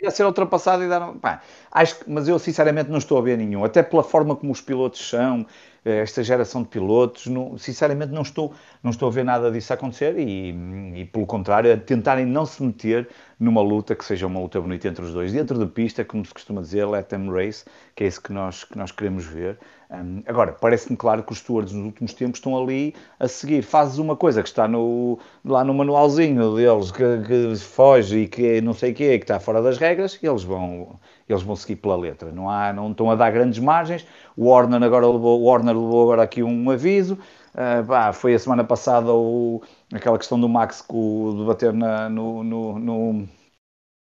ia 0.04 0.12
ser 0.12 0.24
ultrapassado 0.24 0.84
e 0.84 0.88
dar, 0.88 1.14
pá, 1.14 1.42
acho 1.72 1.98
que, 2.00 2.10
mas 2.10 2.28
eu 2.28 2.38
sinceramente 2.38 2.92
não 2.92 3.00
estou 3.00 3.18
a 3.18 3.22
ver 3.22 3.36
nenhum, 3.38 3.64
até 3.64 3.82
pela 3.82 4.04
forma 4.04 4.36
como 4.36 4.52
os 4.52 4.62
pilotos 4.62 5.10
são, 5.10 5.48
eh, 5.88 6.02
esta 6.02 6.22
geração 6.22 6.62
de 6.62 6.68
pilotos, 6.68 7.28
não, 7.28 7.58
sinceramente 7.58 8.12
não 8.12 8.22
estou, 8.22 8.54
não 8.84 8.92
estou 8.92 9.08
a 9.08 9.12
ver 9.12 9.24
nada 9.24 9.50
disso 9.50 9.72
acontecer 9.72 10.20
e, 10.20 10.54
e 10.96 11.06
pelo 11.06 11.26
contrário, 11.26 11.74
a 11.74 11.78
tentarem 11.78 12.26
não 12.26 12.46
se 12.46 12.62
meter 12.62 13.08
numa 13.40 13.62
luta 13.62 13.96
que 13.96 14.04
seja 14.04 14.28
uma 14.28 14.40
luta 14.40 14.60
bonita 14.60 14.88
entre 14.88 15.04
os 15.06 15.14
dois, 15.14 15.32
dentro 15.32 15.58
da 15.60 15.68
pista, 15.68 16.04
como 16.04 16.26
se 16.26 16.34
costuma 16.34 16.62
dizer, 16.62 16.86
let 16.88 17.06
them 17.08 17.30
race, 17.30 17.66
que 17.96 18.04
é 18.04 18.08
isso 18.08 18.22
que 18.22 18.34
nós, 18.34 18.64
que 18.64 18.78
nós 18.78 18.92
queremos 18.92 19.26
ver, 19.26 19.60
um, 19.90 20.22
agora, 20.28 20.52
parece-me 20.52 20.98
claro 20.98 21.24
que 21.24 21.32
os 21.32 21.40
stewards 21.40 21.72
nos 21.72 21.86
últimos 21.86 22.14
tempos 22.14 22.40
estão 22.40 22.62
ali 22.62 22.94
a 23.20 23.28
seguir. 23.28 23.62
Fazes 23.62 23.98
uma 24.00 24.18
coisa 24.18 24.44
que 24.44 24.50
está 24.50 24.68
no, 24.68 25.18
lá 25.46 25.64
no 25.64 25.74
manualzinho 25.74 26.56
deles, 26.56 26.92
que, 26.92 27.04
que 27.26 27.56
foge 27.56 28.20
e 28.24 28.28
que 28.28 28.60
não 28.60 28.74
sei 28.74 28.92
o 28.92 28.96
que 28.96 29.18
que 29.18 29.24
está 29.24 29.40
fora 29.40 29.62
das 29.62 29.78
regras, 29.78 30.20
e 30.22 30.28
eles 30.28 30.44
vão, 30.44 31.00
eles 31.28 31.44
vão 31.44 31.56
seguir 31.56 31.78
pela 31.78 31.96
letra. 31.96 32.32
Não, 32.32 32.50
há, 32.50 32.72
não 32.74 32.92
estão 32.92 33.12
a 33.12 33.16
dar 33.16 33.32
grandes 33.32 33.60
margens. 33.60 34.06
O 34.36 34.50
Warner 34.50 34.82
agora 34.82 35.08
levou, 35.08 35.42
o 35.42 35.46
Warner 35.46 35.76
levou 35.76 36.04
agora 36.04 36.24
aqui 36.24 36.44
um 36.44 36.70
aviso. 36.70 37.18
Uh, 37.54 37.86
pá, 37.86 38.14
foi 38.14 38.36
a 38.36 38.40
semana 38.40 38.64
passada 38.64 39.12
o, 39.12 39.62
aquela 39.94 40.18
questão 40.18 40.40
do 40.40 40.48
Max 40.48 40.82
com, 40.82 41.36
de 41.38 41.46
bater 41.46 41.74
na, 41.74 42.08
no, 42.08 42.44
no, 42.44 42.80
no, 42.80 43.28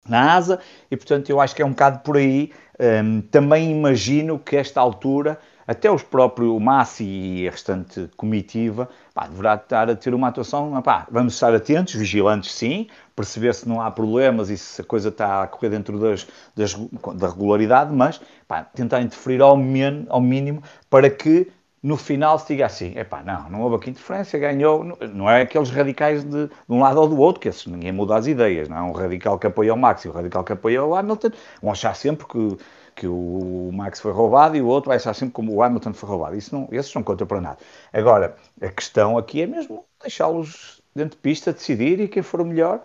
na 0.08 0.34
asa, 0.34 0.60
e 0.90 0.96
portanto 0.96 1.30
eu 1.30 1.40
acho 1.40 1.54
que 1.54 1.62
é 1.62 1.66
um 1.66 1.70
bocado 1.70 2.00
por 2.00 2.16
aí. 2.16 2.52
Um, 2.80 3.20
também 3.20 3.70
imagino 3.70 4.38
que 4.38 4.56
esta 4.56 4.80
altura 4.80 5.38
até 5.66 5.90
os 5.90 6.02
próprios 6.02 6.60
Massi 6.60 7.04
e 7.04 7.48
a 7.48 7.50
restante 7.50 8.10
comitiva, 8.16 8.88
pá, 9.12 9.26
deverá 9.26 9.54
estar 9.54 9.90
a 9.90 9.94
ter 9.94 10.14
uma 10.14 10.28
atuação, 10.28 10.80
pá, 10.82 11.06
vamos 11.10 11.34
estar 11.34 11.54
atentos, 11.54 11.94
vigilantes 11.94 12.52
sim, 12.52 12.88
perceber 13.14 13.54
se 13.54 13.68
não 13.68 13.80
há 13.80 13.90
problemas 13.90 14.50
e 14.50 14.56
se 14.56 14.80
a 14.80 14.84
coisa 14.84 15.08
está 15.10 15.42
a 15.42 15.46
correr 15.46 15.70
dentro 15.70 15.98
das, 15.98 16.26
das 16.56 16.74
da 17.14 17.28
regularidade, 17.28 17.92
mas 17.92 18.20
pá, 18.48 18.64
tentar 18.64 19.00
interferir 19.00 19.40
ao, 19.42 19.56
men, 19.56 20.06
ao 20.08 20.20
mínimo 20.20 20.62
para 20.88 21.10
que 21.10 21.50
no 21.82 21.96
final 21.96 22.38
se 22.38 22.46
diga 22.48 22.66
assim, 22.66 22.94
não, 23.26 23.50
não 23.50 23.60
houve 23.62 23.76
aqui 23.76 23.90
interferência, 23.90 24.38
ganhou, 24.38 24.96
não 25.12 25.28
é 25.28 25.42
aqueles 25.42 25.68
radicais 25.68 26.22
de, 26.22 26.46
de 26.46 26.50
um 26.68 26.78
lado 26.78 27.00
ou 27.00 27.08
do 27.08 27.18
outro, 27.18 27.40
que 27.40 27.48
esses 27.48 27.66
ninguém 27.66 27.90
muda 27.90 28.14
as 28.14 28.28
ideias, 28.28 28.68
não 28.68 28.76
é? 28.76 28.82
Um 28.82 28.92
radical 28.92 29.36
que 29.36 29.48
apoia 29.48 29.74
o 29.74 29.76
Max 29.76 30.04
e 30.04 30.08
o 30.08 30.12
radical 30.12 30.44
que 30.44 30.52
apoia 30.52 30.84
o 30.84 30.94
Hamilton, 30.94 31.30
vão 31.60 31.72
achar 31.72 31.96
sempre 31.96 32.24
que 32.26 32.56
que 32.94 33.06
o 33.06 33.70
Max 33.72 34.00
foi 34.00 34.12
roubado 34.12 34.56
e 34.56 34.62
o 34.62 34.66
outro 34.66 34.88
vai 34.88 34.96
achar 34.96 35.14
sempre 35.14 35.32
como 35.32 35.54
o 35.54 35.62
Hamilton 35.62 35.92
foi 35.94 36.08
roubado. 36.08 36.36
Isso 36.36 36.54
não, 36.54 36.68
esses 36.70 36.94
não 36.94 37.02
contam 37.02 37.26
para 37.26 37.40
nada. 37.40 37.58
Agora, 37.92 38.36
a 38.60 38.68
questão 38.68 39.18
aqui 39.18 39.42
é 39.42 39.46
mesmo 39.46 39.84
deixá-los 40.00 40.82
dentro 40.94 41.16
de 41.16 41.22
pista 41.22 41.52
decidir 41.52 42.00
e 42.00 42.08
quem 42.08 42.22
for 42.22 42.40
o 42.40 42.44
melhor 42.44 42.84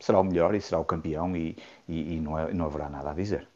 será 0.00 0.20
o 0.20 0.24
melhor 0.24 0.54
e 0.54 0.60
será 0.60 0.80
o 0.80 0.84
campeão 0.84 1.36
e, 1.36 1.56
e, 1.88 2.16
e 2.16 2.20
não, 2.20 2.38
é, 2.38 2.52
não 2.52 2.66
haverá 2.66 2.88
nada 2.88 3.10
a 3.10 3.14
dizer. 3.14 3.46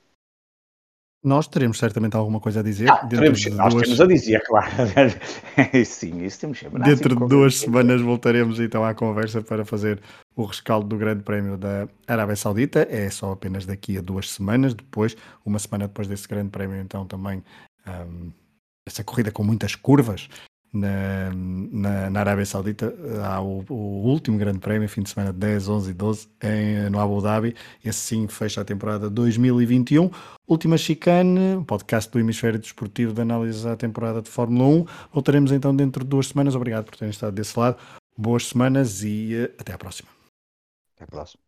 Nós 1.25 1.49
teremos 1.49 1.79
certamente 1.79 2.17
alguma 2.17 2.39
coisa 2.39 2.61
a 2.61 2.63
dizer. 2.63 2.91
Ah, 2.91 3.07
teremos, 3.07 3.41
de 3.41 3.51
nós 3.51 3.75
duas... 3.75 3.85
temos 3.85 4.01
a 4.01 4.07
dizer, 4.07 4.43
claro. 4.47 4.71
Sim, 5.85 6.25
isso 6.25 6.41
temos 6.41 6.59
sempre. 6.59 6.83
Dentro 6.83 7.17
de 7.17 7.27
duas 7.27 7.57
semanas 7.57 8.01
voltaremos 8.01 8.61
então 8.61 8.85
à 8.85 8.95
conversa 8.95 9.43
para 9.43 9.65
fazer 9.65 10.01
o 10.37 10.45
rescaldo 10.45 10.87
do 10.87 10.97
Grande 10.97 11.23
Prémio 11.23 11.57
da 11.57 11.89
Arábia 12.07 12.37
Saudita. 12.37 12.87
É 12.89 13.11
só 13.11 13.33
apenas 13.33 13.67
daqui 13.67 13.99
a 13.99 14.01
duas 14.01 14.31
semanas. 14.31 14.75
Depois, 14.75 15.17
uma 15.45 15.59
semana 15.59 15.89
depois 15.89 16.07
desse 16.07 16.29
Grande 16.29 16.51
Prémio, 16.51 16.81
então 16.81 17.05
também 17.07 17.43
um, 17.87 18.31
essa 18.87 19.03
corrida 19.03 19.33
com 19.33 19.43
muitas 19.43 19.75
curvas 19.75 20.29
na, 20.81 21.31
na, 21.73 22.11
na, 22.11 22.21
Arábia 22.21 22.47
Saudita 22.47 22.95
há 23.25 23.41
o, 23.41 23.65
o, 23.69 24.09
último 24.09 24.39
grande 24.39 24.59
prémio, 24.59 24.89
fim 24.89 25.03
de 25.03 25.11
semana 25.11 25.33
10, 25.33 25.69
11 25.69 25.91
e 25.91 25.95
12 25.95 26.29
em, 26.43 26.91
no 26.91 27.01
Abu 27.01 27.21
Dhabi. 27.21 27.55
Esse 27.85 27.99
sim 27.99 28.29
fecha 28.29 28.61
a 28.61 28.65
temporada 28.65 29.09
2021. 29.11 30.11
Última 30.47 30.79
chicane, 30.79 31.65
podcast 31.67 32.11
do 32.11 32.21
Hemisfério 32.21 32.59
Desportivo 32.59 33.13
de 33.13 33.21
análise 33.21 33.67
à 33.69 33.77
temporada 33.77 34.23
de 34.23 34.31
Fórmula 34.31 34.69
1. 34.69 34.87
Voltaremos 35.13 35.53
então 35.53 35.75
dentro 35.75 36.05
de 36.05 36.11
duas 36.11 36.29
semanas. 36.29 36.55
Obrigado 36.55 36.85
por 36.85 36.97
terem 36.97 37.11
estado 37.11 37.35
desse 37.35 37.59
lado. 37.59 37.77
Boas 38.17 38.47
semanas 38.47 39.03
e 39.03 39.35
uh, 39.35 39.55
até 39.59 39.73
à 39.73 39.79
próxima. 39.79 40.09
Até 40.95 41.05
à 41.05 41.07
próxima. 41.07 41.41